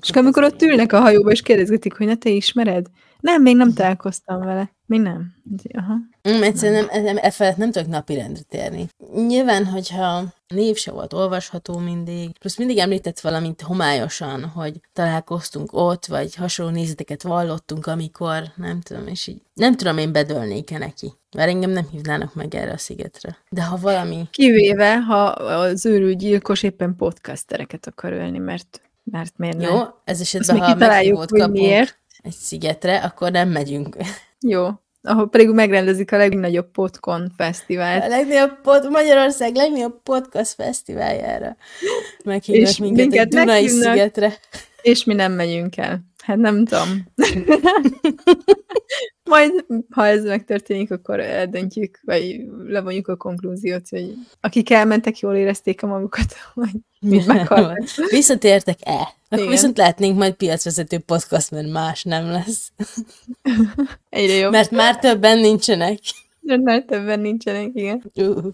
és 0.00 0.10
amikor 0.10 0.42
ott 0.44 0.62
ülnek 0.62 0.92
a 0.92 1.00
hajóba, 1.00 1.30
és 1.30 1.42
kérdezgetik, 1.42 1.96
hogy 1.96 2.06
na 2.06 2.14
te 2.16 2.30
ismered? 2.30 2.86
Nem, 3.20 3.42
még 3.42 3.56
nem 3.56 3.72
találkoztam 3.72 4.40
vele. 4.40 4.70
Még 4.86 5.00
nem. 5.00 5.34
Aha. 5.72 5.94
Mm, 6.28 6.42
egyszerűen 6.42 6.88
nem, 6.92 7.02
nem, 7.02 7.16
e 7.20 7.30
felett 7.30 7.56
nem 7.56 7.70
tudok 7.70 7.88
napirendre 7.88 8.42
térni. 8.48 8.88
Nyilván, 9.14 9.66
hogyha 9.66 10.24
név 10.48 10.76
se 10.76 10.90
volt 10.90 11.12
olvasható 11.12 11.78
mindig, 11.78 12.38
plusz 12.38 12.56
mindig 12.56 12.78
említett 12.78 13.20
valamint 13.20 13.60
homályosan, 13.60 14.44
hogy 14.44 14.80
találkoztunk 14.92 15.72
ott, 15.72 16.06
vagy 16.06 16.34
hasonló 16.34 16.72
nézeteket 16.72 17.22
vallottunk, 17.22 17.86
amikor, 17.86 18.42
nem 18.56 18.80
tudom, 18.80 19.06
és 19.06 19.26
így 19.26 19.42
nem 19.54 19.76
tudom, 19.76 19.98
én 19.98 20.12
bedölnék-e 20.12 20.78
neki. 20.78 21.12
Mert 21.36 21.48
engem 21.48 21.70
nem 21.70 21.88
hívnának 21.90 22.34
meg 22.34 22.54
erre 22.54 22.72
a 22.72 22.78
szigetre. 22.78 23.38
De 23.48 23.64
ha 23.64 23.76
valami... 23.76 24.28
Kivéve, 24.30 24.96
ha 25.00 25.24
az 25.24 25.86
őrült 25.86 26.18
gyilkos 26.18 26.62
éppen 26.62 26.96
podcastereket 26.96 27.86
akar 27.86 28.12
ölni, 28.12 28.38
mert, 28.38 28.80
mert 29.04 29.32
miért? 29.36 29.62
Jó, 29.62 29.80
ez 30.04 30.20
esetben, 30.20 30.56
még 30.56 30.64
ha 30.64 30.74
meghívót 30.74 31.30
kapunk 31.30 31.52
miért. 31.52 31.98
Egy 32.22 32.32
szigetre, 32.32 32.96
akkor 32.96 33.30
nem 33.30 33.48
megyünk. 33.48 33.96
Jó. 34.40 34.68
Ahol 35.02 35.28
pedig 35.28 35.50
megrendezik 35.50 36.12
a 36.12 36.16
legnagyobb 36.16 36.70
Podcon 36.70 37.22
A 37.22 37.32
fesztivált. 37.36 38.06
legnagyobb 38.08 38.60
pod, 38.60 38.90
Magyarország 38.90 39.54
legnagyobb 39.54 40.02
podcast 40.02 40.54
fesztiváljára. 40.54 41.56
Meghívnak 42.24 42.78
minket, 42.78 43.06
minket 43.06 43.20
egy 43.24 43.28
Dunai 43.28 43.62
meghívnak. 43.62 43.92
szigetre. 43.92 44.34
És 44.82 45.04
mi 45.04 45.14
nem 45.14 45.32
megyünk 45.32 45.76
el. 45.76 46.00
Hát 46.22 46.36
nem 46.36 46.64
tudom. 46.64 47.04
Majd, 49.30 49.64
ha 49.90 50.06
ez 50.06 50.24
megtörténik, 50.24 50.90
akkor 50.90 51.20
eldöntjük, 51.20 52.00
vagy 52.02 52.40
levonjuk 52.66 53.08
a 53.08 53.16
konklúziót, 53.16 53.88
hogy 53.88 54.14
akik 54.40 54.70
elmentek, 54.70 55.18
jól 55.18 55.34
érezték 55.34 55.82
a 55.82 55.86
magukat, 55.86 56.34
vagy 56.54 56.70
mit 57.00 57.26
meghaltak. 57.26 57.88
Visszatértek-e? 58.10 58.92
Akkor 58.92 59.38
Igen. 59.38 59.50
viszont 59.50 59.76
lehetnénk 59.76 60.18
majd 60.18 60.34
piacvezető 60.34 60.98
podcast, 60.98 61.50
mert 61.50 61.70
más 61.72 62.04
nem 62.04 62.30
lesz. 62.30 62.72
Egyre 64.08 64.34
jobb. 64.34 64.52
Mert 64.52 64.70
már 64.70 64.98
többen 64.98 65.38
nincsenek. 65.38 65.98
Már 66.58 66.82
többen 66.82 67.20
nincsenek, 67.20 67.70
igen. 67.74 68.02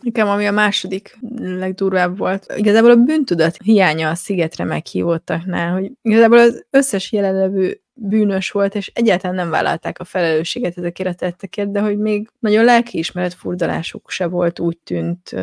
Nekem 0.01 0.29
ami 0.29 0.47
a 0.47 0.53
második 0.53 1.19
legdurvább 1.39 2.19
volt, 2.19 2.53
igazából 2.57 2.91
a 2.91 2.97
bűntudat 2.97 3.57
hiánya 3.65 4.09
a 4.09 4.15
szigetre 4.15 4.65
meghívottaknál, 4.65 5.73
hogy 5.73 5.93
igazából 6.03 6.39
az 6.39 6.67
összes 6.71 7.13
jelenlevő 7.13 7.81
bűnös 7.99 8.51
volt, 8.51 8.75
és 8.75 8.91
egyáltalán 8.95 9.37
nem 9.37 9.51
vállalták 9.51 9.99
a 9.99 10.05
felelősséget 10.05 10.79
ezekért 10.79 11.09
a 11.09 11.15
tettekért, 11.15 11.71
de 11.71 11.81
hogy 11.81 11.99
még 11.99 12.29
nagyon 12.39 12.65
lelkiismeret 12.65 13.35
furdalásuk 13.35 14.11
se 14.11 14.27
volt, 14.27 14.59
úgy 14.59 14.79
tűnt. 14.79 15.35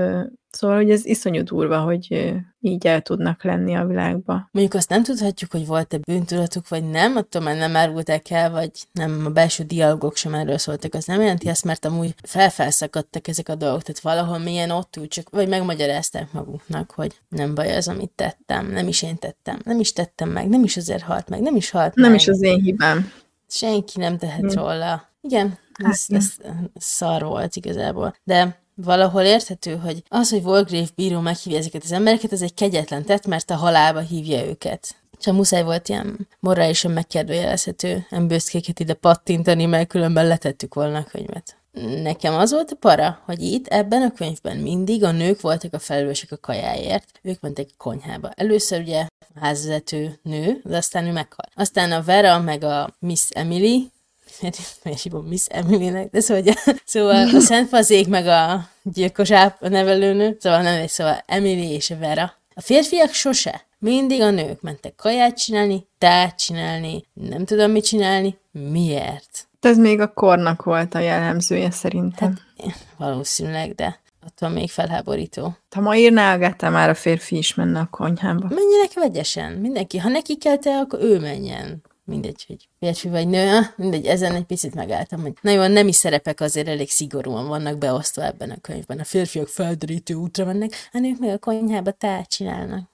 Szóval, 0.54 0.76
hogy 0.76 0.92
ez 0.92 1.06
iszonyú 1.06 1.44
durva, 1.44 1.80
hogy 1.80 2.34
így 2.60 2.88
el 2.88 3.02
tudnak 3.02 3.44
lenni 3.44 3.76
a 3.76 3.86
világba. 3.86 4.48
Mondjuk 4.52 4.74
azt 4.76 4.90
nem 4.90 5.04
tudhatjuk, 5.04 5.52
hogy 5.52 5.66
volt-e 5.66 5.98
bűntudatuk, 5.98 6.68
vagy 6.68 6.90
nem, 6.90 7.16
attól 7.16 7.42
már 7.42 7.56
nem 7.58 7.76
árulták 7.76 8.30
el, 8.30 8.52
vagy 8.52 8.72
nem, 8.92 9.22
a 9.26 9.30
belső 9.30 9.64
dialogok 9.64 10.16
sem 10.16 10.34
erről 10.34 10.58
szóltak. 10.58 10.94
Az 10.94 11.06
nem 11.06 11.22
jelenti 11.22 11.48
ezt, 11.48 11.64
mert 11.64 11.86
amúgy 11.86 12.14
felfelszakadtak 12.24 13.28
ezek 13.28 13.50
a 13.50 13.56
dolgok, 13.56 13.82
tehát 13.82 14.02
valahol 14.02 14.38
milyen 14.38 14.70
ott 14.70 14.96
ül, 14.96 15.08
csak, 15.08 15.30
vagy 15.30 15.48
megmagyarázták 15.48 16.32
maguknak, 16.32 16.92
hogy 16.92 17.20
nem 17.30 17.56
baj 17.56 17.76
az, 17.76 17.88
amit 17.88 18.12
tettem, 18.16 18.72
nem 18.72 18.88
is 18.88 19.02
én 19.02 19.18
tettem, 19.18 19.60
nem 19.64 19.80
is 19.80 19.94
tettem 19.94 20.30
meg, 20.30 20.50
nem 20.50 20.64
is 20.64 20.78
azért 20.78 21.04
halt 21.04 21.30
meg, 21.30 21.42
nem 21.42 21.56
is 21.56 21.70
halt 21.70 21.96
Nem 21.96 22.12
meg. 22.12 22.20
is 22.20 22.28
az 22.28 22.42
én 22.42 22.60
hibám. 22.62 23.12
Senki 23.48 24.00
nem 24.00 24.18
tehet 24.18 24.40
Hm. 24.54 24.58
róla. 24.60 25.10
Igen, 25.22 25.48
Hát 25.50 25.58
igen. 25.78 25.92
ez, 25.92 26.06
ez 26.10 26.34
szar 26.76 27.24
volt 27.24 27.56
igazából. 27.56 28.16
De 28.24 28.62
valahol 28.76 29.22
érthető, 29.22 29.76
hogy 29.76 30.04
az, 30.08 30.30
hogy 30.30 30.44
Volgrave 30.44 30.88
bíró 30.96 31.20
meghívja 31.20 31.60
ezeket 31.60 31.84
az 31.84 31.92
embereket, 31.92 32.32
ez 32.32 32.42
egy 32.42 32.54
kegyetlen 32.54 33.04
tett, 33.06 33.26
mert 33.26 33.50
a 33.50 33.56
halálba 33.56 34.00
hívja 34.00 34.46
őket. 34.46 34.96
Csak 35.20 35.36
muszáj 35.36 35.64
volt 35.64 35.90
ilyen 35.90 36.28
morálisan 36.40 36.92
megkérdőjelezhető 36.92 38.06
embőszkéket 38.10 38.80
ide 38.80 38.94
pattintani, 38.94 39.66
mert 39.66 39.88
különben 39.88 40.28
letettük 40.28 40.74
volna 40.74 40.98
a 40.98 41.04
könyvet. 41.04 41.58
Nekem 42.02 42.34
az 42.34 42.52
volt 42.52 42.72
a 42.72 42.76
para, 42.76 43.22
hogy 43.26 43.42
itt 43.42 43.68
ebben 43.68 44.02
a 44.02 44.12
könyvben 44.12 44.58
mindig 44.58 45.04
a 45.04 45.12
nők 45.12 45.42
voltak 45.42 45.74
a 45.74 45.80
felelősek 45.80 46.32
a 46.32 46.38
kajáért, 46.38 47.20
ők 47.22 47.40
mentek 47.40 47.68
a 47.70 47.84
konyhába. 47.84 48.30
Először 48.36 48.80
ugye 48.80 49.08
házvezető 49.40 50.20
nő, 50.24 50.62
de 50.64 50.78
aztán 50.78 51.06
ő 51.06 51.12
meghal. 51.12 51.46
Aztán 51.56 51.92
a 51.92 52.04
Vera 52.04 52.40
meg 52.40 52.64
a 52.64 52.96
Miss 53.00 53.30
Emily, 53.30 53.92
miért, 54.42 55.02
hívom 55.02 55.26
Miss 55.26 55.46
Emily-nek, 55.50 56.10
de 56.10 56.20
szóval, 56.20 56.44
szóval 56.86 57.36
a 57.36 57.40
Szent 57.50 57.68
Fazék 57.68 58.08
meg 58.08 58.28
a 58.28 58.70
gyilkos 58.84 59.32
áp, 59.32 59.58
a 59.62 59.68
nevelőnő, 59.68 60.38
szóval 60.40 60.62
nem, 60.62 60.88
szóval 60.88 61.24
Emily 61.26 61.74
és 61.74 61.90
a 61.90 61.98
Vera. 61.98 62.34
A 62.56 62.62
férfiak 62.62 63.14
sose. 63.14 63.66
Mindig 63.80 64.22
a 64.22 64.30
nők 64.30 64.62
mentek 64.62 64.96
kaját 64.96 65.38
csinálni, 65.38 65.88
tát 65.98 66.40
csinálni, 66.40 67.06
nem 67.14 67.46
tudom 67.46 67.72
mit 67.72 67.86
csinálni. 67.86 68.38
Miért? 68.52 69.48
Ez 69.60 69.78
még 69.78 70.00
a 70.00 70.14
kornak 70.14 70.64
volt 70.64 70.96
a 70.96 71.00
jellemzője 71.00 71.72
szerintem. 71.72 72.40
Hát 72.64 72.86
valószínűleg, 72.98 73.76
de 73.76 74.00
attól 74.26 74.50
még 74.50 74.70
felháborító. 74.70 75.56
Ha 75.76 75.82
ma 75.82 75.96
írná 75.96 76.34
Agatha, 76.34 76.70
már 76.70 76.90
a 76.90 76.94
férfi 76.94 77.38
is 77.38 77.54
menne 77.54 77.80
a 77.80 77.88
konyhába. 77.92 78.48
Menjenek 78.50 78.94
vegyesen, 78.94 79.52
mindenki. 79.52 79.98
Ha 79.98 80.10
neki 80.10 80.38
kell 80.38 80.58
te, 80.58 80.78
akkor 80.78 81.00
ő 81.02 81.20
menjen. 81.20 81.84
Mindegy, 82.06 82.44
hogy 82.48 82.68
férfi 82.80 83.10
vagy 83.10 83.28
nő, 83.28 83.60
mindegy, 83.76 84.06
ezen 84.06 84.36
egy 84.36 84.44
picit 84.44 84.76
megálltam, 84.76 85.22
hogy 85.22 85.34
na 85.42 85.52
jó, 85.52 85.62
a 85.62 85.68
nemi 85.68 85.94
szerepek 85.94 86.42
azért 86.42 86.68
elég 86.68 86.90
szigorúan 86.90 87.48
vannak 87.48 87.78
beosztva 87.78 88.24
ebben 88.24 88.50
a 88.50 88.58
könyvben. 88.62 89.00
A 89.00 89.04
férfiak 89.04 89.48
felderítő 89.48 90.14
útra 90.14 90.46
mennek, 90.46 90.72
a 90.92 91.00
nők 91.00 91.20
meg 91.20 91.30
a 91.30 91.38
konyhába 91.38 91.92
tát 91.92 92.30
csinálnak. 92.30 92.90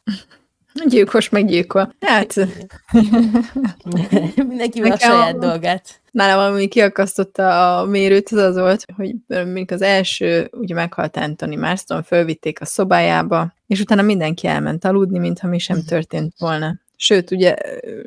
Gyilkos 0.86 1.30
meggyilkol. 1.30 1.96
Hát, 2.00 2.36
Mindenki 4.48 4.82
a 4.82 4.98
saját 4.98 5.36
a- 5.36 5.40
dolgát. 5.40 6.02
nálam 6.12 6.54
ami 6.54 6.68
kiakasztotta 6.68 7.78
a 7.80 7.86
mérőt, 7.86 8.30
az 8.30 8.38
az 8.38 8.58
volt, 8.58 8.86
hogy 8.96 9.16
még 9.46 9.72
az 9.72 9.82
első, 9.82 10.50
ugye 10.52 10.74
meghalt 10.74 11.18
Anthony 11.18 11.60
Marston, 11.60 12.04
fölvitték 12.04 12.62
a 12.62 12.66
szobájába, 12.66 13.54
és 13.68 13.80
utána 13.80 14.02
mindenki 14.02 14.48
elment 14.48 14.86
aludni, 14.86 15.20
mintha 15.20 15.48
mi 15.48 15.60
sem 15.60 15.84
történt 15.84 16.34
volna. 16.38 16.80
Sőt, 17.02 17.32
ugye 17.32 17.56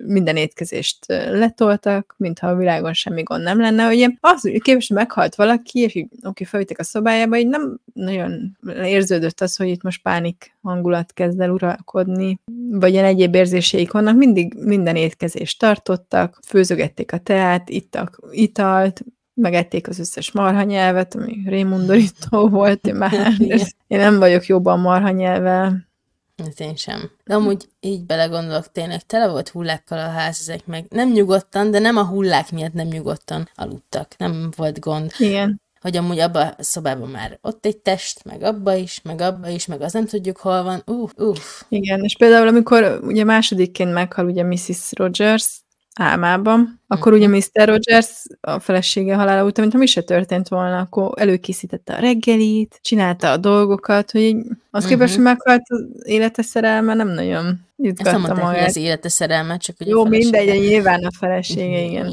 minden 0.06 0.36
étkezést 0.36 1.06
letoltak, 1.30 2.14
mintha 2.18 2.48
a 2.48 2.56
világon 2.56 2.92
semmi 2.92 3.22
gond 3.22 3.42
nem 3.42 3.60
lenne. 3.60 3.88
Ugye 3.88 4.08
az, 4.20 4.40
hogy 4.40 4.86
meghalt 4.88 5.34
valaki, 5.34 5.80
és 5.80 5.94
így 5.94 6.08
oké, 6.22 6.44
felvitték 6.44 6.78
a 6.78 6.82
szobájába, 6.82 7.36
így 7.36 7.46
nem 7.46 7.80
nagyon 7.92 8.58
érződött 8.84 9.40
az, 9.40 9.56
hogy 9.56 9.68
itt 9.68 9.82
most 9.82 10.02
pánik 10.02 10.56
hangulat 10.62 11.12
kezd 11.12 11.40
el 11.40 11.50
uralkodni, 11.50 12.40
vagy 12.70 12.92
ilyen 12.92 13.04
egyéb 13.04 13.34
érzéseik 13.34 13.92
vannak, 13.92 14.16
mindig 14.16 14.54
minden 14.54 14.96
étkezést 14.96 15.58
tartottak, 15.58 16.38
főzögették 16.46 17.12
a 17.12 17.18
teát, 17.18 17.68
ittak 17.68 18.20
italt, 18.30 19.04
megették 19.34 19.88
az 19.88 19.98
összes 19.98 20.32
marhanyelvet, 20.32 21.14
ami 21.14 21.42
rémundorító 21.46 22.48
volt, 22.48 22.86
én 22.86 22.94
már 22.94 23.32
én 23.86 23.98
nem 23.98 24.18
vagyok 24.18 24.46
jobban 24.46 24.80
marhanyelvel. 24.80 25.90
Hát 26.36 26.60
én 26.60 26.76
sem. 26.76 27.10
De 27.24 27.34
amúgy 27.34 27.68
így 27.80 28.04
belegondolok, 28.04 28.72
tényleg 28.72 29.06
tele 29.06 29.28
volt 29.28 29.48
hullákkal 29.48 29.98
a 29.98 30.10
ház, 30.10 30.38
ezek 30.40 30.66
meg 30.66 30.86
nem 30.88 31.12
nyugodtan, 31.12 31.70
de 31.70 31.78
nem 31.78 31.96
a 31.96 32.06
hullák 32.06 32.52
miatt 32.52 32.72
nem 32.72 32.86
nyugodtan 32.86 33.48
aludtak. 33.54 34.14
Nem 34.16 34.52
volt 34.56 34.80
gond. 34.80 35.12
Igen. 35.18 35.60
hogy 35.80 35.96
amúgy 35.96 36.18
abba 36.18 36.40
a 36.40 36.54
szobában 36.58 37.08
már 37.08 37.38
ott 37.42 37.66
egy 37.66 37.78
test, 37.78 38.24
meg 38.24 38.42
abba 38.42 38.74
is, 38.74 39.02
meg 39.02 39.20
abba 39.20 39.48
is, 39.48 39.66
meg 39.66 39.80
az 39.80 39.92
nem 39.92 40.06
tudjuk 40.06 40.36
hol 40.36 40.62
van. 40.62 40.82
Uff, 40.86 41.10
uff. 41.16 41.62
Igen, 41.68 42.04
és 42.04 42.16
például 42.16 42.48
amikor 42.48 43.00
ugye 43.02 43.24
másodikként 43.24 43.92
meghal 43.92 44.26
ugye 44.26 44.42
Mrs. 44.42 44.90
Rogers 44.92 45.61
álmában, 45.94 46.80
akkor 46.86 47.12
ugye 47.12 47.28
Mr. 47.28 47.68
Rogers 47.68 48.22
a 48.40 48.58
felesége 48.60 49.14
halála 49.14 49.44
után, 49.44 49.60
mintha 49.60 49.78
mi 49.78 49.86
se 49.86 50.00
történt 50.02 50.48
volna, 50.48 50.78
akkor 50.78 51.12
előkészítette 51.16 51.94
a 51.94 52.00
reggelit, 52.00 52.78
csinálta 52.82 53.30
a 53.30 53.36
dolgokat, 53.36 54.10
hogy 54.10 54.20
így, 54.20 54.36
az 54.70 54.86
képest, 54.86 55.16
Mhm. 55.16 55.22
hogy 55.26 55.34
meghalt 55.36 55.62
az 55.66 55.84
élete 56.06 56.42
szerelme, 56.42 56.94
nem 56.94 57.08
nagyon 57.08 57.60
Ezt 57.82 58.12
mondták, 58.12 58.34
hogy 58.34 58.42
magát. 58.42 58.68
az 58.68 58.76
élete 58.76 59.08
szerelme, 59.08 59.56
csak 59.56 59.76
hogy 59.78 59.86
Jó, 59.86 60.04
mindegy, 60.04 60.46
de 60.46 60.56
nyilván 60.56 61.04
a 61.04 61.10
felesége, 61.18 61.80
igen. 61.80 62.12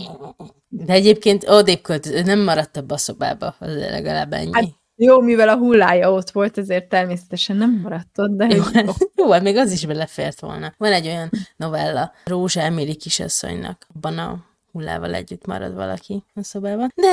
De 0.67 0.93
egyébként 0.93 1.49
odébb 1.49 1.81
ő 2.11 2.21
nem 2.21 2.39
maradt 2.39 2.77
abba 2.77 2.93
a 2.93 2.97
szobába, 2.97 3.55
az 3.59 3.75
legalább 3.75 4.33
ennyi. 4.33 4.49
Hát, 4.53 4.67
Jó, 5.01 5.21
mivel 5.21 5.49
a 5.49 5.57
hullája 5.57 6.11
ott 6.11 6.29
volt, 6.29 6.57
ezért 6.57 6.89
természetesen 6.89 7.55
nem 7.55 7.79
maradt 7.83 8.17
ott, 8.17 8.37
de 8.37 8.47
Jó, 8.49 8.61
hogy 8.61 8.93
jó, 9.15 9.31
hát 9.31 9.41
még 9.41 9.57
az 9.57 9.71
is 9.71 9.85
belefért 9.85 10.39
volna. 10.39 10.73
Van 10.77 10.91
egy 10.91 11.07
olyan 11.07 11.29
novella, 11.55 12.13
Rózsa 12.25 12.61
Emily 12.61 12.95
kisasszonynak, 12.95 13.87
abban 13.95 14.17
a 14.17 14.43
hullával 14.71 15.13
együtt 15.13 15.45
marad 15.45 15.73
valaki 15.73 16.23
a 16.33 16.43
szobában. 16.43 16.91
De 16.95 17.07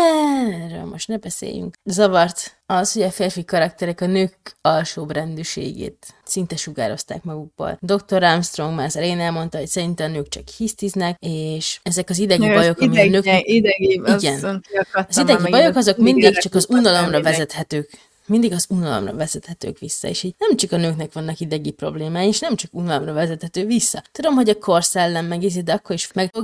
erről 0.64 0.84
most 0.84 1.08
ne 1.08 1.16
beszéljünk. 1.16 1.74
Zavart 1.84 2.56
az, 2.66 2.92
hogy 2.92 3.02
a 3.02 3.10
férfi 3.10 3.44
karakterek 3.44 4.00
a 4.00 4.06
nők 4.06 4.56
alsóbb 4.60 5.10
rendűségét 5.10 6.14
szinte 6.24 6.56
sugározták 6.56 7.22
magukból. 7.24 7.78
Dr. 7.80 8.22
Armstrong 8.22 8.74
már 8.74 8.86
az 8.86 8.96
elején 8.96 9.20
elmondta, 9.20 9.58
hogy 9.58 9.66
szerinte 9.66 10.04
a 10.04 10.08
nők 10.08 10.28
csak 10.28 10.48
hisztiznek, 10.48 11.16
és 11.20 11.80
ezek 11.82 12.10
az 12.10 12.18
idegi 12.18 12.46
bajok, 12.46 12.80
ami 12.80 13.00
a 13.00 13.04
nők... 13.04 13.24
Idegi, 13.40 14.02
Igen. 14.04 14.62
Az 14.92 15.18
idegi 15.18 15.50
bajok 15.50 15.76
azok 15.76 15.96
mindig 15.96 16.38
csak 16.38 16.54
az 16.54 16.66
unalomra 16.68 17.22
vezethetők 17.22 17.90
mindig 18.26 18.52
az 18.52 18.66
unalomra 18.68 19.14
vezethetők 19.14 19.78
vissza, 19.78 20.08
és 20.08 20.22
így 20.22 20.34
nem 20.38 20.56
csak 20.56 20.72
a 20.72 20.76
nőknek 20.76 21.12
vannak 21.12 21.40
idegi 21.40 21.70
problémái, 21.70 22.26
és 22.26 22.40
nem 22.40 22.56
csak 22.56 22.74
unalomra 22.74 23.12
vezethető 23.12 23.66
vissza. 23.66 24.02
Tudom, 24.12 24.34
hogy 24.34 24.48
a 24.48 24.58
korszellem 24.58 25.26
meg 25.26 25.42
ízi, 25.42 25.62
de 25.62 25.72
akkor 25.72 25.94
is 25.94 26.12
meg 26.12 26.30
a 26.32 26.42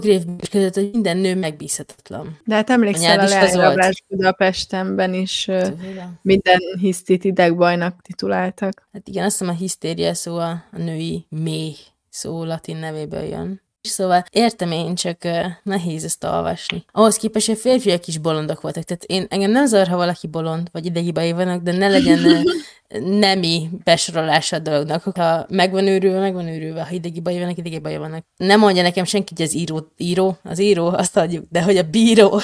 között, 0.50 0.74
hogy 0.74 0.90
minden 0.92 1.16
nő 1.16 1.34
megbízhatatlan. 1.34 2.38
De 2.44 2.54
hát 2.54 2.70
emlékszel 2.70 3.18
a, 3.18 3.22
a 3.22 3.26
leányrablás 3.26 4.04
Budapestenben 4.08 5.14
is 5.14 5.44
Tudom. 5.44 6.18
minden 6.22 6.58
hisztit 6.80 7.24
idegbajnak 7.24 8.02
tituláltak. 8.02 8.88
Hát 8.92 9.08
igen, 9.08 9.24
azt 9.24 9.38
hiszem 9.38 9.54
a 9.54 9.58
hisztéria 9.58 10.14
szó 10.14 10.36
a, 10.36 10.50
a 10.50 10.78
női 10.78 11.26
méh 11.28 11.76
szó 12.08 12.44
latin 12.44 12.76
nevéből 12.76 13.22
jön. 13.22 13.60
Szóval 13.88 14.24
értem 14.30 14.70
én, 14.72 14.94
csak 14.94 15.16
uh, 15.24 15.46
nehéz 15.62 16.04
ezt 16.04 16.24
olvasni. 16.24 16.84
Ahhoz 16.92 17.16
képest, 17.16 17.46
hogy 17.46 17.58
férfiak 17.58 18.06
is 18.06 18.18
bolondok 18.18 18.60
voltak. 18.60 18.84
Tehát 18.84 19.04
én, 19.04 19.26
engem 19.28 19.50
nem 19.50 19.66
zavar, 19.66 19.88
ha 19.88 19.96
valaki 19.96 20.26
bolond, 20.26 20.68
vagy 20.72 20.86
idegibai 20.86 21.32
vannak, 21.32 21.62
de 21.62 21.72
ne 21.72 21.88
legyen 21.88 22.18
uh, 22.24 22.42
nemi 23.20 23.68
besorolása 23.84 24.56
a 24.56 24.58
dolognak. 24.58 25.02
Ha 25.02 25.46
megvan 25.48 25.86
őrülve, 25.86 26.20
megvan 26.20 26.48
őrülve. 26.48 26.82
Ha 26.82 26.90
idegi 26.90 27.20
baj 27.20 27.38
vannak, 27.38 27.58
idegi 27.58 27.78
baj 27.78 27.96
vannak. 27.96 28.24
Nem 28.36 28.58
mondja 28.58 28.82
nekem 28.82 29.04
senki, 29.04 29.32
hogy 29.36 29.44
az 29.44 29.54
író, 29.54 29.92
író, 29.96 30.38
az 30.42 30.58
író, 30.58 30.86
azt 30.86 31.16
adjuk, 31.16 31.44
de 31.50 31.62
hogy 31.62 31.76
a 31.76 31.82
bíró. 31.82 32.40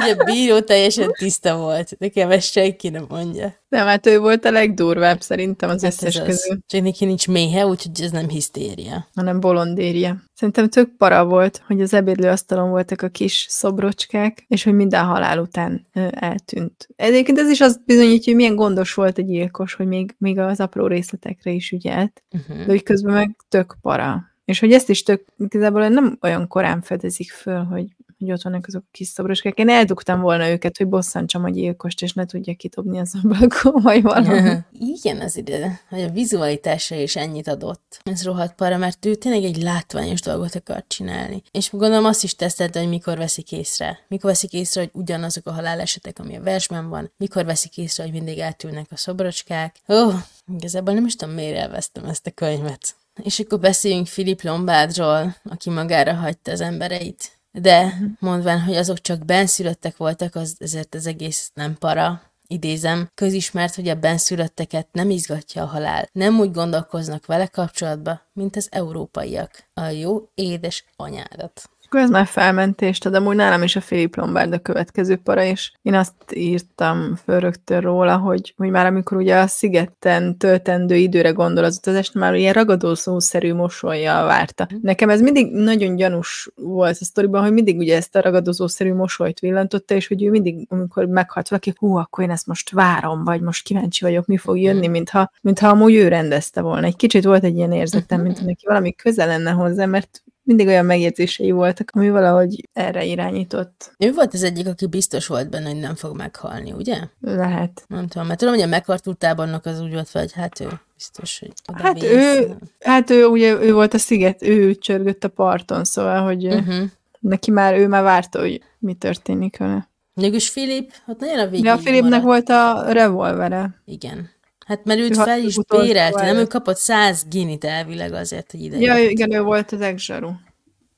hogy 0.00 0.16
a 0.18 0.24
bíró 0.24 0.60
teljesen 0.60 1.10
tiszta 1.18 1.56
volt. 1.56 1.96
Nekem 1.98 2.30
ezt 2.30 2.50
senki 2.50 2.88
nem 2.88 3.06
mondja. 3.08 3.54
Nem, 3.68 3.86
hát 3.86 4.06
ő 4.06 4.18
volt 4.18 4.44
a 4.44 4.50
legdurvább 4.50 5.20
szerintem 5.20 5.70
az 5.70 5.82
hát 5.82 5.92
összes 5.92 6.16
az 6.16 6.26
közül. 6.26 6.58
Csak 6.66 6.82
neki 6.82 7.04
nincs 7.04 7.28
méhe, 7.28 7.66
úgyhogy 7.66 8.00
ez 8.00 8.10
nem 8.10 8.28
hisztéria. 8.28 9.08
Hanem 9.14 9.40
bolondéria. 9.40 10.16
Szerintem 10.34 10.68
tök 10.68 10.96
para 10.96 11.24
volt, 11.24 11.62
hogy 11.66 11.80
az 11.80 11.94
ebédlőasztalon 11.94 12.70
voltak 12.70 13.02
a 13.02 13.08
kis 13.08 13.46
szobrocskák, 13.48 14.44
és 14.48 14.62
hogy 14.64 14.74
minden 14.74 15.04
halál 15.04 15.38
után 15.38 15.86
ö, 15.94 16.06
eltűnt. 16.10 16.88
Egyébként 16.96 17.38
ez 17.38 17.50
is 17.50 17.60
azt 17.60 17.84
bizonyítja, 17.84 18.32
hogy 18.32 18.34
milyen 18.34 18.56
gondos 18.56 18.94
volt 18.94 19.18
a 19.18 19.22
gyilkos, 19.22 19.74
hogy 19.74 19.86
még, 19.86 20.14
még 20.18 20.38
az 20.38 20.60
apró 20.60 20.86
részletekre 20.86 21.50
is 21.50 21.70
ügyelt, 21.70 22.22
uh-huh. 22.30 22.56
de 22.56 22.64
hogy 22.64 22.82
közben 22.82 23.14
meg 23.14 23.36
tök 23.48 23.76
para. 23.82 24.24
És 24.44 24.58
hogy 24.58 24.72
ezt 24.72 24.88
is 24.88 25.02
tök, 25.02 25.24
igazából 25.38 25.88
nem 25.88 26.18
olyan 26.22 26.48
korán 26.48 26.82
fedezik 26.82 27.30
föl, 27.30 27.62
hogy 27.62 27.86
hogy 28.18 28.32
ott 28.32 28.42
vannak 28.42 28.66
azok 28.66 28.82
a 28.86 28.90
kis 28.90 29.08
szobroskák. 29.08 29.58
Én 29.58 29.68
eldugtam 29.68 30.20
volna 30.20 30.48
őket, 30.48 30.76
hogy 30.76 30.88
bosszantsam 30.88 31.44
a 31.44 31.50
gyilkost, 31.50 32.02
és 32.02 32.12
ne 32.12 32.26
tudja 32.26 32.54
kitobni 32.54 32.98
az 32.98 33.14
ablakon, 33.22 33.82
vagy 33.82 34.02
valami. 34.02 34.58
Igen, 34.72 35.20
az 35.20 35.36
ide, 35.36 35.80
hogy 35.88 36.00
a 36.00 36.10
vizualitása 36.10 36.94
is 36.94 37.16
ennyit 37.16 37.48
adott. 37.48 38.00
Ez 38.04 38.24
rohadt 38.24 38.54
para, 38.54 38.76
mert 38.76 39.06
ő 39.06 39.14
tényleg 39.14 39.44
egy 39.44 39.62
látványos 39.62 40.20
dolgot 40.20 40.54
akar 40.54 40.84
csinálni. 40.86 41.42
És 41.50 41.70
gondolom 41.70 42.04
azt 42.04 42.24
is 42.24 42.34
tesztelte, 42.34 42.78
hogy 42.78 42.88
mikor 42.88 43.18
veszik 43.18 43.52
észre. 43.52 43.98
Mikor 44.08 44.30
veszik 44.30 44.52
észre, 44.52 44.80
hogy 44.80 44.90
ugyanazok 44.92 45.46
a 45.46 45.52
halálesetek, 45.52 46.18
ami 46.18 46.36
a 46.36 46.42
versben 46.42 46.88
van. 46.88 47.12
Mikor 47.16 47.44
veszik 47.44 47.78
észre, 47.78 48.02
hogy 48.02 48.12
mindig 48.12 48.38
eltűnnek 48.38 48.86
a 48.90 48.96
szobrocskák. 48.96 49.76
Ó, 49.88 49.94
oh, 49.94 50.14
igazából 50.56 50.94
nem 50.94 51.06
is 51.06 51.16
tudom, 51.16 51.34
miért 51.34 51.56
elvesztem 51.56 52.04
ezt 52.04 52.26
a 52.26 52.30
könyvet. 52.30 52.94
És 53.22 53.38
akkor 53.38 53.58
beszéljünk 53.58 54.06
Philip 54.06 54.42
Lombardról, 54.42 55.36
aki 55.44 55.70
magára 55.70 56.14
hagyta 56.14 56.50
az 56.50 56.60
embereit 56.60 57.35
de 57.60 57.98
mondván, 58.18 58.60
hogy 58.60 58.74
azok 58.74 59.00
csak 59.00 59.24
benszülöttek 59.24 59.96
voltak, 59.96 60.34
az, 60.34 60.56
ezért 60.58 60.94
az 60.94 61.06
egész 61.06 61.50
nem 61.54 61.78
para. 61.78 62.22
Idézem, 62.48 63.10
közismert, 63.14 63.74
hogy 63.74 63.88
a 63.88 63.94
benszülötteket 63.94 64.88
nem 64.92 65.10
izgatja 65.10 65.62
a 65.62 65.66
halál. 65.66 66.08
Nem 66.12 66.38
úgy 66.38 66.50
gondolkoznak 66.50 67.26
vele 67.26 67.46
kapcsolatba, 67.46 68.20
mint 68.32 68.56
az 68.56 68.68
európaiak. 68.70 69.64
A 69.74 69.84
jó 69.84 70.28
édes 70.34 70.84
anyádat. 70.96 71.70
Akkor 71.86 72.00
ez 72.00 72.10
már 72.10 72.26
felmentés, 72.26 72.98
de 72.98 73.16
amúgy 73.16 73.36
nálam 73.36 73.62
is 73.62 73.76
a 73.76 73.80
Philip 73.80 74.16
Lombard 74.16 74.52
a 74.52 74.58
következő 74.58 75.16
para, 75.16 75.42
és 75.42 75.72
én 75.82 75.94
azt 75.94 76.12
írtam 76.32 77.16
föl 77.24 77.40
rögtön 77.40 77.80
róla, 77.80 78.16
hogy, 78.16 78.54
hogy 78.56 78.70
már 78.70 78.86
amikor 78.86 79.16
ugye 79.16 79.38
a 79.38 79.46
szigeten 79.46 80.36
töltendő 80.38 80.94
időre 80.94 81.30
gondol 81.30 81.64
az 81.64 81.76
utazást, 81.76 82.14
már 82.14 82.34
ilyen 82.34 82.52
ragadószószerű 82.52 83.54
mosolyjal 83.54 84.26
várta. 84.26 84.68
Nekem 84.82 85.10
ez 85.10 85.20
mindig 85.20 85.52
nagyon 85.52 85.96
gyanús 85.96 86.50
volt 86.54 86.96
a 87.00 87.04
sztoriban, 87.04 87.42
hogy 87.42 87.52
mindig 87.52 87.78
ugye 87.78 87.96
ezt 87.96 88.16
a 88.16 88.20
ragadozószerű 88.20 88.94
mosolyt 88.94 89.40
villantotta, 89.40 89.94
és 89.94 90.06
hogy 90.06 90.24
ő 90.24 90.30
mindig, 90.30 90.66
amikor 90.68 91.04
meghalt 91.04 91.48
valaki, 91.48 91.72
hú, 91.78 91.96
akkor 91.96 92.24
én 92.24 92.30
ezt 92.30 92.46
most 92.46 92.70
várom, 92.70 93.24
vagy 93.24 93.40
most 93.40 93.64
kíváncsi 93.64 94.04
vagyok, 94.04 94.26
mi 94.26 94.36
fog 94.36 94.58
jönni, 94.58 94.86
mintha, 94.86 95.30
mintha 95.40 95.68
amúgy 95.68 95.94
ő 95.94 96.08
rendezte 96.08 96.60
volna. 96.60 96.86
Egy 96.86 96.96
kicsit 96.96 97.24
volt 97.24 97.44
egy 97.44 97.56
ilyen 97.56 97.72
érzetem, 97.72 98.20
mint 98.20 98.44
neki 98.44 98.66
valami 98.66 98.92
közel 98.92 99.26
lenne 99.26 99.50
hozzá, 99.50 99.86
mert 99.86 100.22
mindig 100.46 100.66
olyan 100.66 100.84
megjegyzései 100.84 101.50
voltak, 101.50 101.90
ami 101.92 102.10
valahogy 102.10 102.68
erre 102.72 103.04
irányított. 103.04 103.94
Ő 103.98 104.12
volt 104.12 104.34
az 104.34 104.42
egyik, 104.42 104.66
aki 104.66 104.86
biztos 104.86 105.26
volt 105.26 105.50
benne, 105.50 105.68
hogy 105.68 105.80
nem 105.80 105.94
fog 105.94 106.16
meghalni, 106.16 106.72
ugye? 106.72 106.98
Lehet. 107.20 107.84
Nem 107.88 108.06
tudom, 108.06 108.26
mert 108.26 108.38
tudom, 108.38 108.54
hogy 108.54 108.62
a 108.62 108.66
meghartú 108.66 109.12
tábornok 109.12 109.64
az 109.64 109.80
úgy 109.80 109.92
volt 109.92 110.10
hogy 110.10 110.32
hát 110.32 110.60
ő 110.60 110.68
biztos, 110.94 111.38
hogy 111.38 111.52
Hát 111.82 112.00
vész, 112.00 112.10
ő, 112.10 112.46
nem. 112.46 112.58
hát 112.80 113.10
ő 113.10 113.24
ugye 113.24 113.60
ő 113.60 113.72
volt 113.72 113.94
a 113.94 113.98
sziget, 113.98 114.42
ő 114.42 114.74
csörgött 114.74 115.24
a 115.24 115.28
parton, 115.28 115.84
szóval, 115.84 116.24
hogy 116.24 116.46
uh-huh. 116.46 116.84
neki 117.20 117.50
már, 117.50 117.78
ő 117.78 117.88
már 117.88 118.02
várta, 118.02 118.40
hogy 118.40 118.62
mi 118.78 118.94
történik 118.94 119.56
vele. 119.56 119.88
Mégis 120.14 120.48
Filip, 120.48 120.92
hát 121.06 121.20
nagyon 121.20 121.38
a 121.38 121.46
végén 121.46 121.62
De 121.62 121.72
a 121.72 121.78
Filipnek 121.78 122.22
volt 122.22 122.48
a 122.48 122.84
revolvere. 122.92 123.82
Igen. 123.84 124.30
Hát 124.66 124.84
mert 124.84 125.00
őt 125.00 125.16
fel 125.16 125.40
is 125.40 125.56
bérelte, 125.68 126.24
nem? 126.24 126.36
Ő 126.36 126.46
kapott 126.46 126.76
száz 126.76 127.24
ginit 127.28 127.64
elvileg 127.64 128.12
azért, 128.12 128.50
hogy 128.50 128.62
ide 128.62 128.78
Ja, 128.78 128.98
igen, 128.98 129.32
ő 129.32 129.42
volt 129.42 129.72
az 129.72 129.80
egzsaru. 129.80 130.30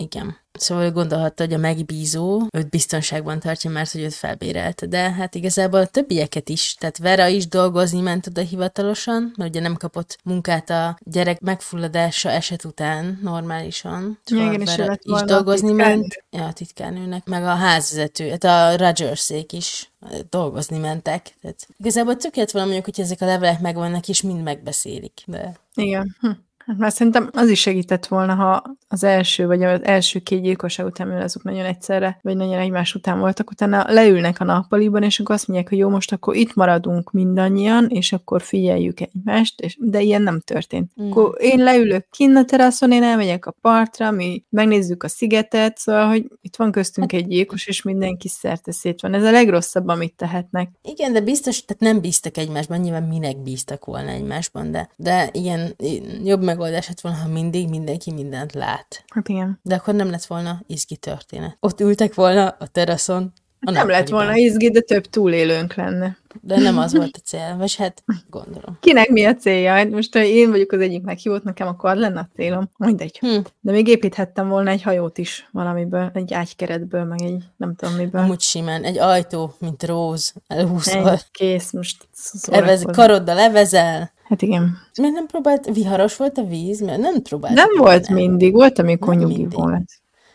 Igen. 0.01 0.37
Szóval 0.53 0.85
ő 0.85 0.93
gondolhatta, 0.93 1.45
hogy 1.45 1.53
a 1.53 1.59
megbízó 1.59 2.43
őt 2.53 2.71
biztonságban 2.71 3.41
tartja, 3.41 3.71
mert 3.71 3.91
hogy 3.91 4.01
őt 4.01 4.15
felbérelte. 4.15 4.87
De 4.87 5.13
hát 5.13 5.35
igazából 5.35 5.81
a 5.81 5.87
többieket 5.87 6.49
is, 6.49 6.75
tehát 6.75 6.99
Vera 6.99 7.27
is 7.27 7.49
dolgozni 7.49 8.01
ment 8.01 8.27
oda 8.27 8.41
hivatalosan, 8.41 9.33
mert 9.37 9.51
ugye 9.51 9.61
nem 9.61 9.77
kapott 9.77 10.19
munkát 10.25 10.71
a 10.71 10.99
gyerek 11.03 11.41
megfulladása 11.41 12.31
eset 12.31 12.65
után 12.65 13.19
normálisan. 13.23 14.19
Szóval 14.25 14.53
Igen, 14.53 14.77
Vera 14.77 14.99
is, 15.03 15.13
is 15.21 15.21
dolgozni 15.21 15.73
ment. 15.73 16.25
Ja, 16.31 16.45
a 16.45 16.53
titkárnőnek, 16.53 17.27
meg 17.27 17.43
a 17.43 17.55
házvezető, 17.55 18.31
hát 18.31 18.45
a 18.45 18.77
Rogersék 18.77 19.53
is 19.53 19.91
dolgozni 20.31 20.79
mentek. 20.79 21.37
Tehát 21.41 21.67
igazából 21.77 22.17
van 22.53 22.63
mondjuk, 22.63 22.85
hogy 22.85 23.01
ezek 23.01 23.21
a 23.21 23.27
levelek 23.27 23.61
megvannak, 23.61 24.09
és 24.09 24.23
mind 24.23 24.43
megbeszélik. 24.43 25.23
De... 25.27 25.57
Igen. 25.75 26.17
Hm. 26.21 26.31
Hát 26.69 26.79
már 26.79 26.93
szerintem 26.93 27.31
az 27.33 27.49
is 27.49 27.61
segített 27.61 28.07
volna, 28.07 28.35
ha 28.35 28.63
az 28.89 29.05
első, 29.05 29.47
vagy 29.47 29.63
az 29.63 29.85
első 29.85 30.19
két 30.19 30.43
gyilkosság 30.43 30.87
után, 30.87 31.07
mivel 31.07 31.23
azok 31.23 31.43
nagyon 31.43 31.65
egyszerre, 31.65 32.19
vagy 32.23 32.37
nagyon 32.37 32.59
egymás 32.59 32.95
után 32.95 33.19
voltak, 33.19 33.51
utána 33.51 33.85
leülnek 33.93 34.41
a 34.41 34.45
nappaliban, 34.45 35.03
és 35.03 35.21
akkor 35.21 35.35
azt 35.35 35.49
mondják, 35.49 35.69
hogy 35.69 35.79
jó, 35.79 35.89
most 35.89 36.13
akkor 36.13 36.37
itt 36.37 36.55
maradunk 36.55 37.11
mindannyian, 37.11 37.87
és 37.89 38.13
akkor 38.13 38.43
figyeljük 38.43 39.01
egymást, 39.01 39.61
és, 39.61 39.77
de 39.81 40.01
ilyen 40.01 40.23
nem 40.23 40.41
történt. 40.41 40.93
Mm. 41.03 41.11
Akkor 41.11 41.37
én 41.41 41.59
leülök 41.59 42.07
kinn 42.11 42.37
a 42.37 42.45
teraszon, 42.45 42.93
én 42.93 43.03
elmegyek 43.03 43.47
a 43.47 43.55
partra, 43.61 44.11
mi 44.11 44.45
megnézzük 44.49 45.03
a 45.03 45.09
szigetet, 45.09 45.79
szóval, 45.79 46.09
hogy 46.09 46.27
itt 46.41 46.57
van 46.57 46.73
köztünk 46.73 47.13
egy 47.13 47.27
gyilkos, 47.27 47.67
és 47.67 47.83
mindenki 47.83 48.29
szerte 48.29 48.73
szét 48.73 49.01
van. 49.01 49.15
Ez 49.15 49.23
a 49.25 49.31
legrosszabb, 49.31 49.89
amit 49.89 50.17
tehetnek. 50.17 50.71
Igen, 50.83 51.13
de 51.13 51.21
biztos, 51.21 51.65
tehát 51.65 51.83
nem 51.83 52.01
bíztak 52.01 52.37
egymásban, 52.37 52.79
nyilván 52.79 53.03
minek 53.03 53.43
bíztak 53.43 53.85
volna 53.85 54.11
egymásban, 54.11 54.71
de, 54.71 54.89
de 54.97 55.29
igen, 55.33 55.77
jobb 56.25 56.43
meg 56.43 56.58
megoldás 56.59 56.89
lett 56.89 57.01
volna, 57.01 57.19
ha 57.19 57.29
mindig 57.29 57.69
mindenki 57.69 58.13
mindent 58.13 58.53
lát. 58.53 59.05
Hát 59.09 59.29
igen. 59.29 59.61
De 59.63 59.75
akkor 59.75 59.95
nem 59.95 60.11
lett 60.11 60.25
volna 60.25 60.61
izgi 60.67 60.97
történet. 60.97 61.57
Ott 61.61 61.81
ültek 61.81 62.15
volna 62.15 62.49
a 62.59 62.67
teraszon, 62.67 63.33
a 63.61 63.71
nem 63.71 63.89
lett 63.89 64.09
volna 64.09 64.37
izgi, 64.37 64.71
de 64.71 64.81
több 64.81 65.05
túlélőnk 65.05 65.75
lenne. 65.75 66.17
De 66.41 66.59
nem 66.59 66.79
az 66.79 66.95
volt 66.95 67.17
a 67.17 67.21
cél, 67.25 67.57
vagy 67.59 67.77
hát 67.77 68.05
gondolom. 68.31 68.79
Kinek 68.81 69.09
mi 69.09 69.25
a 69.25 69.35
célja? 69.35 69.73
Hát 69.73 69.91
most, 69.91 70.13
ha 70.15 70.23
én 70.23 70.51
vagyok 70.51 70.73
az 70.73 70.81
egyik 70.81 71.03
meghívott, 71.03 71.43
nekem 71.43 71.67
akkor 71.67 71.97
lenne 71.97 72.21
a 72.21 72.29
célom. 72.35 72.71
Mindegy. 72.77 73.19
Hm. 73.19 73.39
De 73.61 73.73
még 73.73 73.89
építhettem 73.89 74.49
volna 74.49 74.71
egy 74.71 74.83
hajót 74.83 75.19
is 75.19 75.49
valamiből, 75.53 76.11
egy 76.15 76.35
ágykeretből, 76.35 77.05
meg 77.05 77.23
egy 77.23 77.45
nem 77.57 77.75
tudom 77.75 77.95
miből. 77.95 78.23
Amúgy 78.23 78.41
simán, 78.41 78.85
egy 78.85 78.99
ajtó, 78.99 79.55
mint 79.59 79.83
Róz, 79.83 80.35
elhúzva. 80.47 81.13
Egy 81.13 81.31
kész, 81.31 81.73
most 81.73 82.09
Evez, 82.51 82.85
karoddal 82.93 83.35
levezel, 83.35 84.13
Hát 84.29 84.43
igen. 84.43 84.77
Miért 85.01 85.15
nem 85.15 85.27
próbált, 85.27 85.75
viharos 85.75 86.17
volt 86.17 86.39
a 86.39 86.45
víz? 86.45 86.81
Mert 86.81 87.01
nem 87.01 87.23
próbált. 87.23 87.55
Nem 87.55 87.77
volt 87.77 88.09
nem. 88.09 88.17
mindig, 88.17 88.53
volt, 88.53 88.79
amikor 88.79 89.15
nyugi 89.15 89.47
volt. 89.51 89.91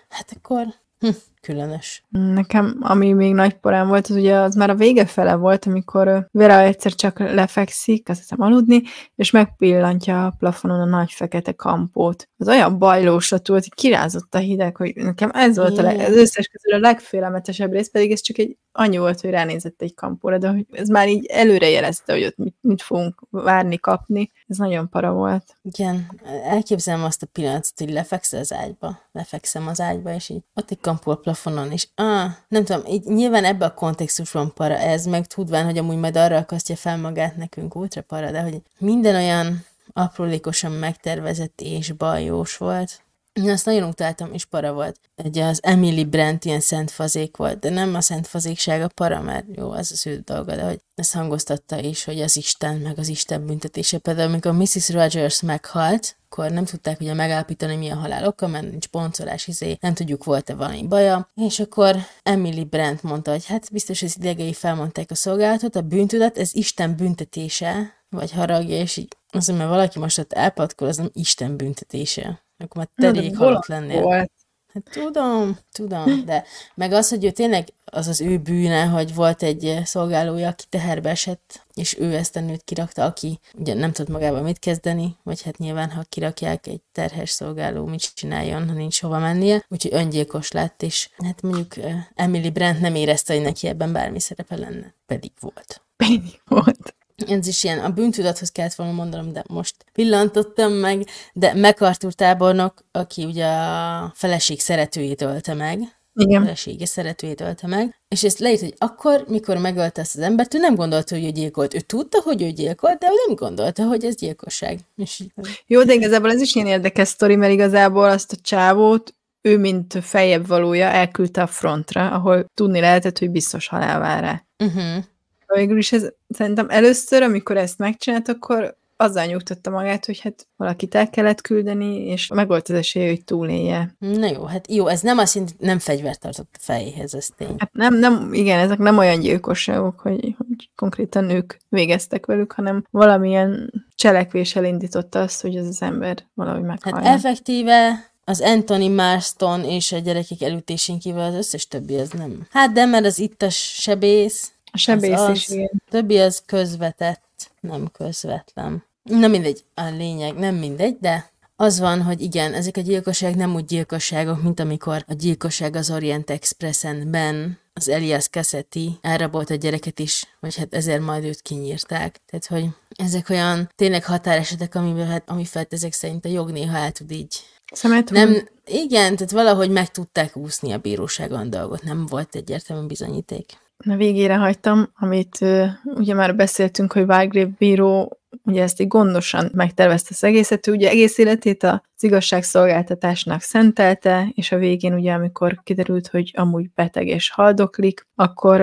Hát 0.09 0.33
akkor... 0.35 0.65
Hm. 0.99 1.07
Különös. 1.43 2.03
Nekem, 2.09 2.77
ami 2.81 3.13
még 3.13 3.33
nagy 3.33 3.53
porám 3.53 3.87
volt, 3.87 4.07
az 4.07 4.15
ugye 4.15 4.35
az 4.35 4.55
már 4.55 4.69
a 4.69 4.75
vége 4.75 5.05
fele 5.05 5.35
volt, 5.35 5.65
amikor 5.65 6.27
Vera 6.31 6.59
egyszer 6.59 6.93
csak 6.93 7.19
lefekszik, 7.19 8.09
azt 8.09 8.19
hiszem 8.19 8.41
aludni, 8.41 8.81
és 9.15 9.31
megpillantja 9.31 10.25
a 10.25 10.33
plafonon 10.39 10.79
a 10.79 10.85
nagy 10.85 11.11
fekete 11.11 11.51
kampót. 11.51 12.29
Az 12.37 12.47
olyan 12.47 12.77
bajlósat 12.77 13.47
volt, 13.47 13.63
hogy 13.63 13.73
kirázott 13.73 14.35
a 14.35 14.37
hideg, 14.37 14.75
hogy 14.75 14.95
nekem 14.95 15.29
ez 15.33 15.57
volt 15.57 15.77
a 15.77 15.91
Igen. 15.91 16.11
az 16.11 16.17
összes 16.17 16.47
közül 16.47 16.73
a 16.73 16.87
legfélelmetesebb 16.87 17.71
rész, 17.71 17.89
pedig 17.89 18.11
ez 18.11 18.21
csak 18.21 18.37
egy 18.37 18.57
annyi 18.75 18.97
volt, 18.97 19.21
hogy 19.21 19.29
ránézett 19.29 19.81
egy 19.81 19.93
kampóra, 19.93 20.37
de 20.37 20.49
hogy 20.49 20.65
ez 20.71 20.87
már 20.87 21.09
így 21.09 21.25
előre 21.25 21.69
jelezte, 21.69 22.13
hogy 22.13 22.23
ott 22.23 22.37
mit, 22.37 22.55
mit 22.61 22.81
fogunk 22.81 23.21
várni, 23.29 23.77
kapni. 23.77 24.31
Ez 24.47 24.57
nagyon 24.57 24.89
para 24.89 25.11
volt. 25.11 25.55
Igen, 25.61 26.11
elképzelem 26.43 27.03
azt 27.03 27.23
a 27.23 27.27
pillanatot, 27.31 27.73
hogy 27.77 27.91
lefekszel 27.91 28.39
az 28.39 28.53
ágyba, 28.53 28.99
lefekszem 29.11 29.67
az 29.67 29.81
ágyba, 29.81 30.13
és 30.13 30.29
így 30.29 30.43
ott 30.55 30.71
egy 30.71 30.79
kampó 30.81 31.11
a 31.11 31.15
plafonon, 31.33 31.71
és 31.71 31.87
ah, 31.95 32.31
nem 32.47 32.63
tudom, 32.63 32.85
így 32.85 33.03
nyilván 33.03 33.45
ebbe 33.45 33.65
a 33.65 33.73
kontextusban 33.73 34.53
para 34.53 34.77
ez, 34.77 35.05
meg 35.05 35.27
tudván, 35.27 35.65
hogy 35.65 35.77
amúgy 35.77 35.97
majd 35.97 36.15
arra 36.15 36.37
akasztja 36.37 36.75
fel 36.75 36.97
magát 36.97 37.35
nekünk 37.35 37.75
ultra 37.75 38.01
para, 38.01 38.31
de 38.31 38.41
hogy 38.41 38.61
minden 38.77 39.15
olyan 39.15 39.65
aprólékosan 39.93 40.71
megtervezett 40.71 41.61
és 41.61 41.91
bajós 41.91 42.57
volt. 42.57 43.02
Én 43.33 43.49
azt 43.49 43.65
nagyon 43.65 43.89
utáltam, 43.89 44.33
és 44.33 44.45
para 44.45 44.73
volt. 44.73 44.99
Ugye 45.23 45.45
az 45.45 45.59
Emily 45.63 46.03
Brent 46.03 46.45
ilyen 46.45 46.59
szent 46.59 46.91
fazék 46.91 47.37
volt, 47.37 47.59
de 47.59 47.69
nem 47.69 47.95
a 47.95 48.01
szent 48.01 48.27
fazékság 48.27 48.81
a 48.81 48.87
para, 48.87 49.21
mert 49.21 49.45
jó, 49.55 49.71
az 49.71 49.91
az 49.91 50.07
ő 50.07 50.21
dolga, 50.25 50.55
de 50.55 50.63
hogy 50.63 50.81
ezt 50.95 51.13
hangoztatta 51.13 51.79
is, 51.79 52.03
hogy 52.03 52.21
az 52.21 52.37
Isten, 52.37 52.77
meg 52.77 52.99
az 52.99 53.07
Isten 53.07 53.45
büntetése. 53.45 53.97
Például, 53.97 54.29
amikor 54.29 54.51
Mrs. 54.51 54.89
Rogers 54.89 55.41
meghalt, 55.41 56.17
akkor 56.29 56.51
nem 56.51 56.65
tudták 56.65 56.99
ugye 56.99 57.13
megállapítani, 57.13 57.75
mi 57.75 57.89
a 57.89 57.95
halál 57.95 58.27
oka, 58.27 58.47
mert 58.47 58.69
nincs 58.69 58.89
boncolás, 58.89 59.47
izé, 59.47 59.77
nem 59.79 59.93
tudjuk, 59.93 60.23
volt-e 60.23 60.55
valami 60.55 60.87
baja. 60.87 61.31
És 61.35 61.59
akkor 61.59 61.95
Emily 62.23 62.63
Brent 62.63 63.03
mondta, 63.03 63.31
hogy 63.31 63.45
hát 63.45 63.71
biztos, 63.71 63.99
hogy 63.99 64.09
az 64.09 64.17
idegei 64.19 64.53
felmondták 64.53 65.11
a 65.11 65.15
szolgálatot, 65.15 65.75
a 65.75 65.81
bűntudat, 65.81 66.37
ez 66.37 66.55
Isten 66.55 66.95
büntetése, 66.95 67.93
vagy 68.09 68.31
haragja, 68.31 68.75
és 68.77 68.97
így 68.97 69.17
azért, 69.29 69.57
mert 69.57 69.69
valaki 69.69 69.99
most 69.99 70.19
ott 70.19 70.33
elpatkol, 70.33 70.87
az 70.87 70.97
nem 70.97 71.09
Isten 71.13 71.57
büntetése. 71.57 72.41
Akkor 72.63 72.77
már 72.77 73.13
te 73.13 73.19
rég 73.19 73.37
halott 73.37 73.67
lennél. 73.67 74.01
Volt. 74.01 74.31
Hát 74.73 74.89
tudom, 74.91 75.57
tudom, 75.71 76.25
de 76.25 76.43
meg 76.75 76.91
az, 76.91 77.09
hogy 77.09 77.25
ő 77.25 77.31
tényleg 77.31 77.67
az 77.85 78.07
az 78.07 78.21
ő 78.21 78.37
bűne, 78.37 78.85
hogy 78.85 79.15
volt 79.15 79.43
egy 79.43 79.81
szolgálója, 79.83 80.47
aki 80.47 80.63
teherbe 80.69 81.09
esett, 81.09 81.65
és 81.73 81.97
ő 81.99 82.15
ezt 82.15 82.35
a 82.35 82.39
nőt 82.39 82.63
kirakta, 82.63 83.03
aki 83.05 83.39
ugye 83.53 83.73
nem 83.73 83.91
tud 83.91 84.09
magával 84.09 84.41
mit 84.41 84.59
kezdeni, 84.59 85.15
vagy 85.23 85.41
hát 85.41 85.57
nyilván, 85.57 85.91
ha 85.91 86.03
kirakják 86.09 86.67
egy 86.67 86.81
terhes 86.91 87.29
szolgáló, 87.29 87.85
mit 87.85 88.13
csináljon, 88.13 88.67
ha 88.67 88.73
nincs 88.73 89.01
hova 89.01 89.19
mennie, 89.19 89.65
úgyhogy 89.69 89.93
öngyilkos 89.93 90.51
lett, 90.51 90.81
és 90.81 91.09
hát 91.17 91.41
mondjuk 91.41 91.73
Emily 92.15 92.49
Brent 92.49 92.79
nem 92.79 92.95
érezte, 92.95 93.33
hogy 93.33 93.43
neki 93.43 93.67
ebben 93.67 93.91
bármi 93.91 94.19
szerepe 94.19 94.55
lenne, 94.55 94.93
pedig 95.05 95.31
volt. 95.39 95.81
Pedig 95.95 96.41
volt. 96.45 96.95
Ez 97.27 97.47
is 97.47 97.63
ilyen, 97.63 97.79
a 97.79 97.89
bűntudathoz 97.89 98.51
kellett 98.51 98.73
volna 98.73 98.93
mondanom, 98.93 99.33
de 99.33 99.43
most 99.47 99.75
pillantottam 99.93 100.73
meg, 100.73 101.05
de 101.33 101.53
MacArthur 101.53 102.13
tábornok, 102.13 102.85
aki 102.91 103.23
ugye 103.23 103.45
a 103.45 104.11
feleség 104.15 104.59
szeretőjét 104.59 105.21
ölte 105.21 105.53
meg, 105.53 105.79
Igen. 106.15 106.41
felesége 106.41 106.85
szeretőjét 106.85 107.41
ölte 107.41 107.67
meg, 107.67 108.01
és 108.07 108.23
ezt 108.23 108.39
leírt, 108.39 108.59
hogy 108.59 108.73
akkor, 108.77 109.25
mikor 109.27 109.57
megölte 109.57 110.01
ezt 110.01 110.15
az 110.15 110.21
embert, 110.21 110.53
ő 110.53 110.57
nem 110.57 110.75
gondolta, 110.75 111.15
hogy 111.15 111.25
ő 111.25 111.29
gyilkolt. 111.29 111.73
Ő 111.73 111.79
tudta, 111.79 112.21
hogy 112.21 112.41
ő 112.41 112.49
gyilkolt, 112.49 112.97
de 112.99 113.07
ő 113.07 113.13
nem 113.27 113.35
gondolta, 113.35 113.83
hogy 113.83 114.05
ez 114.05 114.15
gyilkosság. 114.15 114.79
És 114.95 115.23
Jó, 115.65 115.83
de 115.83 115.93
igazából 115.93 116.31
ez 116.31 116.41
is 116.41 116.55
ilyen 116.55 116.67
érdekes 116.67 117.07
sztori, 117.07 117.35
mert 117.35 117.53
igazából 117.53 118.09
azt 118.09 118.31
a 118.31 118.37
csávót 118.41 119.13
ő, 119.41 119.57
mint 119.57 119.97
feljebb 120.01 120.47
valója, 120.47 120.85
elküldte 120.85 121.41
a 121.41 121.47
frontra, 121.47 122.11
ahol 122.11 122.45
tudni 122.53 122.79
lehetett, 122.79 123.19
hogy 123.19 123.29
biztos 123.29 123.67
halál 123.67 123.99
vár 123.99 124.23
rá. 124.23 124.43
uh-huh. 124.65 125.03
Végül 125.47 125.77
is 125.77 125.91
ez 125.91 126.09
szerintem 126.29 126.69
először, 126.69 127.21
amikor 127.21 127.57
ezt 127.57 127.77
megcsinált, 127.77 128.27
akkor 128.27 128.75
azzal 128.97 129.25
nyugtatta 129.25 129.69
magát, 129.69 130.05
hogy 130.05 130.19
hát 130.19 130.47
valakit 130.57 130.95
el 130.95 131.09
kellett 131.09 131.41
küldeni, 131.41 131.95
és 132.05 132.27
meg 132.27 132.47
volt 132.47 132.69
az 132.69 132.75
esélye, 132.75 133.09
hogy 133.09 133.23
túlélje. 133.23 133.95
Na 133.99 134.27
jó, 134.27 134.43
hát 134.43 134.71
jó, 134.71 134.87
ez 134.87 135.01
nem 135.01 135.17
azt 135.17 135.35
jelenti, 135.35 135.55
nem 135.59 135.79
fegyvert 135.79 136.19
tartott 136.19 136.49
a 136.53 136.59
fejéhez, 136.59 137.13
ez 137.13 137.27
tény. 137.37 137.55
Hát 137.57 137.73
nem, 137.73 137.95
nem, 137.99 138.33
igen, 138.33 138.59
ezek 138.59 138.77
nem 138.77 138.97
olyan 138.97 139.19
gyilkosságok, 139.19 139.99
hogy, 139.99 140.35
hogy 140.37 140.69
konkrétan 140.75 141.29
ők 141.29 141.53
végeztek 141.69 142.25
velük, 142.25 142.51
hanem 142.51 142.85
valamilyen 142.91 143.71
cselekvés 143.95 144.55
elindította 144.55 145.21
azt, 145.21 145.41
hogy 145.41 145.55
ez 145.55 145.67
az 145.67 145.81
ember 145.81 146.17
valahogy 146.33 146.63
Hát 146.67 146.83
meghallja. 146.83 147.09
effektíve 147.09 148.11
az 148.25 148.41
Anthony 148.41 148.91
Marston 148.91 149.63
és 149.63 149.91
a 149.91 149.97
gyerekek 149.97 150.41
elütésén 150.41 150.99
kívül 150.99 151.21
az 151.21 151.33
összes 151.33 151.67
többi 151.67 151.95
az 151.97 152.09
nem. 152.09 152.47
Hát 152.51 152.71
de 152.71 152.85
mert 152.85 153.05
az 153.05 153.19
itt 153.19 153.41
a 153.41 153.49
sebész, 153.49 154.51
a 154.73 154.77
sebész 154.77 155.19
az 155.19 155.35
is 155.35 155.49
ilyen. 155.49 155.81
többi 155.89 156.19
az 156.19 156.43
közvetett, 156.45 157.51
nem 157.59 157.91
közvetlen. 157.91 158.83
Na 159.03 159.27
mindegy, 159.27 159.63
a 159.73 159.83
lényeg 159.83 160.35
nem 160.35 160.55
mindegy, 160.55 160.97
de 160.99 161.31
az 161.55 161.79
van, 161.79 162.01
hogy 162.01 162.21
igen, 162.21 162.53
ezek 162.53 162.77
a 162.77 162.81
gyilkosságok 162.81 163.35
nem 163.35 163.55
úgy 163.55 163.65
gyilkosságok, 163.65 164.43
mint 164.43 164.59
amikor 164.59 165.03
a 165.07 165.13
gyilkosság 165.13 165.75
az 165.75 165.91
Orient 165.91 166.29
Expressen 166.29 167.11
ben 167.11 167.59
az 167.73 167.89
Elias 167.89 168.27
Cassetti 168.27 168.97
elrabolt 169.01 169.49
a 169.49 169.55
gyereket 169.55 169.99
is, 169.99 170.25
vagy 170.39 170.55
hát 170.55 170.73
ezért 170.73 171.01
majd 171.01 171.23
őt 171.23 171.41
kinyírták. 171.41 172.21
Tehát, 172.25 172.45
hogy 172.45 172.69
ezek 173.05 173.29
olyan 173.29 173.69
tényleg 173.75 174.05
határesetek, 174.05 174.75
amivel, 174.75 175.05
hát, 175.05 175.29
ami 175.29 175.45
felt 175.45 175.73
ezek 175.73 175.93
szerint 175.93 176.25
a 176.25 176.29
jog 176.29 176.51
néha 176.51 176.77
el 176.77 176.91
tud 176.91 177.11
így. 177.11 177.35
Szemet 177.73 178.09
Nem, 178.09 178.49
igen, 178.65 179.15
tehát 179.15 179.31
valahogy 179.31 179.69
meg 179.69 179.91
tudták 179.91 180.35
úszni 180.35 180.71
a 180.71 180.77
bíróságon 180.77 181.39
a 181.39 181.45
dolgot, 181.45 181.83
nem 181.83 182.05
volt 182.05 182.35
egyértelmű 182.35 182.87
bizonyíték. 182.87 183.61
A 183.85 183.95
végére 183.95 184.35
hagytam, 184.35 184.89
amit 184.95 185.37
ugye 185.83 186.13
már 186.13 186.35
beszéltünk, 186.35 186.93
hogy 186.93 187.03
Wygrave 187.03 187.51
bíró 187.57 188.17
ugye 188.45 188.61
ezt 188.61 188.81
így 188.81 188.87
gondosan 188.87 189.51
megtervezte 189.53 190.09
az 190.11 190.23
egészet, 190.23 190.67
ő 190.67 190.71
ugye 190.71 190.89
egész 190.89 191.17
életét 191.17 191.63
az 191.63 191.81
igazságszolgáltatásnak 191.99 193.41
szentelte, 193.41 194.27
és 194.35 194.51
a 194.51 194.57
végén 194.57 194.93
ugye, 194.93 195.13
amikor 195.13 195.59
kiderült, 195.63 196.07
hogy 196.07 196.31
amúgy 196.35 196.69
beteg 196.75 197.07
és 197.07 197.29
haldoklik, 197.29 198.07
akkor 198.15 198.59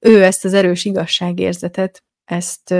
ő 0.00 0.22
ezt 0.22 0.44
az 0.44 0.54
erős 0.54 0.84
igazságérzetet, 0.84 2.02
ezt 2.24 2.74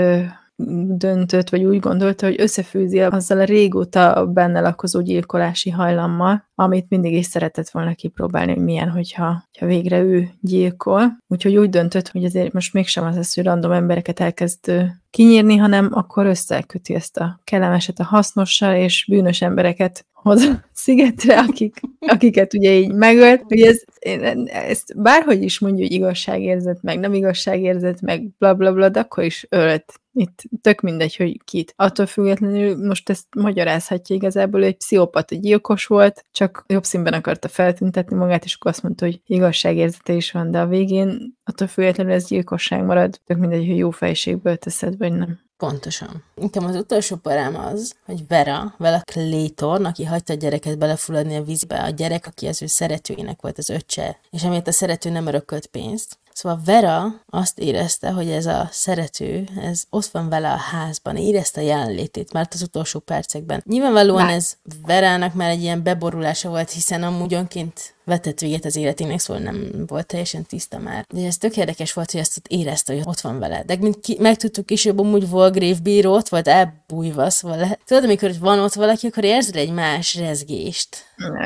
döntött, 0.97 1.49
vagy 1.49 1.63
úgy 1.63 1.79
gondolta, 1.79 2.25
hogy 2.25 2.41
összefűzi 2.41 2.99
azzal 2.99 3.39
a 3.39 3.43
régóta 3.43 4.25
benne 4.25 4.59
lakozó 4.59 5.01
gyilkolási 5.01 5.69
hajlammal, 5.69 6.49
amit 6.55 6.89
mindig 6.89 7.13
is 7.13 7.25
szeretett 7.25 7.69
volna 7.69 7.93
kipróbálni, 7.93 8.53
hogy 8.53 8.63
milyen, 8.63 8.89
hogyha, 8.89 9.43
hogyha 9.51 9.65
végre 9.65 9.99
ő 9.99 10.29
gyilkol. 10.41 11.17
Úgyhogy 11.27 11.57
úgy 11.57 11.69
döntött, 11.69 12.07
hogy 12.07 12.25
azért 12.25 12.53
most 12.53 12.73
mégsem 12.73 13.05
az 13.05 13.15
lesz, 13.15 13.35
hogy 13.35 13.43
random 13.43 13.71
embereket 13.71 14.19
elkezd 14.19 14.91
kinyírni, 15.09 15.55
hanem 15.55 15.89
akkor 15.91 16.25
összeköti 16.25 16.93
ezt 16.93 17.17
a 17.17 17.39
kellemeset 17.43 17.99
a 17.99 18.03
hasznossal, 18.03 18.75
és 18.75 19.05
bűnös 19.09 19.41
embereket 19.41 20.05
hoz 20.23 20.41
a 20.41 20.63
szigetre, 20.73 21.39
akik, 21.39 21.79
akiket 21.99 22.53
ugye 22.53 22.71
így 22.71 22.93
megölt, 22.93 23.41
hogy 23.47 23.61
ez, 23.61 23.81
én 23.99 24.47
ezt 24.47 25.01
bárhogy 25.01 25.43
is 25.43 25.59
mondja, 25.59 25.83
hogy 25.83 25.93
igazságérzet, 25.93 26.81
meg 26.81 26.99
nem 26.99 27.13
igazságérzet, 27.13 28.01
meg 28.01 28.29
bla 28.37 28.53
bla 28.53 28.73
bla, 28.73 28.89
de 28.89 28.99
akkor 28.99 29.23
is 29.23 29.45
ölt. 29.49 29.93
Itt 30.13 30.43
tök 30.61 30.81
mindegy, 30.81 31.15
hogy 31.15 31.43
kit. 31.43 31.73
Attól 31.75 32.05
függetlenül 32.05 32.85
most 32.85 33.09
ezt 33.09 33.25
magyarázhatja 33.35 34.15
igazából, 34.15 34.61
hogy 34.61 34.77
pszichopata 34.77 35.35
gyilkos 35.35 35.85
volt, 35.85 36.25
csak 36.31 36.52
jobb 36.67 36.83
színben 36.83 37.13
akarta 37.13 37.47
feltüntetni 37.47 38.15
magát, 38.15 38.43
és 38.43 38.55
akkor 38.55 38.71
azt 38.71 38.83
mondta, 38.83 39.05
hogy 39.05 39.21
igazságérzete 39.25 40.13
is 40.13 40.31
van, 40.31 40.51
de 40.51 40.59
a 40.59 40.67
végén 40.67 41.37
attól 41.43 41.67
függetlenül 41.67 42.13
ez 42.13 42.27
gyilkosság 42.27 42.85
marad. 42.85 43.19
Tök 43.25 43.37
mindegy, 43.37 43.67
hogy 43.67 43.77
jó 43.77 43.89
fejségből 43.89 44.57
teszed, 44.57 44.97
vagy 44.97 45.13
nem. 45.13 45.39
Pontosan. 45.57 46.23
Nekem 46.35 46.65
az 46.65 46.75
utolsó 46.75 47.15
parám 47.15 47.55
az, 47.55 47.95
hogy 48.05 48.27
Vera, 48.27 48.75
vele 48.77 49.01
Clayton, 49.05 49.85
aki 49.85 50.03
hagyta 50.05 50.33
a 50.33 50.35
gyereket 50.35 50.77
belefulladni 50.77 51.35
a 51.35 51.43
vízbe, 51.43 51.83
a 51.83 51.89
gyerek, 51.89 52.27
aki 52.27 52.47
az 52.47 52.61
ő 52.61 52.65
szeretőjének 52.65 53.41
volt 53.41 53.57
az 53.57 53.69
öccse, 53.69 54.19
és 54.29 54.43
amiért 54.43 54.67
a 54.67 54.71
szerető 54.71 55.09
nem 55.09 55.27
örökölt 55.27 55.65
pénzt. 55.65 56.17
Szóval 56.33 56.61
Vera 56.65 57.21
azt 57.29 57.59
érezte, 57.59 58.09
hogy 58.09 58.29
ez 58.29 58.45
a 58.45 58.67
szerető, 58.71 59.47
ez 59.61 59.83
ott 59.89 60.05
van 60.05 60.29
vele 60.29 60.51
a 60.51 60.57
házban, 60.57 61.15
érezte 61.15 61.61
a 61.61 61.63
jelenlétét 61.63 62.33
már 62.33 62.47
az 62.51 62.61
utolsó 62.61 62.99
percekben. 62.99 63.63
Nyilvánvalóan 63.65 64.25
Lát- 64.25 64.35
ez 64.35 64.53
Verának 64.85 65.33
már 65.33 65.49
egy 65.49 65.61
ilyen 65.61 65.83
beborulása 65.83 66.49
volt, 66.49 66.71
hiszen 66.71 67.03
amúgy 67.03 67.33
önként 67.33 67.93
vetett 68.05 68.39
véget 68.39 68.65
az 68.65 68.75
életének, 68.75 69.19
szóval 69.19 69.43
nem 69.43 69.85
volt 69.87 70.05
teljesen 70.05 70.45
tiszta 70.45 70.79
már. 70.79 71.05
De 71.13 71.25
ez 71.25 71.37
tök 71.37 71.57
érdekes 71.57 71.93
volt, 71.93 72.11
hogy 72.11 72.19
ezt 72.19 72.37
ott 72.37 72.47
érezte, 72.47 72.93
hogy 72.93 73.03
ott 73.05 73.19
van 73.19 73.39
vele. 73.39 73.63
De 73.65 73.75
mint 73.79 73.99
ki, 73.99 74.17
megtudtuk 74.19 74.65
később, 74.65 74.99
amúgy 74.99 75.29
Volgrave 75.29 75.79
bíró 75.83 76.13
ott 76.13 76.29
volt 76.29 76.47
elbújva, 76.47 77.29
szóval 77.29 77.57
lehet. 77.57 77.79
Tudod, 77.85 78.03
amikor 78.03 78.31
van 78.39 78.59
ott 78.59 78.73
valaki, 78.73 79.07
akkor 79.07 79.23
érzed 79.23 79.55
egy 79.55 79.71
más 79.71 80.15
rezgést. 80.15 80.97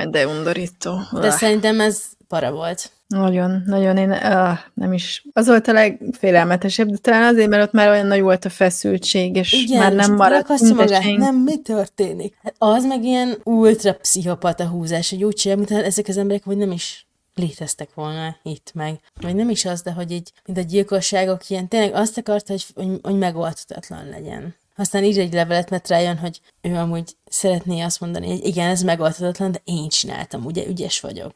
De 0.10 0.28
undorító. 0.28 1.00
De 1.12 1.32
szerintem 1.32 1.80
ez 1.80 2.04
para 2.28 2.52
volt. 2.52 2.92
Nagyon, 3.08 3.64
nagyon, 3.66 3.98
én 3.98 4.10
uh, 4.12 4.58
nem 4.74 4.94
is. 4.94 5.26
Az 5.34 5.48
volt 5.48 5.68
a 5.68 5.74
legfélelmetesebb, 5.74 6.90
de 6.90 6.98
talán 6.98 7.24
azért, 7.24 7.50
mert 7.50 7.64
ott 7.64 7.72
már 7.72 7.90
olyan 7.90 8.06
nagy 8.06 8.22
volt 8.22 8.46
a 8.46 8.50
feszültség, 8.50 9.36
és 9.36 9.54
Igen, 9.54 9.80
már 9.80 9.94
nem 9.94 10.16
maradt 10.16 10.74
magát, 10.74 11.18
nem, 11.18 11.36
mi 11.36 11.58
történik? 11.62 12.38
Hát 12.44 12.56
az 12.58 12.86
meg 12.86 13.04
ilyen 13.04 13.38
ultra 13.44 13.94
pszichopata 13.94 14.66
húzás, 14.66 15.10
hogy 15.10 15.24
úgy 15.24 15.36
csinál, 15.36 15.58
mintha 15.58 15.84
ezek 15.84 16.08
az 16.08 16.18
emberek 16.18 16.44
hogy 16.44 16.58
nem 16.58 16.72
is 16.72 17.08
léteztek 17.36 17.90
volna 17.94 18.36
itt 18.44 18.72
meg. 18.74 19.00
Vagy 19.22 19.36
nem 19.36 19.50
is 19.50 19.66
az, 19.66 19.82
de 19.82 19.92
hogy 19.92 20.12
így, 20.12 20.32
mint 20.46 20.58
a 20.58 20.62
gyilkosságok 20.62 21.50
ilyen, 21.50 21.68
tényleg 21.68 21.94
azt 21.94 22.18
akarta, 22.18 22.52
hogy, 22.54 22.66
hogy, 22.76 23.00
hogy 23.02 23.18
megoldhatatlan 23.18 24.10
legyen. 24.10 24.56
Aztán 24.76 25.04
ír 25.04 25.20
egy 25.20 25.34
levelet, 25.34 25.70
mert 25.70 25.88
rájön, 25.88 26.18
hogy 26.18 26.42
ő 26.62 26.76
amúgy 26.76 27.16
szeretné 27.30 27.82
azt 27.82 28.00
mondani, 28.00 28.28
hogy 28.28 28.46
igen, 28.46 28.70
ez 28.70 28.82
megoldhatatlan, 28.82 29.52
de 29.52 29.62
én 29.64 29.88
csináltam, 29.88 30.46
ugye 30.46 30.68
ügyes 30.68 31.00
vagyok. 31.00 31.36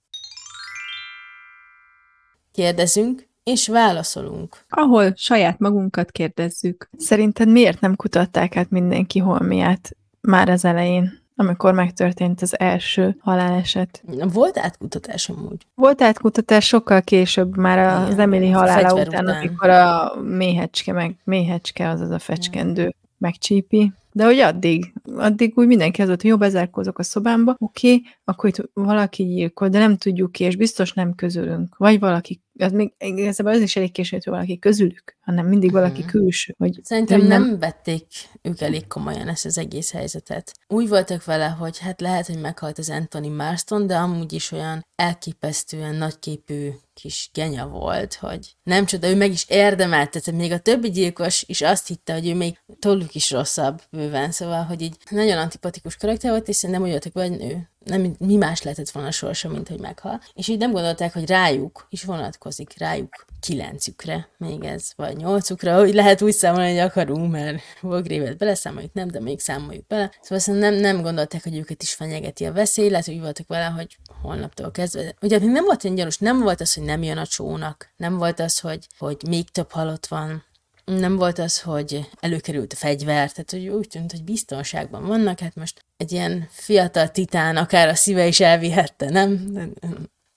Kérdezünk, 2.52 3.28
és 3.44 3.68
válaszolunk. 3.68 4.58
Ahol 4.70 5.14
saját 5.16 5.60
magunkat 5.60 6.12
kérdezzük. 6.12 6.90
Szerinted 6.98 7.48
miért 7.48 7.80
nem 7.80 7.96
kutatták 7.96 8.58
át 8.58 8.70
mindenki 8.70 9.20
holmiát 9.20 9.90
már 10.22 10.50
az 10.50 10.66
elején? 10.66 11.20
amikor 11.36 11.74
megtörtént 11.74 12.42
az 12.42 12.60
első 12.60 13.16
haláleset. 13.20 14.04
Volt 14.34 14.58
átkutatás 14.58 15.30
amúgy. 15.30 15.66
Volt 15.76 16.02
átkutatás 16.02 16.66
sokkal 16.66 17.02
később, 17.02 17.58
már 17.58 17.78
az 17.78 18.08
Igen, 18.08 18.20
Emily 18.20 18.54
a 18.54 18.58
halála 18.58 18.94
után, 18.94 19.08
után. 19.08 19.28
amikor 19.28 19.70
a 19.70 20.16
méhecske, 20.22 20.94
meg, 20.94 21.16
méhecske, 21.24 21.90
azaz 21.90 22.10
a 22.10 22.20
fecskendő 22.20 22.96
megcsípi. 23.22 23.92
De 24.14 24.26
hogy 24.26 24.40
addig, 24.40 24.94
addig 25.16 25.52
úgy 25.56 25.68
mindenki 25.68 26.02
az 26.02 26.08
volt, 26.08 26.22
hogy 26.22 26.30
jó, 26.30 26.38
bezárkózok 26.38 27.00
a 27.00 27.04
szobámba, 27.04 27.56
oké, 27.60 27.94
okay, 27.94 28.06
akkor 28.24 28.50
itt 28.50 28.70
valaki 28.74 29.24
gyilkol, 29.24 29.70
de 29.70 29.80
nem 29.80 29.98
tudjuk 29.98 30.32
ki, 30.32 30.44
és 30.44 30.56
biztos 30.56 30.94
nem 30.94 31.16
közülünk. 31.16 31.78
Vagy 31.78 32.00
valaki, 32.00 32.42
az 32.60 32.72
még 32.72 32.94
igazából 33.00 33.54
az 33.54 33.62
is 33.62 33.76
elég 33.76 33.92
késő, 33.92 34.16
hogy 34.16 34.34
valaki 34.34 34.60
közülük, 34.60 35.18
hanem 35.32 35.48
mindig 35.48 35.72
valaki 35.72 36.02
Mhm. 36.02 36.10
külső. 36.10 36.56
Hogy 36.58 36.80
Szerintem 36.84 37.20
hogy 37.20 37.28
nem, 37.28 37.42
nem 37.46 37.60
vették 37.60 38.06
ők 38.42 38.62
elég 38.62 38.88
komolyan 38.88 39.28
ezt 39.28 39.46
az 39.46 39.58
egész 39.58 39.92
helyzetet. 39.92 40.52
Úgy 40.68 40.88
voltak 40.90 41.24
vele, 41.26 41.48
hogy 41.48 41.80
hát 41.80 42.02
lehet, 42.02 42.28
hogy 42.28 42.40
meghalt 42.42 42.78
az 42.78 42.90
Anthony 42.90 43.32
Marston, 43.32 43.88
de 43.88 43.96
amúgy 43.96 44.34
is 44.34 44.52
olyan 44.52 44.86
elképesztően 44.96 45.96
nagyképű 45.96 46.70
kis 46.94 47.30
genya 47.34 47.68
volt, 47.68 48.14
hogy 48.14 48.56
nem 48.64 48.86
csoda, 48.86 49.08
ő 49.10 49.16
meg 49.16 49.32
is 49.32 49.46
érdemelt, 49.48 50.10
tehát 50.12 50.40
még 50.42 50.52
a 50.52 50.60
többi 50.60 50.90
gyilkos 50.90 51.44
is 51.48 51.62
azt 51.62 51.88
hitte, 51.88 52.14
hogy 52.14 52.28
ő 52.28 52.36
még 52.36 52.58
tőlük 52.80 53.16
is 53.16 53.32
rosszabb 53.32 53.82
bőven, 53.92 54.32
szóval, 54.32 54.64
hogy 54.64 54.82
így 54.82 54.96
nagyon 55.10 55.38
antipatikus 55.38 55.96
karakter 55.96 56.32
volt, 56.32 56.48
és 56.48 56.56
szerintem 56.56 56.86
úgy 56.86 56.90
vele, 57.14 57.28
hogy 57.28 57.42
ő 57.42 57.70
nem, 57.86 58.16
mi 58.20 58.36
más 58.36 58.62
lehetett 58.62 58.90
volna 58.90 59.08
a 59.10 59.12
sorsa, 59.12 59.50
mint 59.50 59.68
hogy 59.68 59.80
meghal. 59.80 60.22
És 60.34 60.48
így 60.48 60.58
nem 60.58 60.72
gondolták, 60.72 61.14
hogy 61.14 61.30
rájuk 61.30 61.86
is 61.90 62.04
vonatkozik, 62.04 62.74
rájuk 62.78 63.26
kilencükre, 63.42 64.30
még 64.38 64.64
ez, 64.64 64.92
vagy 64.96 65.18
nyolcukra, 65.18 65.80
hogy 65.80 65.94
lehet 65.94 66.22
úgy 66.22 66.34
számolni, 66.34 66.70
hogy 66.70 66.80
akarunk, 66.80 67.32
mert 67.32 67.62
Volgrévet 67.82 68.38
beleszámoljuk, 68.38 68.94
nem, 68.94 69.08
de 69.08 69.20
még 69.20 69.40
számoljuk 69.40 69.88
bele. 69.88 70.12
Szóval 70.22 70.40
szerintem 70.40 70.74
nem, 70.74 70.82
nem 70.82 71.02
gondolták, 71.02 71.44
hogy 71.44 71.58
őket 71.58 71.84
is 71.84 71.94
fenyegeti 71.94 72.46
a 72.46 72.54
veszély, 72.54 72.90
lehet, 72.90 73.06
hogy 73.06 73.16
úgy 73.16 73.22
voltak 73.22 73.48
vele, 73.48 73.66
hogy 73.66 73.98
holnaptól 74.22 74.72
kezdve. 74.72 75.16
Ugye 75.22 75.40
még 75.40 75.50
nem 75.50 75.66
volt 75.66 75.84
olyan 75.84 75.96
gyanús, 75.96 76.18
nem 76.18 76.40
volt 76.40 76.62
az, 76.62 76.74
hogy 76.74 76.84
nem 76.84 77.04
jön 77.04 77.18
a 77.18 77.26
csónak, 77.26 77.94
nem 77.98 78.18
volt 78.18 78.40
az, 78.40 78.60
hogy, 78.60 78.88
hogy 78.98 79.18
még 79.28 79.50
több 79.50 79.72
halott 79.72 80.06
van, 80.06 80.44
nem 80.86 81.16
volt 81.16 81.40
az, 81.40 81.62
hogy 81.62 82.10
előkerült 82.20 82.74
a 82.74 82.76
fegyver, 82.76 83.32
tehát 83.32 83.52
hogy 83.52 83.68
úgy 83.68 83.88
tűnt, 83.88 84.12
hogy 84.12 84.24
biztonságban 84.24 85.06
vannak, 85.06 85.40
hát 85.40 85.56
most 85.56 85.86
egy 85.98 86.12
ilyen 86.12 86.48
fiatal 86.50 87.12
titán 87.12 87.58
akár 87.58 87.88
a 87.88 87.96
szíve 87.96 88.28
is 88.28 88.40
elvihette, 88.40 89.10
nem? 89.10 89.52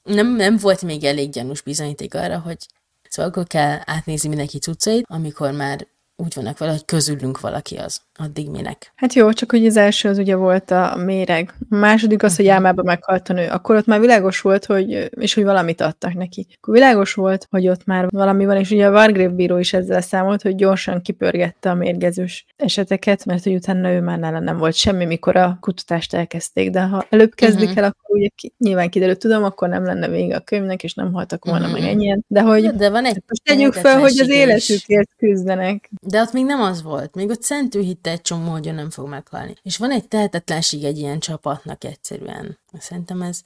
Nem, 0.02 0.36
nem 0.36 0.56
volt 0.56 0.82
még 0.82 1.04
elég 1.04 1.30
gyanús 1.30 1.62
bizonyíték 1.62 2.14
arra, 2.14 2.38
hogy 2.38 2.66
szóval 3.14 3.30
akkor 3.30 3.46
kell 3.46 3.78
átnézni 3.84 4.28
mindenki 4.28 4.58
cuccait, 4.58 5.04
amikor 5.08 5.52
már 5.52 5.86
úgy 6.16 6.32
vannak 6.34 6.58
vele, 6.58 6.70
hogy 6.70 6.84
közülünk 6.84 7.40
valaki 7.40 7.76
az. 7.76 8.00
Addig 8.18 8.50
minek. 8.50 8.92
Hát 8.94 9.12
jó, 9.14 9.32
csak 9.32 9.50
hogy 9.50 9.66
az 9.66 9.76
első 9.76 10.08
az 10.08 10.18
ugye 10.18 10.34
volt 10.36 10.70
a 10.70 10.96
méreg. 11.04 11.54
A 11.70 11.76
második 11.76 12.22
az, 12.22 12.36
hogy 12.36 12.48
álmába 12.48 12.82
meghalt 12.82 13.28
a 13.28 13.32
nő. 13.32 13.48
Akkor 13.48 13.76
ott 13.76 13.86
már 13.86 14.00
világos 14.00 14.40
volt, 14.40 14.64
hogy, 14.64 15.08
és 15.20 15.34
hogy 15.34 15.44
valamit 15.44 15.80
adtak 15.80 16.14
neki. 16.14 16.46
Akkor 16.60 16.74
világos 16.74 17.14
volt, 17.14 17.46
hogy 17.50 17.68
ott 17.68 17.84
már 17.84 18.06
valami 18.10 18.44
van, 18.44 18.56
és 18.56 18.70
ugye 18.70 18.86
a 18.86 18.90
Wargrave 18.90 19.28
bíró 19.34 19.58
is 19.58 19.72
ezzel 19.72 20.00
számolt, 20.00 20.42
hogy 20.42 20.54
gyorsan 20.54 21.02
kipörgette 21.02 21.70
a 21.70 21.74
mérgezős 21.74 22.46
eseteket, 22.56 23.24
mert 23.24 23.42
hogy 23.42 23.54
utána 23.54 23.90
ő 23.90 24.00
már 24.00 24.18
nála 24.18 24.38
nem 24.38 24.56
volt 24.58 24.74
semmi, 24.74 25.04
mikor 25.04 25.36
a 25.36 25.58
kutatást 25.60 26.14
elkezdték, 26.14 26.70
de 26.70 26.80
ha 26.82 27.06
előbb 27.10 27.34
kezdik 27.34 27.68
Mhm. 27.68 27.78
el, 27.78 27.84
akkor 27.84 28.16
ugye 28.18 28.28
ki, 28.34 28.52
nyilván 28.58 28.90
kiderült, 28.90 29.18
tudom, 29.18 29.44
akkor 29.44 29.68
nem 29.68 29.84
lenne 29.84 30.08
vége 30.08 30.36
a 30.36 30.40
könyvnek, 30.40 30.82
és 30.82 30.94
nem 30.94 31.12
haltak 31.12 31.44
volna 31.44 31.64
Mhm. 31.66 31.72
meg 31.72 31.82
ennyien. 31.88 32.24
De 32.28 32.40
hogy 32.40 32.66
De 32.70 32.90
van 32.90 33.04
egy 33.04 33.22
most 33.28 33.42
tegyük 33.44 33.72
fel, 33.72 33.98
hogy 34.00 34.18
az 34.20 34.28
életükért 34.28 35.10
küzdenek. 35.16 35.90
De 36.06 36.20
ott 36.20 36.32
még 36.32 36.44
nem 36.44 36.60
az 36.62 36.82
volt. 36.82 37.14
Még 37.14 37.30
ott 37.30 37.42
szentül 37.42 37.82
hitte 37.82 38.10
egy 38.10 38.20
csomó, 38.20 38.50
hogy 38.50 38.66
ő 38.66 38.70
nem 38.70 38.90
fog 38.90 39.08
meghalni. 39.08 39.54
És 39.62 39.76
van 39.76 39.90
egy 39.90 40.08
tehetetlenség 40.08 40.84
egy 40.84 40.98
ilyen 40.98 41.18
csapatnak 41.18 41.84
egyszerűen. 41.84 42.58
Szerintem 42.78 43.22
ez... 43.22 43.40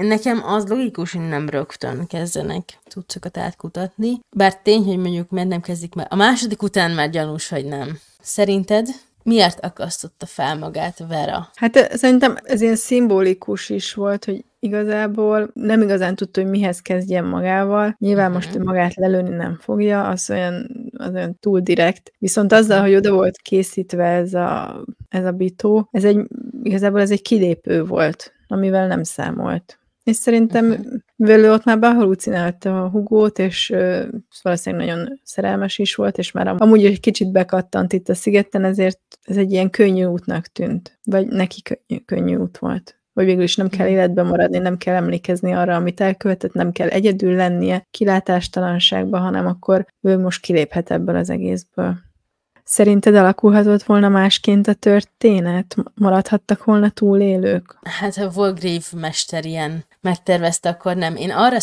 Nekem 0.00 0.42
az 0.44 0.66
logikus, 0.68 1.12
hogy 1.12 1.28
nem 1.28 1.48
rögtön 1.48 2.06
kezdenek 2.06 2.78
cuccokat 2.88 3.36
átkutatni. 3.36 4.20
Bár 4.36 4.56
tény, 4.56 4.84
hogy 4.84 4.98
mondjuk 4.98 5.30
miért 5.30 5.48
nem 5.48 5.60
kezdik 5.60 5.94
meg. 5.94 6.06
A 6.10 6.16
második 6.16 6.62
után 6.62 6.90
már 6.90 7.10
gyanús, 7.10 7.48
hogy 7.48 7.64
nem. 7.64 7.98
Szerinted 8.20 8.88
miért 9.24 9.64
akasztotta 9.64 10.26
fel 10.26 10.58
magát 10.58 11.04
Vera? 11.08 11.50
Hát 11.54 11.96
szerintem 11.96 12.36
ez 12.42 12.60
ilyen 12.60 12.76
szimbolikus 12.76 13.68
is 13.68 13.94
volt, 13.94 14.24
hogy 14.24 14.44
igazából 14.58 15.50
nem 15.54 15.82
igazán 15.82 16.14
tudta, 16.14 16.40
hogy 16.40 16.50
mihez 16.50 16.80
kezdjen 16.80 17.24
magával. 17.24 17.96
Nyilván 17.98 18.24
Mhm. 18.24 18.34
most 18.34 18.54
ő 18.56 18.62
magát 18.62 18.94
lelőni 18.94 19.36
nem 19.36 19.58
fogja, 19.60 20.08
az 20.08 20.30
olyan, 20.30 20.70
az 21.02 21.14
olyan 21.14 21.38
túl 21.40 21.60
direkt. 21.60 22.12
Viszont 22.18 22.52
azzal, 22.52 22.80
hogy 22.80 22.94
oda 22.94 23.12
volt 23.12 23.36
készítve 23.36 24.04
ez 24.04 24.34
a, 24.34 24.84
ez 25.08 25.24
a 25.24 25.32
bitó, 25.32 25.88
ez 25.90 26.04
egy, 26.04 26.26
igazából 26.62 27.00
ez 27.00 27.10
egy 27.10 27.22
kilépő 27.22 27.84
volt, 27.84 28.32
amivel 28.46 28.86
nem 28.86 29.02
számolt. 29.02 29.76
És 30.04 30.16
szerintem, 30.16 30.70
uh-huh. 30.70 30.92
mivel 31.16 31.52
ott 31.52 31.64
már 31.64 31.78
behalucinálta 31.78 32.82
a 32.82 32.88
hugót, 32.88 33.38
és 33.38 33.70
ö, 33.70 34.06
valószínűleg 34.42 34.86
nagyon 34.86 35.20
szerelmes 35.22 35.78
is 35.78 35.94
volt, 35.94 36.18
és 36.18 36.32
már 36.32 36.46
am- 36.46 36.60
amúgy 36.60 36.84
egy 36.84 37.00
kicsit 37.00 37.32
bekattant 37.32 37.92
itt 37.92 38.08
a 38.08 38.14
szigeten, 38.14 38.64
ezért 38.64 39.00
ez 39.22 39.36
egy 39.36 39.52
ilyen 39.52 39.70
könnyű 39.70 40.04
útnak 40.04 40.46
tűnt. 40.46 40.98
Vagy 41.04 41.26
neki 41.26 41.62
könnyű, 41.62 42.00
könnyű 42.04 42.36
út 42.36 42.58
volt. 42.58 42.96
Vagy 43.12 43.24
végül 43.24 43.42
is 43.42 43.56
nem 43.56 43.68
kell 43.68 43.86
életben 43.86 44.26
maradni, 44.26 44.58
nem 44.58 44.76
kell 44.76 44.94
emlékezni 44.94 45.52
arra, 45.52 45.74
amit 45.74 46.00
elkövetett, 46.00 46.52
nem 46.52 46.72
kell 46.72 46.88
egyedül 46.88 47.34
lennie 47.34 47.86
kilátástalanságban, 47.90 49.20
hanem 49.20 49.46
akkor 49.46 49.86
ő 50.00 50.18
most 50.18 50.40
kiléphet 50.40 50.90
ebből 50.90 51.16
az 51.16 51.30
egészből. 51.30 51.98
Szerinted 52.64 53.14
alakulhatott 53.14 53.82
volna 53.82 54.08
másként 54.08 54.68
a 54.68 54.74
történet? 54.74 55.76
Maradhattak 55.94 56.64
volna 56.64 56.90
túlélők? 56.90 57.78
Hát 57.82 58.14
ha 58.14 58.30
Volgrave 58.30 58.84
mester 58.96 59.44
ilyen 59.44 59.84
megtervezte, 60.00 60.68
akkor 60.68 60.96
nem. 60.96 61.16
Én 61.16 61.30
arra 61.30 61.60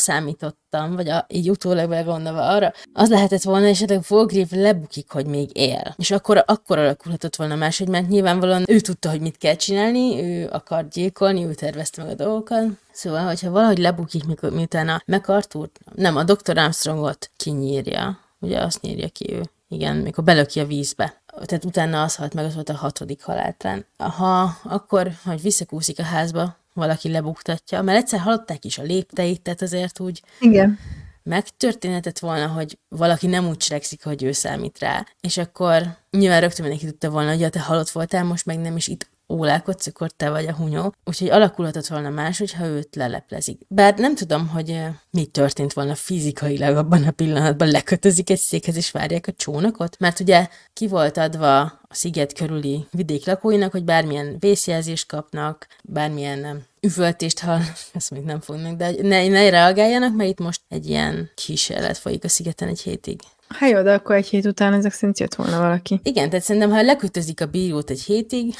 számítottam, 0.70 0.96
vagy 0.96 1.10
a, 1.10 1.26
így 1.28 1.50
utólag 1.50 1.90
begondolva 1.90 2.48
arra, 2.48 2.74
az 2.94 3.10
lehetett 3.10 3.42
volna, 3.42 3.68
és 3.68 3.72
esetleg 3.72 4.04
Volgrave 4.08 4.62
lebukik, 4.62 5.12
hogy 5.12 5.26
még 5.26 5.50
él. 5.58 5.96
És 5.98 6.12
akkor, 6.12 6.44
akkor 6.46 6.78
alakulhatott 6.78 7.36
volna 7.36 7.56
máshogy, 7.56 7.88
mert 7.88 8.08
nyilvánvalóan 8.08 8.64
ő 8.68 8.80
tudta, 8.80 9.10
hogy 9.10 9.22
mit 9.22 9.38
kell 9.38 9.56
csinálni, 9.56 10.24
ő 10.24 10.48
akar 10.52 10.88
gyilkolni, 10.88 11.46
ő 11.46 11.54
tervezte 11.54 12.04
meg 12.04 12.12
a 12.12 12.24
dolgokat. 12.24 12.66
Szóval, 12.92 13.26
hogyha 13.26 13.52
valahogy 13.52 13.78
lebukik, 13.78 14.26
mikor, 14.26 14.52
miután 14.52 14.90
a 14.90 15.02
MacArthur, 15.06 15.70
nem, 15.96 16.16
a 16.16 16.24
Dr. 16.24 16.58
Armstrongot 16.58 17.32
kinyírja, 17.38 18.20
ugye 18.40 18.60
azt 18.60 18.82
nyírja 18.82 19.08
ki 19.08 19.34
ő. 19.34 19.42
Igen, 19.72 19.96
mikor 19.96 20.24
belöki 20.24 20.60
a 20.60 20.66
vízbe. 20.66 21.22
Tehát 21.46 21.66
utána 21.66 22.04
az 22.04 22.16
halt 22.16 22.34
meg, 22.34 22.46
az 22.46 22.54
volt 22.54 22.70
a 22.70 22.76
hatodik 22.76 23.24
haláltán. 23.24 23.86
Ha 23.98 24.56
akkor, 24.64 25.12
hogy 25.26 25.42
visszakúszik 25.42 26.00
a 26.00 26.04
házba, 26.04 26.56
valaki 26.74 27.10
lebuktatja, 27.10 27.82
mert 27.82 27.98
egyszer 27.98 28.20
hallották 28.20 28.66
is 28.66 28.78
a 28.78 28.84
lépteit, 28.84 29.42
tehát 29.42 29.62
azért 29.62 30.00
úgy 30.00 30.24
Igen. 30.40 30.80
megtörténhetett 31.24 32.20
volna, 32.20 32.48
hogy 32.48 32.78
valaki 32.88 33.28
nem 33.28 33.48
úgy 33.48 33.58
cselekszik, 33.58 34.04
hogy 34.04 34.24
ő 34.24 34.32
számít 34.32 34.80
rá. 34.80 35.06
És 35.22 35.38
akkor 35.38 35.98
nyilván 36.12 36.42
rögtön 36.42 36.66
mindenki 36.66 36.90
tudta 36.92 37.10
volna, 37.10 37.30
hogy 37.30 37.40
ja, 37.40 37.50
te 37.50 37.60
halott 37.60 37.90
voltál, 37.90 38.24
most 38.24 38.46
meg 38.46 38.60
nem 38.60 38.76
is 38.76 38.88
itt 38.88 39.10
ólálkodsz, 39.30 39.88
akkor 39.88 40.12
te 40.12 40.30
vagy 40.30 40.48
a 40.48 40.54
hunyó. 40.54 40.94
Úgyhogy 41.06 41.30
alakulhatott 41.30 41.88
volna 41.88 42.10
más, 42.10 42.38
hogyha 42.38 42.66
őt 42.66 42.96
leleplezik. 42.96 43.62
Bár 43.68 43.98
nem 43.98 44.16
tudom, 44.16 44.48
hogy 44.48 44.70
eh, 44.70 44.94
mi 45.12 45.26
történt 45.26 45.74
volna 45.74 45.96
fizikailag 45.96 46.76
abban 46.76 47.04
a 47.04 47.12
pillanatban, 47.12 47.68
lekötözik 47.68 48.30
egy 48.30 48.40
székhez 48.40 48.76
és 48.76 48.92
várják 48.92 49.28
a 49.28 49.32
csónakot, 49.32 50.00
mert 50.00 50.20
ugye 50.20 50.48
ki 50.74 50.88
volt 50.88 51.18
adva 51.18 51.62
a 51.62 51.80
sziget 51.90 52.34
körüli 52.34 52.88
vidék 52.92 53.26
lakóinak, 53.26 53.72
hogy 53.72 53.84
bármilyen 53.84 54.36
vészjelzést 54.40 55.08
kapnak, 55.08 55.68
bármilyen 55.84 56.40
nem, 56.40 56.64
üvöltést 56.80 57.40
hall, 57.40 57.62
ezt 57.94 58.12
még 58.12 58.24
nem 58.24 58.40
fognak, 58.40 58.76
de 58.76 58.92
ne, 59.02 59.28
ne 59.28 59.50
reagáljanak, 59.50 60.16
mert 60.16 60.30
itt 60.30 60.40
most 60.40 60.62
egy 60.68 60.90
ilyen 60.90 61.30
kísérlet 61.36 61.98
folyik 61.98 62.24
a 62.24 62.28
szigeten 62.28 62.68
egy 62.68 62.82
hétig. 62.82 63.20
Hát 63.48 63.70
jó, 63.70 63.82
de 63.82 63.94
akkor 63.94 64.16
egy 64.16 64.28
hét 64.28 64.46
után 64.46 64.74
ezek 64.74 64.94
szerint 64.94 65.20
jött 65.20 65.36
volna 65.36 65.60
valaki. 65.60 66.00
Igen, 66.04 66.30
tehát 66.30 66.46
szerintem, 66.46 66.72
ha 66.72 66.82
lekötözik 66.82 67.42
a 67.42 67.46
bírót 67.46 67.90
egy 67.90 68.02
hétig, 68.02 68.54